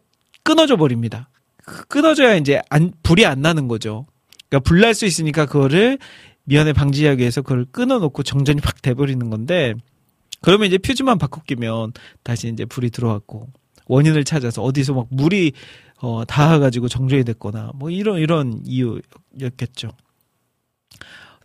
끊어져 0.44 0.76
버립니다. 0.78 1.30
그 1.66 1.86
끊어져야 1.88 2.36
이제 2.36 2.62
안, 2.70 2.92
불이 3.04 3.26
안 3.26 3.42
나는 3.42 3.68
거죠. 3.68 4.06
그러니까 4.50 4.68
불 4.68 4.82
날 4.82 4.94
수 4.94 5.06
있으니까 5.06 5.46
그거를 5.46 5.98
미연에 6.44 6.72
방지하기 6.74 7.20
위해서 7.20 7.42
그걸 7.42 7.66
끊어놓고 7.72 8.24
정전이 8.24 8.62
팍 8.62 8.82
돼버리는 8.82 9.30
건데 9.30 9.74
그러면 10.42 10.68
이제 10.68 10.78
퓨즈만 10.78 11.18
바꿔 11.18 11.42
끼면 11.42 11.94
다시 12.24 12.48
이제 12.50 12.66
불이 12.66 12.90
들어왔고 12.92 13.50
원인을 13.88 14.24
찾아서 14.24 14.62
어디서 14.64 14.94
막 14.94 15.08
물이 15.10 15.54
어, 16.00 16.24
닿아가지고 16.26 16.88
정전이 16.90 17.24
됐거나 17.24 17.72
뭐 17.76 17.90
이런 17.90 18.20
이런 18.20 18.62
이유였겠죠. 18.66 19.90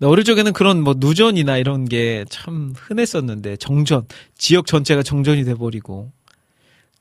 어릴 0.02 0.24
적에는 0.24 0.52
그런 0.52 0.82
뭐 0.82 0.94
누전이나 0.98 1.56
이런 1.58 1.84
게 1.84 2.24
참 2.28 2.74
흔했었는데 2.76 3.56
정전 3.56 4.06
지역 4.36 4.66
전체가 4.66 5.02
정전이 5.02 5.44
돼버리고 5.44 6.10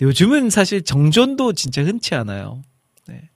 요즘은 0.02 0.50
사실 0.50 0.84
정전도 0.84 1.54
진짜 1.54 1.84
흔치 1.84 2.14
않아요. 2.16 2.62
네. 3.08 3.30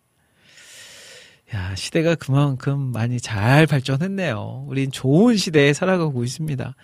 야 1.54 1.76
시대가 1.76 2.16
그만큼 2.16 2.92
많이 2.92 3.20
잘 3.20 3.66
발전했네요. 3.66 4.66
우린 4.68 4.92
좋은 4.92 5.36
시대에 5.36 5.74
살아가고 5.74 6.24
있습니다. 6.24 6.76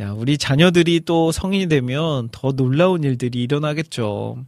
야, 0.00 0.12
우리 0.12 0.38
자녀들이 0.38 1.00
또 1.00 1.32
성인이 1.32 1.68
되면 1.68 2.28
더 2.30 2.52
놀라운 2.52 3.04
일들이 3.04 3.42
일어나겠죠. 3.42 4.44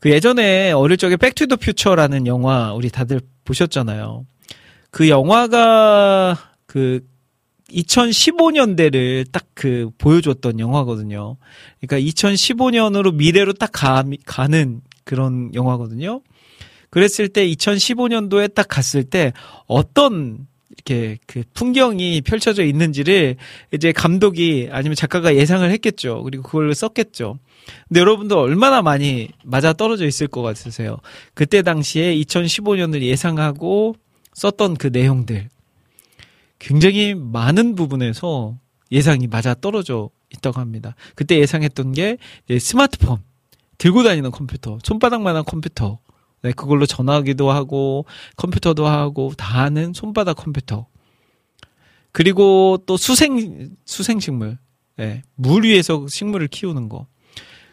그 0.00 0.10
예전에 0.10 0.72
어릴 0.72 0.96
적에 0.96 1.16
Back 1.16 1.34
to 1.34 1.43
the 1.43 1.56
Future라는 1.56 2.26
영화 2.26 2.72
우리 2.72 2.88
다들 2.88 3.20
보셨잖아요. 3.44 4.24
그 4.90 5.08
영화가 5.08 6.38
그 6.66 7.06
2015년대를 7.70 9.30
딱 9.30 9.48
그 9.58 9.90
보여줬던 9.98 10.60
영화거든요. 10.60 11.36
그러니까 11.80 12.08
2015년으로 12.08 13.12
미래로 13.12 13.54
딱 13.54 13.70
가, 13.72 14.04
가는 14.24 14.80
그런 15.02 15.52
영화거든요. 15.52 16.20
그랬을 16.90 17.28
때 17.28 17.44
2015년도에 17.48 18.54
딱 18.54 18.68
갔을 18.68 19.02
때 19.02 19.32
어떤 19.66 20.46
이렇게 20.78 21.18
그 21.26 21.42
풍경이 21.54 22.20
펼쳐져 22.22 22.64
있는지를 22.64 23.36
이제 23.72 23.92
감독이 23.92 24.68
아니면 24.70 24.94
작가가 24.94 25.34
예상을 25.34 25.68
했겠죠. 25.70 26.22
그리고 26.22 26.44
그걸 26.44 26.74
썼겠죠. 26.74 27.38
근데 27.88 28.00
여러분들 28.00 28.36
얼마나 28.36 28.80
많이 28.80 29.28
맞아 29.44 29.72
떨어져 29.72 30.06
있을 30.06 30.28
것 30.28 30.42
같으세요? 30.42 30.98
그때 31.34 31.62
당시에 31.62 32.14
2015년을 32.16 33.02
예상하고 33.02 33.96
썼던 34.34 34.76
그 34.76 34.86
내용들. 34.86 35.48
굉장히 36.58 37.14
많은 37.14 37.74
부분에서 37.74 38.56
예상이 38.90 39.26
맞아 39.26 39.54
떨어져 39.54 40.10
있다고 40.34 40.60
합니다. 40.60 40.94
그때 41.14 41.38
예상했던 41.38 41.92
게 41.92 42.18
스마트폰, 42.58 43.18
들고 43.78 44.02
다니는 44.02 44.30
컴퓨터, 44.30 44.78
손바닥만한 44.82 45.44
컴퓨터, 45.44 45.98
네, 46.42 46.52
그걸로 46.52 46.86
전화하기도 46.86 47.50
하고 47.50 48.06
컴퓨터도 48.36 48.86
하고 48.86 49.32
다 49.36 49.64
하는 49.64 49.92
손바닥 49.92 50.36
컴퓨터. 50.36 50.86
그리고 52.12 52.78
또 52.86 52.96
수생 52.96 53.76
수생 53.84 54.20
식물. 54.20 54.58
네, 54.96 55.22
물 55.34 55.64
위에서 55.64 56.06
식물을 56.08 56.48
키우는 56.48 56.88
거. 56.88 57.06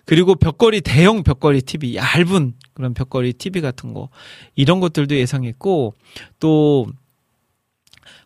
그리고 0.05 0.35
벽걸이 0.35 0.81
대형 0.81 1.23
벽걸이 1.23 1.61
TV 1.63 1.95
얇은 1.95 2.53
그런 2.73 2.93
벽걸이 2.93 3.33
TV 3.33 3.61
같은 3.61 3.93
거 3.93 4.09
이런 4.53 4.79
것들도 4.79 5.15
예상했고 5.15 5.95
또 6.39 6.85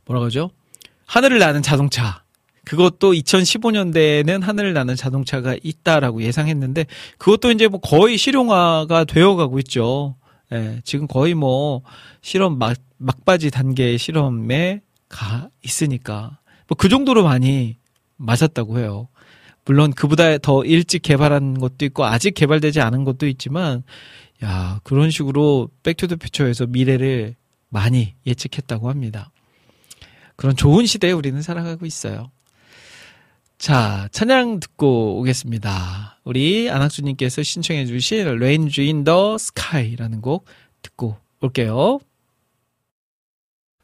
뭐라 0.06 0.20
그러죠? 0.20 0.52
하늘을 1.06 1.40
나는 1.40 1.62
자동차 1.62 2.24
그것도 2.66 3.14
2015년대에는 3.14 4.42
하늘을 4.42 4.74
나는 4.74 4.96
자동차가 4.96 5.56
있다라고 5.64 6.22
예상했는데 6.22 6.86
그것도 7.18 7.52
이제 7.52 7.68
뭐 7.68 7.80
거의 7.80 8.18
실용화가 8.18 9.06
되어 9.06 9.36
가고 9.36 9.58
있죠. 9.60 10.16
예, 10.52 10.82
지금 10.84 11.08
거의 11.08 11.34
뭐 11.36 11.84
실험 12.22 12.58
막, 12.58 12.76
막바지 12.98 13.52
단계 13.52 13.98
실험에 13.98 14.82
가 15.08 15.50
있으니까 15.64 16.40
뭐 16.68 16.76
그 16.78 16.88
정도로 16.88 17.24
많이 17.24 17.78
맞았다고 18.18 18.80
해요. 18.80 19.08
물론 19.66 19.92
그보다 19.92 20.38
더 20.38 20.64
일찍 20.64 21.02
개발한 21.02 21.60
것도 21.60 21.86
있고 21.86 22.06
아직 22.06 22.34
개발되지 22.34 22.82
않은 22.82 23.04
것도 23.04 23.28
있지만 23.28 23.84
야 24.44 24.80
그런 24.84 25.12
식으로 25.12 25.70
백투더퓨처에서 25.84 26.68
미래를 26.68 27.36
많이 27.70 28.16
예측했다고 28.26 28.90
합니다. 28.90 29.32
그런 30.36 30.56
좋은 30.56 30.86
시대에 30.86 31.12
우리는 31.12 31.42
살아가고 31.42 31.86
있어요. 31.86 32.32
자, 33.58 34.08
찬양 34.12 34.62
듣고 34.62 35.20
오겠습니다. 35.20 36.09
우리 36.30 36.70
안학수님께서 36.70 37.42
신청해 37.42 37.88
주신 37.88 38.28
in 38.80 39.04
the 39.04 39.34
Sky라는 39.34 40.22
곡 40.22 40.46
듣고 40.84 41.18
올게요. 41.42 42.02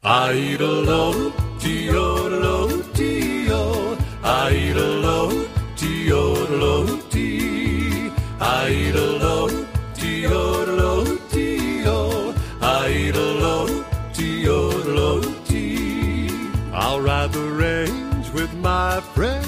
아이를로 0.00 1.32
디오를로 1.58 2.92
디오 2.92 3.96
아이를로 4.22 5.28
디오를로 5.74 7.08
디 7.08 8.12
아이를로 8.38 9.48
디오를로 9.94 11.28
디오 11.28 12.32
아이를로 12.60 13.66
디오를로 14.12 15.20
디 15.42 16.28
I'll 16.72 17.00
ride 17.00 17.32
the 17.32 17.50
range 17.50 18.30
with 18.32 18.54
my 18.58 18.98
friend 19.14 19.45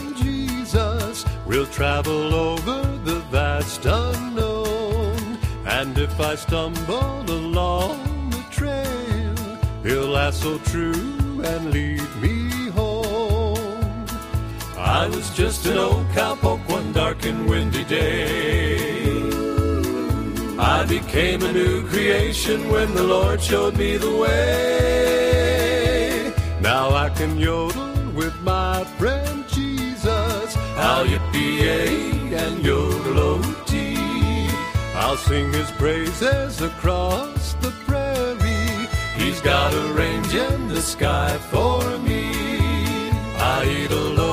We'll 1.58 1.66
travel 1.66 2.32
over 2.34 2.82
the 3.04 3.18
vast 3.32 3.84
unknown 3.84 5.38
And 5.66 5.98
if 5.98 6.20
I 6.20 6.36
stumble 6.36 7.22
along 7.22 8.30
the 8.30 8.44
trail 8.48 9.34
He'll 9.82 10.06
lasso 10.06 10.58
true 10.58 11.42
and 11.42 11.72
lead 11.72 12.08
me 12.22 12.68
home. 12.68 14.06
I 14.76 15.08
was 15.08 15.30
just 15.36 15.66
an 15.66 15.78
old 15.78 16.06
cowpoke 16.10 16.64
one 16.68 16.92
dark 16.92 17.24
and 17.26 17.48
windy 17.50 17.82
day. 17.82 19.18
I 20.60 20.86
became 20.86 21.42
a 21.42 21.52
new 21.52 21.84
creation 21.88 22.70
when 22.70 22.94
the 22.94 23.02
Lord 23.02 23.42
showed 23.42 23.76
me 23.76 23.96
the 23.96 24.14
way. 24.14 24.72
Now 26.60 26.94
I 26.94 27.08
can 27.10 27.36
yodel 27.36 28.12
with 28.12 28.40
my 28.42 28.84
friend 28.96 29.18
Jesus. 29.18 29.27
I'll 30.90 31.04
yippee 31.04 32.32
and 32.32 32.64
yodel 32.64 33.18
o-tee. 33.18 34.48
I'll 34.94 35.18
sing 35.18 35.52
his 35.52 35.70
praises 35.72 36.62
across 36.62 37.52
the 37.64 37.72
prairie. 37.86 38.88
He's 39.20 39.40
got 39.42 39.74
a 39.74 39.92
range 39.92 40.34
in 40.34 40.68
the 40.68 40.80
sky 40.80 41.36
for 41.50 41.82
me. 41.98 42.22
Idolo, 43.36 43.68
Teodolo, 43.88 44.27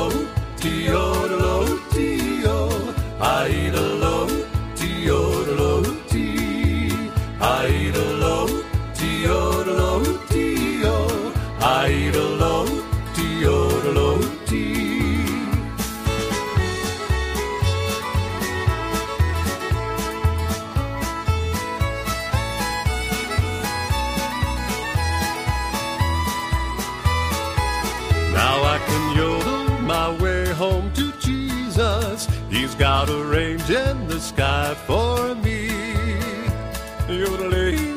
Got 33.05 33.17
a 33.19 33.23
range 33.25 33.69
in 33.69 34.07
the 34.07 34.19
sky 34.19 34.73
for 34.87 35.35
me. 35.35 35.67
Eh, 37.07 37.21
eh, 37.21 37.53
eh, 37.53 37.77
eh. 37.77 37.95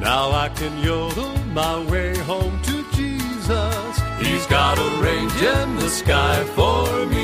Now 0.00 0.32
I 0.32 0.48
can 0.56 0.76
yodel 0.82 1.36
my 1.54 1.78
way 1.88 2.18
home 2.18 2.60
to 2.62 2.84
Jesus. 2.96 4.00
He's 4.18 4.44
got 4.46 4.76
a 4.78 4.88
range 5.00 5.40
in 5.40 5.76
the 5.76 5.88
sky 5.88 6.42
for 6.56 7.06
me. 7.06 7.21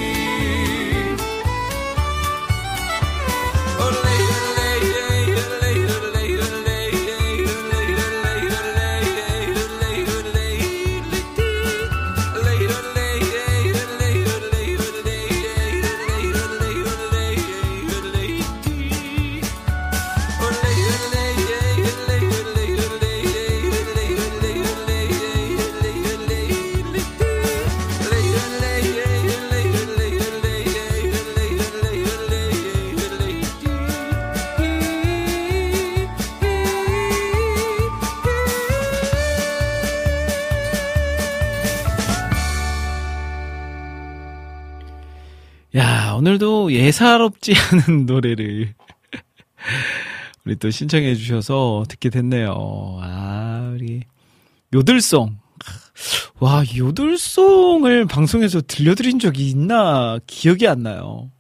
오늘도 46.29 46.73
예사롭지 46.73 47.55
않은 47.89 48.05
노래를 48.05 48.75
우리 50.45 50.57
또 50.57 50.71
신청해 50.71 51.15
주셔서 51.15 51.85
듣게 51.89 52.11
됐네요. 52.11 52.99
아, 53.01 53.73
우리 53.75 54.03
요들송. 54.75 55.39
와, 56.41 56.63
요들송을 56.77 58.05
방송에서 58.07 58.61
들려드린 58.61 59.19
적이 59.19 59.49
있나 59.49 60.19
기억이 60.27 60.69
안 60.69 60.83
나요. 60.83 61.31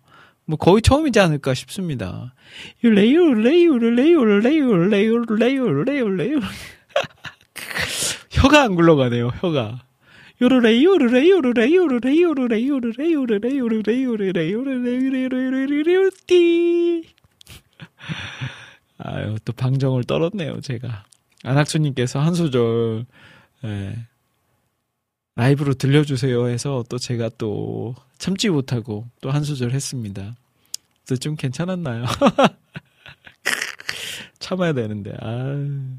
뭐 0.46 0.56
거의 0.56 0.80
처음이지 0.80 1.20
않을까 1.20 1.52
싶습니다. 1.52 2.34
요레요 2.82 3.34
레요 3.34 3.76
레요 3.76 4.24
레요 4.24 4.24
레요 4.24 4.76
레요 4.88 5.84
레요 5.84 6.08
레요 6.08 6.38
혀가 8.30 8.62
안 8.62 8.74
굴러가네요. 8.74 9.28
혀가. 9.40 9.82
요르레 10.40 10.82
요르레 10.84 11.28
요르레 11.30 11.74
요르레 11.74 12.22
요르레 12.22 12.68
요르레 12.68 12.68
요르레 12.68 13.58
요르레 13.58 14.02
요르레 14.04 14.52
요르레 14.52 14.52
요르레 14.52 15.62
요르레 15.64 16.10
띠. 16.26 17.04
아유 18.98 19.36
또 19.44 19.52
방정을 19.52 20.04
떨었네요 20.04 20.60
제가. 20.60 21.04
안학수님께서 21.44 22.20
한 22.20 22.34
소절 22.34 23.06
예, 23.64 23.96
라이브로 25.36 25.74
들려주세요 25.74 26.48
해서 26.48 26.84
또 26.88 26.98
제가 26.98 27.30
또 27.38 27.94
참지 28.18 28.48
못하고 28.48 29.06
또 29.20 29.30
한 29.30 29.42
소절 29.44 29.72
했습니다. 29.72 30.36
또 31.08 31.16
좀 31.16 31.36
괜찮았나요? 31.36 32.04
참아야 34.40 34.72
되는데. 34.74 35.14
아. 35.20 35.98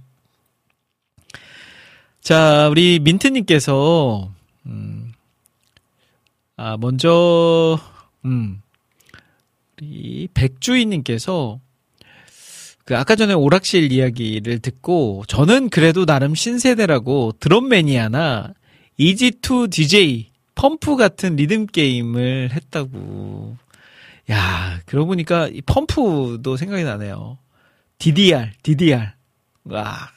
자, 2.22 2.68
우리 2.70 3.00
민트님께서, 3.00 4.32
음, 4.66 5.12
아, 6.58 6.78
먼저, 6.78 7.80
음, 8.26 8.62
우리 9.78 10.28
백주희님께서, 10.34 11.60
그, 12.86 12.98
아까 12.98 13.16
전에 13.16 13.34
오락실 13.34 13.92
이야기를 13.92 14.60
듣고, 14.60 15.24
저는 15.28 15.70
그래도 15.70 16.06
나름 16.06 16.36
신세대라고 16.36 17.34
드럼 17.40 17.70
매니아나, 17.70 18.54
이지2 19.00 19.72
DJ, 19.72 20.30
펌프 20.56 20.98
같은 20.98 21.38
리듬 21.38 21.68
게임을 21.68 22.50
했다고. 22.52 23.58
야, 24.32 24.82
그러고 24.86 25.08
보니까 25.08 25.48
이 25.48 25.62
펌프도 25.62 26.58
생각이 26.58 26.84
나네요. 26.84 27.38
DDR, 27.98 28.52
DDR. 28.62 29.14
와, 29.64 30.10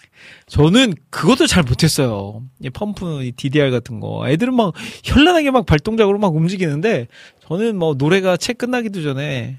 저는 0.46 0.94
그것도 1.10 1.46
잘 1.46 1.62
못했어요. 1.62 2.42
이 2.60 2.70
펌프, 2.70 3.22
이 3.22 3.32
DDR 3.32 3.70
같은 3.70 4.00
거. 4.00 4.28
애들은 4.28 4.54
막 4.54 4.74
현란하게 5.04 5.50
막 5.50 5.66
발동작으로 5.66 6.18
막 6.18 6.34
움직이는데, 6.34 7.08
저는 7.46 7.76
뭐 7.78 7.94
노래가 7.94 8.36
채 8.36 8.52
끝나기도 8.52 9.02
전에, 9.02 9.58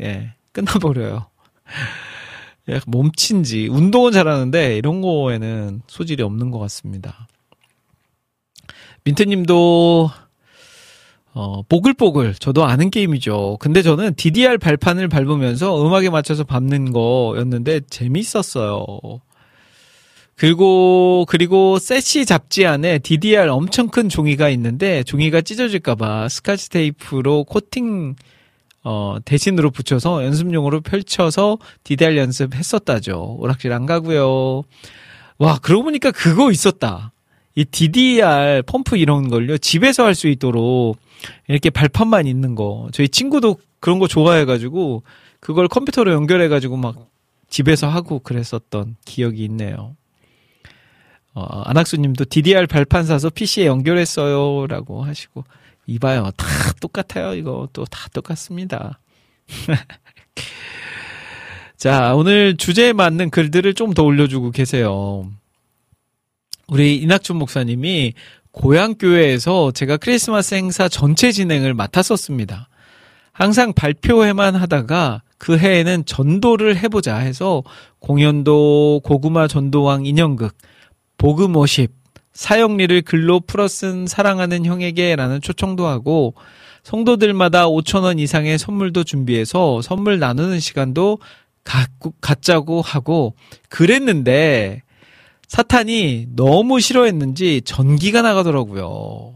예, 0.00 0.34
끝나버려요. 0.52 1.26
예, 2.70 2.80
몸친지. 2.86 3.68
운동은 3.68 4.12
잘하는데, 4.12 4.76
이런 4.76 5.00
거에는 5.00 5.82
소질이 5.86 6.22
없는 6.22 6.50
것 6.50 6.58
같습니다. 6.58 7.28
민트님도, 9.04 10.10
어, 11.34 11.62
보글보글. 11.62 12.34
저도 12.34 12.64
아는 12.64 12.90
게임이죠. 12.90 13.58
근데 13.60 13.80
저는 13.82 14.14
DDR 14.14 14.58
발판을 14.58 15.08
밟으면서 15.08 15.86
음악에 15.86 16.10
맞춰서 16.10 16.42
밟는 16.42 16.92
거였는데 16.92 17.82
재밌었어요. 17.88 18.84
그리고, 20.38 21.24
그리고 21.28 21.80
세시 21.80 22.24
잡지 22.24 22.64
안에 22.64 23.00
DDR 23.00 23.48
엄청 23.50 23.88
큰 23.88 24.08
종이가 24.08 24.48
있는데 24.50 25.02
종이가 25.02 25.40
찢어질까봐 25.40 26.28
스카치 26.28 26.70
테이프로 26.70 27.42
코팅, 27.42 28.14
어, 28.84 29.16
대신으로 29.24 29.72
붙여서 29.72 30.24
연습용으로 30.24 30.80
펼쳐서 30.82 31.58
DDR 31.82 32.16
연습했었다죠. 32.16 33.36
오락실 33.40 33.72
안 33.72 33.84
가고요. 33.84 34.62
와, 35.38 35.58
그러고 35.58 35.82
보니까 35.84 36.12
그거 36.12 36.52
있었다. 36.52 37.10
이 37.56 37.64
DDR 37.64 38.62
펌프 38.62 38.96
이런 38.96 39.28
걸요. 39.28 39.58
집에서 39.58 40.04
할 40.04 40.14
수 40.14 40.28
있도록 40.28 40.98
이렇게 41.48 41.70
발판만 41.70 42.28
있는 42.28 42.54
거. 42.54 42.88
저희 42.92 43.08
친구도 43.08 43.56
그런 43.80 43.98
거 43.98 44.06
좋아해가지고 44.06 45.02
그걸 45.40 45.66
컴퓨터로 45.66 46.12
연결해가지고 46.12 46.76
막 46.76 47.08
집에서 47.50 47.88
하고 47.88 48.20
그랬었던 48.20 48.94
기억이 49.04 49.42
있네요. 49.46 49.96
어, 51.46 51.62
안학수님도 51.66 52.24
DDR 52.26 52.66
발판 52.66 53.06
사서 53.06 53.30
PC에 53.30 53.66
연결했어요라고 53.66 55.04
하시고 55.04 55.44
이봐요 55.86 56.30
다 56.36 56.46
똑같아요 56.80 57.34
이거 57.34 57.68
또 57.72 57.84
다 57.84 58.08
똑같습니다. 58.12 58.98
자 61.76 62.14
오늘 62.14 62.56
주제에 62.56 62.92
맞는 62.92 63.30
글들을 63.30 63.74
좀 63.74 63.94
더 63.94 64.02
올려주고 64.02 64.50
계세요. 64.50 65.30
우리 66.68 66.96
이낙준 66.96 67.36
목사님이 67.36 68.12
고향교회에서 68.50 69.72
제가 69.72 69.96
크리스마스 69.96 70.54
행사 70.54 70.88
전체 70.88 71.32
진행을 71.32 71.74
맡았었습니다. 71.74 72.68
항상 73.32 73.72
발표회만 73.72 74.56
하다가 74.56 75.22
그 75.38 75.56
해에는 75.56 76.04
전도를 76.04 76.76
해보자 76.76 77.16
해서 77.16 77.62
공연도 78.00 79.00
고구마 79.04 79.46
전도왕 79.46 80.06
인형극, 80.06 80.56
복음워십, 81.18 81.92
사형리를 82.32 83.02
글로 83.02 83.40
풀어 83.40 83.68
쓴 83.68 84.06
사랑하는 84.06 84.64
형에게라는 84.64 85.40
초청도 85.40 85.86
하고 85.86 86.34
성도들마다 86.84 87.66
5천원 87.66 88.20
이상의 88.20 88.58
선물도 88.58 89.04
준비해서 89.04 89.82
선물 89.82 90.18
나누는 90.18 90.60
시간도 90.60 91.18
갖자고 92.20 92.80
하고 92.80 93.34
그랬는데 93.68 94.82
사탄이 95.48 96.28
너무 96.34 96.80
싫어했는지 96.80 97.62
전기가 97.64 98.22
나가더라고요. 98.22 99.34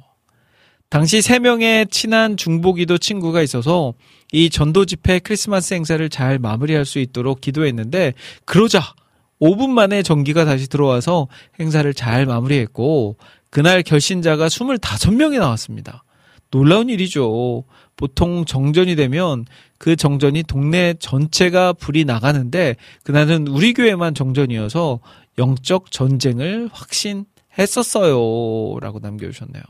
당시 0.89 1.19
3명의 1.19 1.91
친한 1.91 2.37
중보기도 2.37 2.99
친구가 2.99 3.43
있어서 3.43 3.95
이 4.31 4.49
전도 4.49 4.85
집회 4.85 5.19
크리스마스 5.19 5.75
행사를 5.75 6.09
잘 6.11 6.39
마무리할 6.39 6.85
수 6.85 7.01
있도록 7.01 7.41
기도했는데 7.41 8.15
그러자 8.45 8.95
5분 9.43 9.71
만에 9.71 10.05
전기가 10.05 10.45
다시 10.45 10.69
들어와서 10.69 11.27
행사를 11.59 11.93
잘 11.93 12.27
마무리했고 12.27 13.17
그날 13.51 13.83
결신자가 13.83 14.47
25명이 14.47 15.41
나왔습니다. 15.41 16.05
놀라운 16.53 16.89
일이죠. 16.89 17.65
보통 17.97 18.45
정전이 18.45 18.95
되면 18.95 19.45
그 19.79 19.97
정전이 19.97 20.45
동네 20.45 20.95
전체가 20.95 21.73
불이 21.73 22.05
나가는데 22.05 22.77
그날은 23.03 23.49
우리 23.49 23.75
교회만 23.75 24.15
정전이어서 24.15 25.01
영적 25.39 25.91
전쟁을 25.91 26.71
확신했었어요. 26.73 28.79
라고 28.81 29.01
남겨주셨네요. 29.01 29.63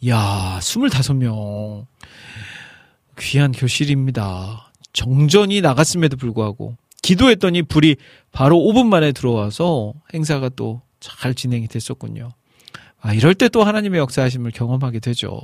이야, 0.00 0.58
25명. 0.62 1.84
귀한 3.18 3.52
교실입니다. 3.52 4.72
정전이 4.92 5.60
나갔음에도 5.60 6.16
불구하고 6.16 6.76
기도했더니 7.08 7.62
불이 7.62 7.96
바로 8.32 8.56
5분 8.58 8.86
만에 8.86 9.12
들어와서 9.12 9.94
행사가 10.14 10.50
또 10.50 10.82
잘 11.00 11.32
진행이 11.32 11.68
됐었군요. 11.68 12.30
아, 13.00 13.14
이럴 13.14 13.32
때 13.36 13.48
또 13.48 13.62
하나님의 13.62 14.00
역사하심을 14.00 14.50
경험하게 14.50 14.98
되죠. 14.98 15.40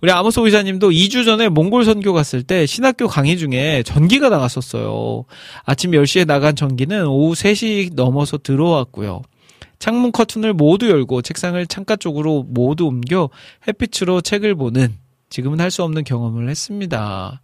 우리 0.00 0.10
아모스 0.10 0.40
의사님도 0.40 0.88
2주 0.90 1.26
전에 1.26 1.50
몽골 1.50 1.84
선교 1.84 2.14
갔을 2.14 2.42
때 2.42 2.64
신학교 2.64 3.06
강의 3.06 3.36
중에 3.36 3.82
전기가 3.84 4.30
나갔었어요. 4.30 5.24
아침 5.64 5.90
10시에 5.90 6.26
나간 6.26 6.56
전기는 6.56 7.06
오후 7.06 7.34
3시 7.34 7.94
넘어서 7.94 8.38
들어왔고요. 8.38 9.20
창문 9.78 10.10
커튼을 10.10 10.54
모두 10.54 10.88
열고 10.88 11.20
책상을 11.20 11.64
창가 11.66 11.96
쪽으로 11.96 12.44
모두 12.48 12.86
옮겨 12.86 13.28
햇빛으로 13.68 14.22
책을 14.22 14.54
보는 14.54 14.96
지금은 15.28 15.60
할 15.60 15.70
수 15.70 15.82
없는 15.84 16.04
경험을 16.04 16.48
했습니다. 16.48 17.42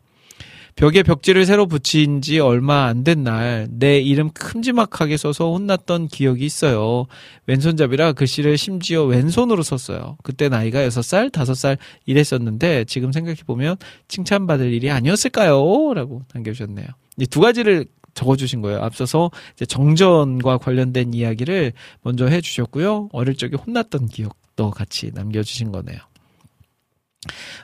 벽에 0.76 1.02
벽지를 1.02 1.46
새로 1.46 1.66
붙인 1.66 2.20
지 2.20 2.38
얼마 2.38 2.84
안 2.84 3.02
된 3.02 3.24
날 3.24 3.66
내 3.70 3.98
이름 3.98 4.30
큼지막하게 4.30 5.16
써서 5.16 5.50
혼났던 5.52 6.08
기억이 6.08 6.44
있어요. 6.44 7.06
왼손잡이라 7.46 8.12
글씨를 8.12 8.58
심지어 8.58 9.04
왼손으로 9.04 9.62
썼어요. 9.62 10.18
그때 10.22 10.50
나이가 10.50 10.80
6살, 10.86 11.30
5살 11.32 11.78
이랬었는데 12.04 12.84
지금 12.84 13.10
생각해보면 13.10 13.76
칭찬받을 14.08 14.70
일이 14.72 14.90
아니었을까요? 14.90 15.94
라고 15.94 16.22
남겨주셨네요. 16.34 16.86
이 17.20 17.26
두 17.26 17.40
가지를 17.40 17.86
적어주신 18.12 18.60
거예요. 18.60 18.82
앞서서 18.82 19.30
정전과 19.68 20.58
관련된 20.58 21.14
이야기를 21.14 21.72
먼저 22.02 22.26
해주셨고요. 22.26 23.08
어릴 23.12 23.34
적에 23.36 23.56
혼났던 23.56 24.08
기억도 24.08 24.70
같이 24.70 25.10
남겨주신 25.14 25.72
거네요. 25.72 25.98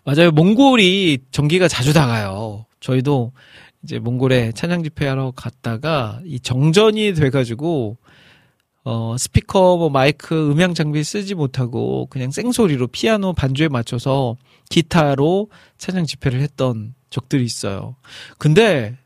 맞아요. 0.04 0.30
몽골이 0.30 1.18
전기가 1.30 1.68
자주 1.68 1.92
나가요. 1.92 2.64
저희도 2.82 3.32
이제 3.82 3.98
몽골에 3.98 4.52
찬양 4.52 4.82
집회하러 4.82 5.32
갔다가 5.34 6.20
이 6.24 6.38
정전이 6.38 7.14
돼가지고 7.14 7.96
어 8.84 9.16
스피커 9.16 9.76
뭐 9.76 9.88
마이크 9.90 10.50
음향 10.50 10.74
장비 10.74 11.02
쓰지 11.04 11.34
못하고 11.34 12.06
그냥 12.06 12.30
생소리로 12.32 12.88
피아노 12.88 13.32
반주에 13.32 13.68
맞춰서 13.68 14.36
기타로 14.70 15.50
찬양 15.78 16.04
집회를 16.04 16.40
했던 16.40 16.94
적들이 17.08 17.44
있어요. 17.44 17.96
근데 18.38 18.96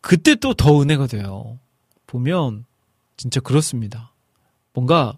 그때 0.00 0.34
또 0.34 0.52
더 0.54 0.82
은혜가 0.82 1.06
돼요. 1.06 1.58
보면 2.06 2.64
진짜 3.16 3.40
그렇습니다. 3.40 4.12
뭔가 4.72 5.16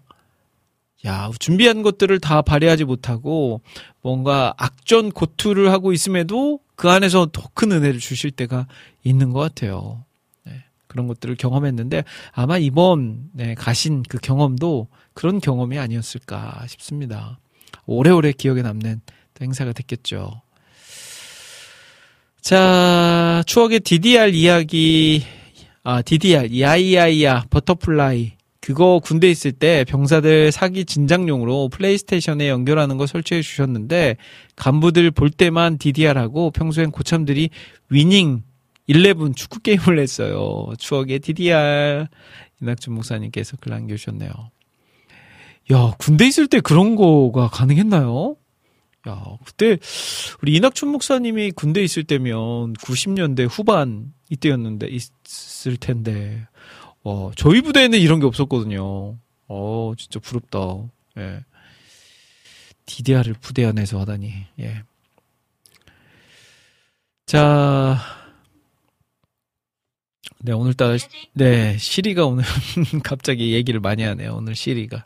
야, 1.05 1.31
준비한 1.39 1.83
것들을 1.83 2.19
다 2.19 2.41
발휘하지 2.41 2.85
못하고 2.85 3.61
뭔가 4.01 4.53
악전 4.57 5.11
고투를 5.11 5.71
하고 5.71 5.91
있음에도 5.93 6.59
그 6.77 6.89
안에서 6.89 7.27
더 7.33 7.49
큰 7.53 7.71
은혜를 7.71 7.99
주실 7.99 8.29
때가 8.31 8.67
있는 9.03 9.31
것 9.33 9.39
같아요. 9.39 10.05
네, 10.43 10.63
그런 10.87 11.07
것들을 11.07 11.35
경험했는데 11.35 12.03
아마 12.31 12.57
이번 12.59 13.29
네, 13.33 13.55
가신 13.55 14.03
그 14.07 14.19
경험도 14.19 14.87
그런 15.15 15.41
경험이 15.41 15.79
아니었을까 15.79 16.65
싶습니다. 16.67 17.39
오래오래 17.87 18.31
기억에 18.31 18.61
남는 18.61 19.01
행사가 19.41 19.73
됐겠죠. 19.73 20.41
자, 22.41 23.43
추억의 23.47 23.79
DDR 23.81 24.29
이야기, 24.29 25.23
아, 25.83 26.01
DDR, 26.01 26.59
야이야이야, 26.61 27.45
butterfly. 27.49 28.36
그거 28.67 28.99
군대 29.01 29.29
있을 29.31 29.53
때 29.53 29.85
병사들 29.87 30.51
사기 30.51 30.83
진작용으로 30.83 31.69
플레이스테이션에 31.69 32.49
연결하는 32.49 32.97
거 32.97 33.07
설치해 33.07 33.41
주셨는데 33.41 34.17
간부들 34.57 35.11
볼 35.11 35.29
때만 35.29 35.77
DDR하고 35.77 36.51
평소엔 36.51 36.91
고참들이 36.91 37.49
Winning 37.87 38.43
11 38.89 39.35
축구 39.37 39.61
게임을 39.61 39.99
했어요. 39.99 40.67
추억의 40.77 41.19
DDR 41.19 42.07
이낙준 42.61 42.93
목사님께서 42.93 43.55
글 43.55 43.69
남겨주셨네요. 43.69 44.31
야 45.71 45.93
군대 45.97 46.27
있을 46.27 46.47
때 46.47 46.59
그런 46.59 46.97
거가 46.97 47.47
가능했나요? 47.47 48.35
야 49.07 49.23
그때 49.45 49.77
우리 50.41 50.55
이낙춘 50.57 50.89
목사님이 50.89 51.51
군대 51.51 51.81
있을 51.81 52.03
때면 52.03 52.73
90년대 52.73 53.47
후반 53.49 54.11
이때였는데 54.29 54.89
있을 54.89 55.77
텐데 55.77 56.45
어, 57.09 57.31
저희 57.37 57.61
부대에는 57.61 57.97
이런 57.97 58.19
게 58.19 58.25
없었거든요. 58.25 59.17
어, 59.47 59.93
진짜 59.97 60.19
부럽다. 60.19 60.59
예. 61.17 61.39
DDR을 62.85 63.33
부대 63.39 63.63
안에서 63.63 63.97
하다니, 64.01 64.33
예. 64.59 64.83
자, 67.25 67.97
네, 70.39 70.51
오늘따라, 70.51 70.97
네, 71.31 71.77
시리가 71.77 72.25
오늘 72.25 72.43
갑자기 73.05 73.53
얘기를 73.53 73.79
많이 73.79 74.03
하네요. 74.03 74.35
오늘 74.35 74.53
시리가. 74.53 75.05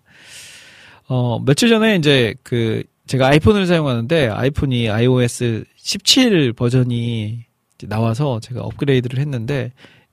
어, 1.07 1.39
며칠 1.39 1.69
전에 1.69 1.97
이제 1.97 2.33
그, 2.41 2.81
제가 3.05 3.27
아이폰을 3.27 3.67
사용하는데 3.67 4.27
아이폰이 4.27 4.89
iOS 4.89 5.65
17 5.75 6.53
버전이 6.53 7.45
나와서 7.87 8.39
제가 8.39 8.61
업그레이드를 8.61 9.19
했는데 9.19 9.71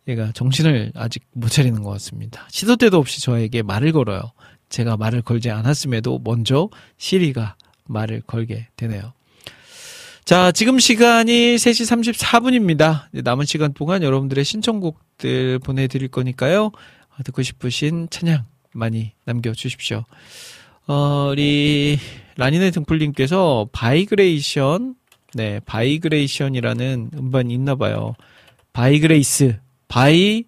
얘가 0.09 0.32
정신을 0.32 0.93
아직 0.94 1.22
못 1.32 1.51
차리는 1.51 1.82
것 1.82 1.90
같습니다. 1.90 2.47
시도 2.51 2.76
때도 2.76 2.98
없이 2.98 3.20
저에게 3.20 3.62
말을 3.62 3.93
걸어요. 3.93 4.32
제가 4.70 4.97
말을 4.97 5.22
걸지 5.22 5.51
않았음에도 5.51 6.20
먼저 6.24 6.68
시리가 6.97 7.56
말을 7.86 8.22
걸게 8.26 8.68
되네요. 8.76 9.12
자, 10.24 10.52
지금 10.52 10.78
시간이 10.78 11.56
3시 11.56 12.12
34분입니다. 12.12 13.05
남은 13.22 13.47
시간 13.47 13.72
동안 13.72 14.02
여러분들의 14.02 14.44
신청곡들 14.44 15.59
보내드릴 15.60 16.09
거니까요. 16.09 16.70
듣고 17.24 17.43
싶으신 17.43 18.09
찬양 18.10 18.44
많이 18.74 19.12
남겨주십시오. 19.24 20.05
어, 20.86 21.28
우리 21.32 21.98
라니네 22.36 22.70
등불님께서 22.70 23.68
바이그레이션, 23.72 24.94
네, 25.35 25.60
바이그레이션이라는 25.60 27.10
음반이 27.14 27.52
있나 27.55 27.74
봐요. 27.74 28.14
By 28.73 28.97
Grace 28.97 29.59
By 29.89 30.45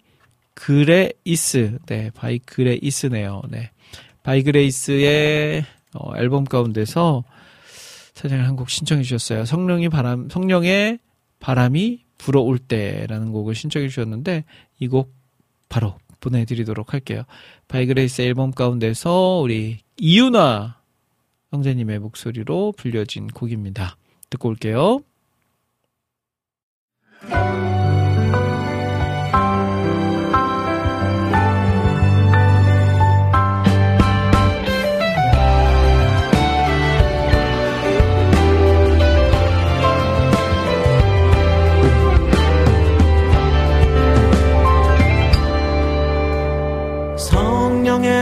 Grace. 0.53 1.79
네, 1.87 2.11
By 2.13 2.39
Grace네요. 2.39 3.41
네. 3.49 3.71
By 4.23 4.43
Grace의 4.43 5.65
어, 5.93 6.15
앨범 6.17 6.43
가운데서 6.45 7.23
찬양을 8.13 8.45
한 8.47 8.55
곡 8.55 8.69
신청해 8.69 9.03
주셨어요. 9.03 9.45
성령이 9.45 9.89
바람, 9.89 10.29
성령의 10.29 10.99
바람이 11.39 12.03
불어올 12.19 12.59
때라는 12.59 13.31
곡을 13.31 13.55
신청해 13.55 13.87
주셨는데 13.87 14.43
이 14.79 14.87
곡 14.87 15.11
바로 15.69 15.95
보내드리도록 16.19 16.93
할게요. 16.93 17.23
By 17.67 17.82
Grace 17.82 18.21
앨범 18.21 18.51
가운데서 18.51 19.39
우리 19.41 19.79
이윤아 19.97 20.79
형제님의 21.51 21.97
목소리로 21.99 22.73
불려진 22.77 23.27
곡입니다. 23.27 23.97
듣고 24.29 24.49
올게요. 24.49 24.99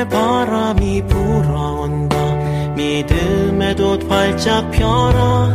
바람이 0.07 1.05
불어온다. 1.07 2.17
믿음에도 2.75 3.99
활짝 4.07 4.71
펴라. 4.71 5.49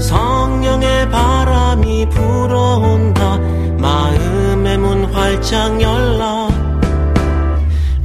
성령의 0.00 1.10
바람이 1.10 2.08
불어온다. 2.08 3.38
마음의 3.78 4.78
문 4.78 5.04
활짝 5.12 5.80
열라. 5.80 6.48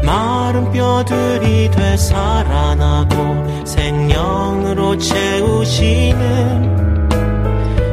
마른 0.04 0.72
뼈들이 0.72 1.70
되살아나고 1.72 3.66
생명으로 3.66 4.98
채우시는 4.98 6.80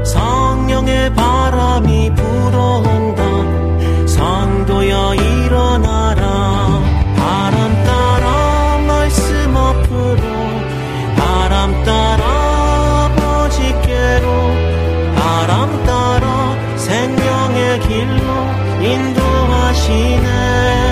성령의 0.05 1.13
바람이 1.15 2.15
불어온다. 2.15 3.23
성도여 4.07 5.15
일어나 5.15 6.06
바람 11.67 11.83
따라 11.83 13.07
아버지께로 13.07 14.27
바람 15.17 15.85
따라 15.85 16.55
생명의 16.77 17.81
길로 17.81 18.23
인도하시네 18.85 20.86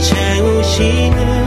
채우시는 0.00 1.39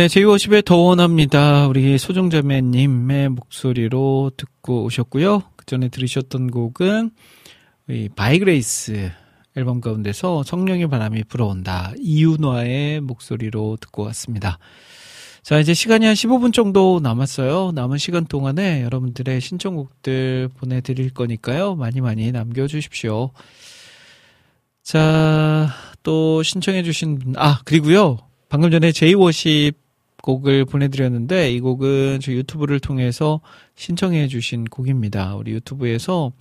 네, 0.00 0.08
제이워십의 0.08 0.62
더 0.62 0.76
원합니다. 0.76 1.66
우리 1.66 1.98
소중자매님의 1.98 3.28
목소리로 3.28 4.30
듣고 4.34 4.84
오셨고요. 4.84 5.42
그 5.56 5.66
전에 5.66 5.90
들으셨던 5.90 6.50
곡은 6.50 7.10
이 7.90 8.08
By 8.16 8.43
Grace 8.43 9.10
앨범 9.58 9.82
가운데서 9.82 10.42
성령의 10.44 10.88
바람이 10.88 11.24
불어온다. 11.24 11.92
이윤화의 11.98 13.02
목소리로 13.02 13.76
듣고 13.78 14.04
왔습니다. 14.04 14.58
자, 15.42 15.58
이제 15.58 15.74
시간이 15.74 16.06
한 16.06 16.14
15분 16.14 16.54
정도 16.54 17.00
남았어요. 17.02 17.72
남은 17.74 17.98
시간 17.98 18.24
동안에 18.24 18.82
여러분들의 18.84 19.38
신청곡들 19.38 20.48
보내드릴 20.56 21.10
거니까요. 21.10 21.74
많이 21.74 22.00
많이 22.00 22.32
남겨주십시오. 22.32 23.32
자, 24.82 25.68
또 26.02 26.42
신청해주신 26.42 27.18
분, 27.18 27.34
아, 27.36 27.60
그리고요. 27.66 28.16
방금 28.48 28.70
전에 28.70 28.92
제이워십 28.92 29.89
곡을 30.22 30.64
보내드렸는데, 30.64 31.52
이 31.52 31.60
곡은 31.60 32.20
저 32.20 32.32
유튜브를 32.32 32.80
통해서 32.80 33.40
신청해 33.76 34.28
주신 34.28 34.64
곡입니다. 34.64 35.36
우리 35.36 35.52
유튜브에서 35.52 36.32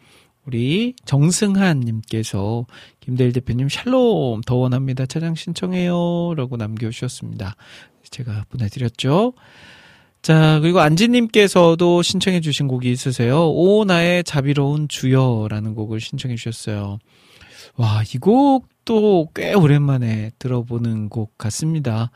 우리 0.45 0.95
정승한님께서 1.06 2.65
김대일 2.99 3.34
대표님 3.34 3.69
샬롬 3.69 4.41
더 4.45 4.56
원합니다. 4.56 5.06
차장 5.06 5.35
신청해요. 5.35 6.34
라고 6.35 6.57
남겨주셨습니다. 6.57 7.56
제가 8.10 8.45
보내드렸죠. 8.49 9.34
자, 10.22 10.60
그리고 10.60 10.80
안지님께서도 10.80 12.01
신청해 12.01 12.41
주신 12.41 12.68
곡이 12.68 12.91
있으세요. 12.91 13.49
오, 13.49 13.85
나의 13.85 14.23
자비로운 14.23 14.88
주여 14.88 15.47
라는 15.49 15.76
곡을 15.76 15.99
신청해 16.01 16.35
주셨어요. 16.35 16.99
와, 17.77 18.03
이 18.03 18.18
곡도 18.18 19.30
꽤 19.34 19.53
오랜만에 19.53 20.31
들어보는 20.39 21.10
곡 21.10 21.38
같습니다. 21.38 22.11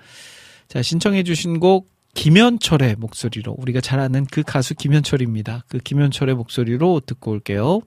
자, 0.73 0.81
신청해주신 0.81 1.59
곡 1.59 1.91
김현철의 2.15 2.95
목소리로 2.95 3.55
우리가 3.59 3.79
잘 3.79 3.99
아는 3.99 4.25
그 4.25 4.41
가수 4.41 4.73
김현철입니다. 4.73 5.65
그 5.67 5.77
김현철의 5.77 6.33
목소리로 6.33 7.01
듣고 7.05 7.29
올게요. 7.29 7.81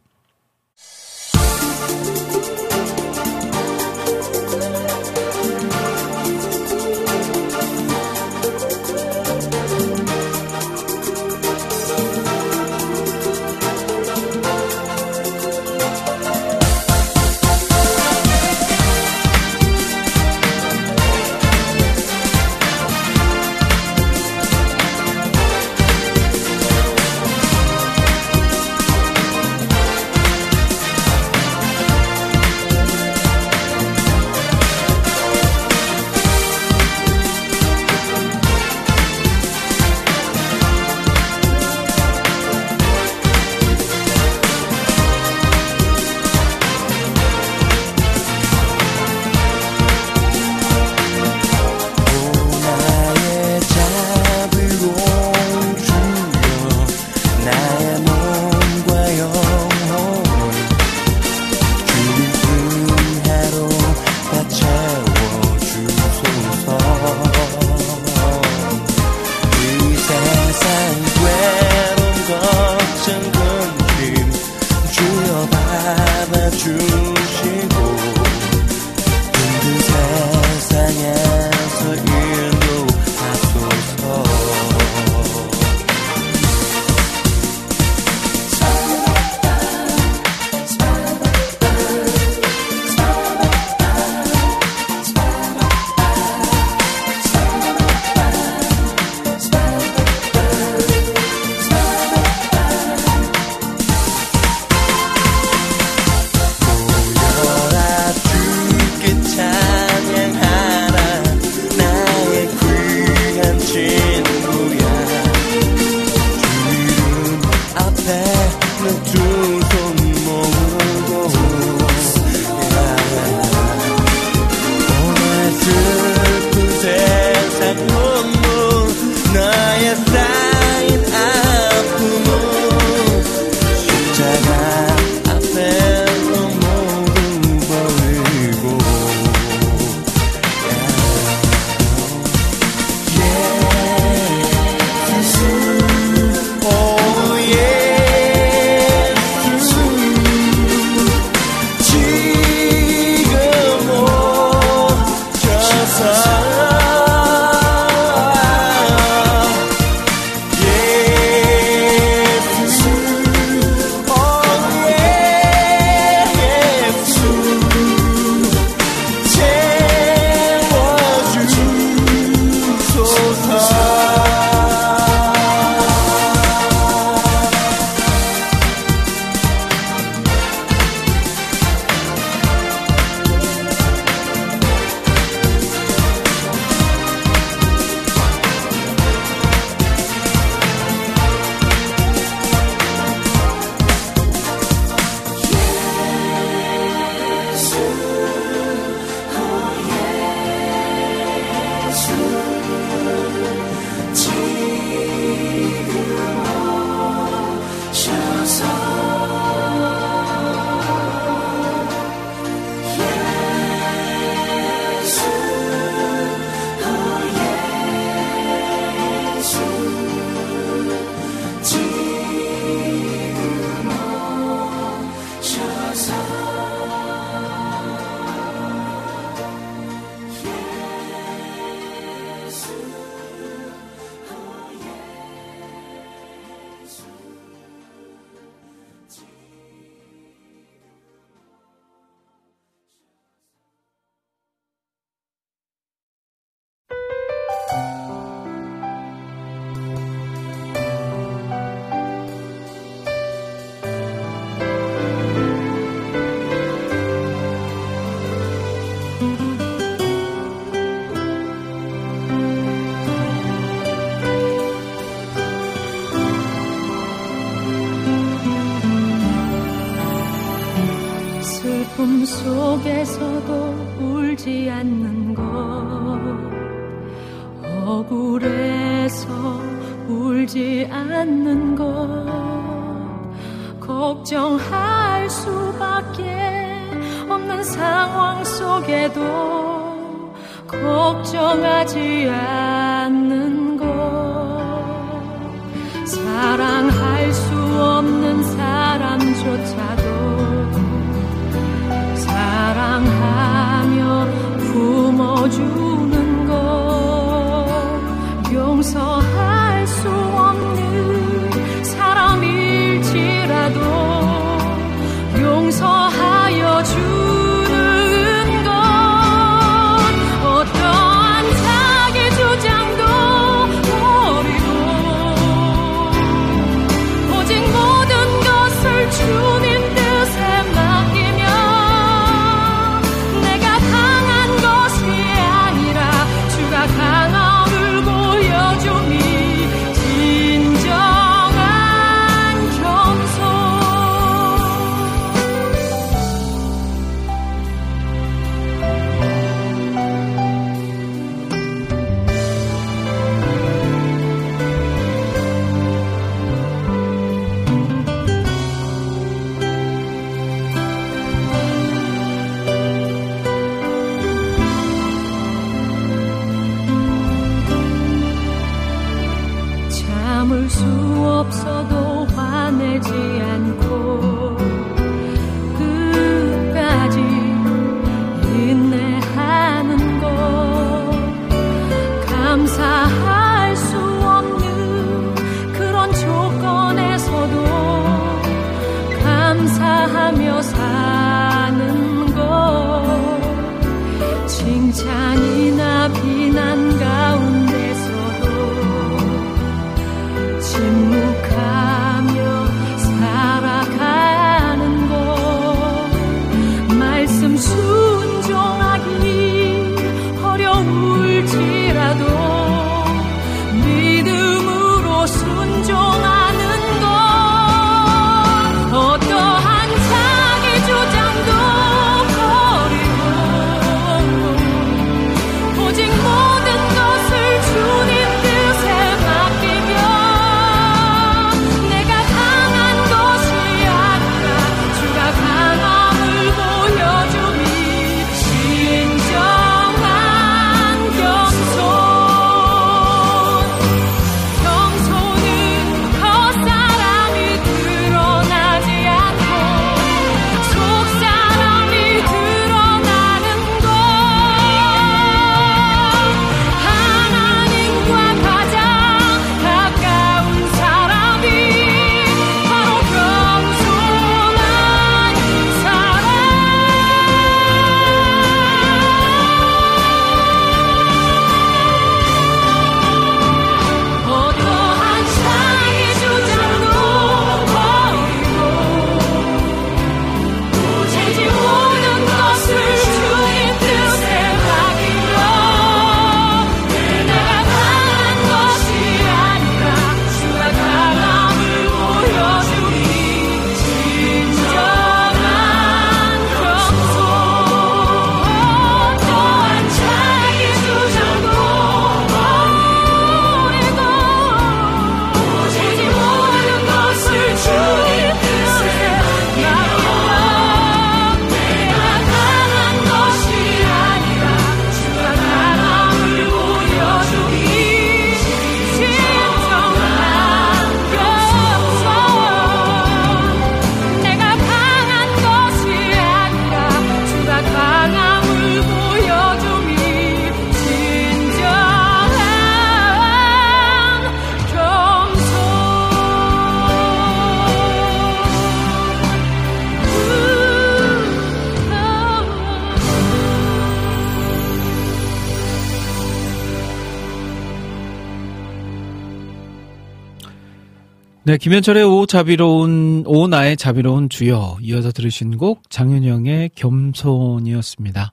네, 551.47 551.59
김현철의 551.59 552.02
오 552.02 552.27
자비로운 552.27 553.23
오 553.24 553.47
나의 553.47 553.77
자비로운 553.77 554.28
주여 554.28 554.78
이어서 554.82 555.12
들으신 555.12 555.59
곡 555.59 555.89
장윤영의 555.90 556.70
겸손이었습니다. 556.74 558.32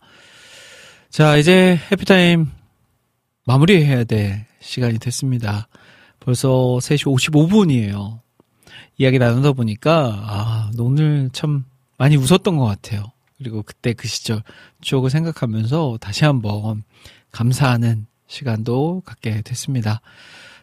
자, 1.11 1.37
이제 1.37 1.79
해피타임 1.91 2.49
마무리해야 3.45 4.05
될 4.05 4.47
시간이 4.61 4.97
됐습니다. 4.97 5.67
벌써 6.19 6.79
3시 6.81 7.05
55분이에요. 7.05 8.19
이야기 8.97 9.19
나누다 9.19 9.51
보니까, 9.51 10.23
아, 10.25 10.71
오늘 10.79 11.29
참 11.33 11.65
많이 11.99 12.17
웃었던 12.17 12.57
것 12.57 12.65
같아요. 12.65 13.11
그리고 13.37 13.61
그때 13.61 13.93
그 13.93 14.07
시절 14.07 14.41
추억을 14.81 15.11
생각하면서 15.11 15.99
다시 16.01 16.25
한번 16.25 16.81
감사하는 17.31 18.07
시간도 18.25 19.03
갖게 19.05 19.43
됐습니다. 19.43 20.01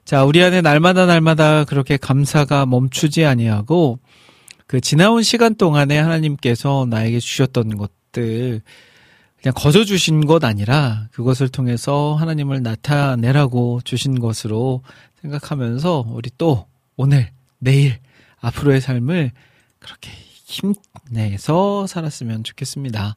자, 0.05 0.25
우리 0.25 0.43
안에 0.43 0.61
날마다 0.61 1.07
날마다 1.07 1.65
그렇게 1.65 1.97
감사가 1.97 2.67
멈추지 2.67 3.25
아니하고 3.25 3.99
그 4.67 4.81
지나온 4.81 5.23
시간 5.23 5.55
동안에 5.55 5.99
하나님께서 5.99 6.87
나에게 6.89 7.21
주셨던 7.21 7.77
것들 7.77 8.63
그냥 9.43 9.55
거저 9.55 9.85
주신 9.85 10.27
것 10.27 10.45
아니라 10.45 11.09
그것을 11.13 11.49
통해서 11.49 12.15
하나님을 12.15 12.63
나타내라고 12.63 13.81
주신 13.85 14.21
것으로 14.21 14.83
생각하면서 15.23 16.07
우리 16.09 16.31
또 16.37 16.67
오늘, 16.97 17.31
내일, 17.59 17.99
앞으로의 18.41 18.81
삶을 18.81 19.33
그렇게 19.79 20.11
힘내서 20.51 21.87
살았으면 21.87 22.45
좋겠습니다. 22.45 23.17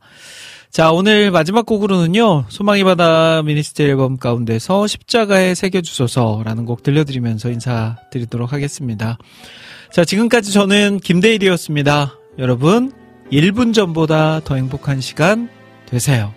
자, 0.70 0.92
오늘 0.92 1.32
마지막 1.32 1.66
곡으로는요, 1.66 2.46
소망이 2.50 2.84
바다 2.84 3.42
미니스트 3.44 3.82
앨범 3.82 4.18
가운데서 4.18 4.88
십자가에 4.88 5.56
새겨주소서라는 5.56 6.66
곡 6.66 6.84
들려드리면서 6.84 7.50
인사드리도록 7.50 8.54
하겠습니다. 8.54 9.18
자, 9.92 10.06
지금까지 10.06 10.52
저는 10.52 11.00
김대일이었습니다. 11.00 12.16
여러분, 12.40 12.92
1분 13.32 13.74
전보다 13.74 14.42
더 14.44 14.56
행복한 14.56 15.02
시간 15.02 15.50
되세요. 15.86 16.34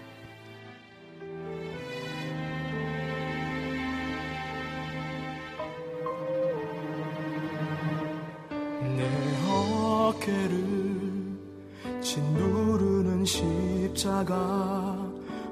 십자가 14.16 14.96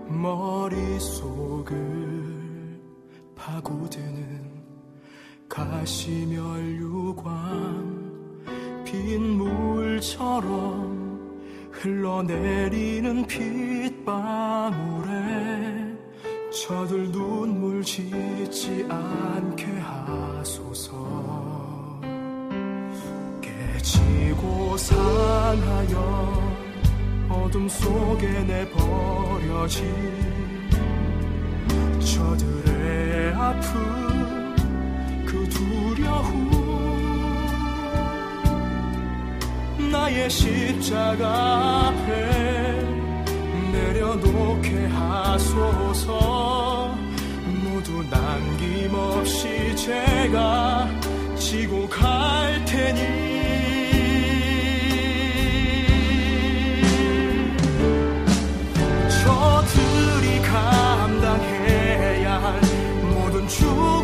머릿속을 0.08 1.74
파고드는 3.36 4.64
가시멸류관 5.50 7.24
빗물처럼 8.86 10.44
흘러내리는 11.72 13.26
핏방울에 13.26 14.24
저들 16.50 17.12
눈물 17.12 17.82
짓지 17.82 18.86
않게 18.88 19.64
하소서. 19.80 20.94
깨지고 23.42 24.78
상하여 24.78 26.43
어둠 27.44 27.68
속에 27.68 28.26
내버려진 28.44 29.84
저들의 32.00 33.34
아픔 33.34 34.56
그 35.26 35.46
두려움. 35.50 36.50
나의 39.92 40.30
십자가 40.30 41.88
앞에 41.88 42.82
내려놓게 43.72 44.86
하소서. 44.86 46.14
모두 47.62 48.02
남김없이 48.10 49.76
제가 49.76 50.88
지고 51.36 51.86
갈 51.90 52.64
테니 52.64 53.53
감당해야 60.54 62.40
할 62.40 62.60
모든 63.02 63.46
죽 63.48 64.03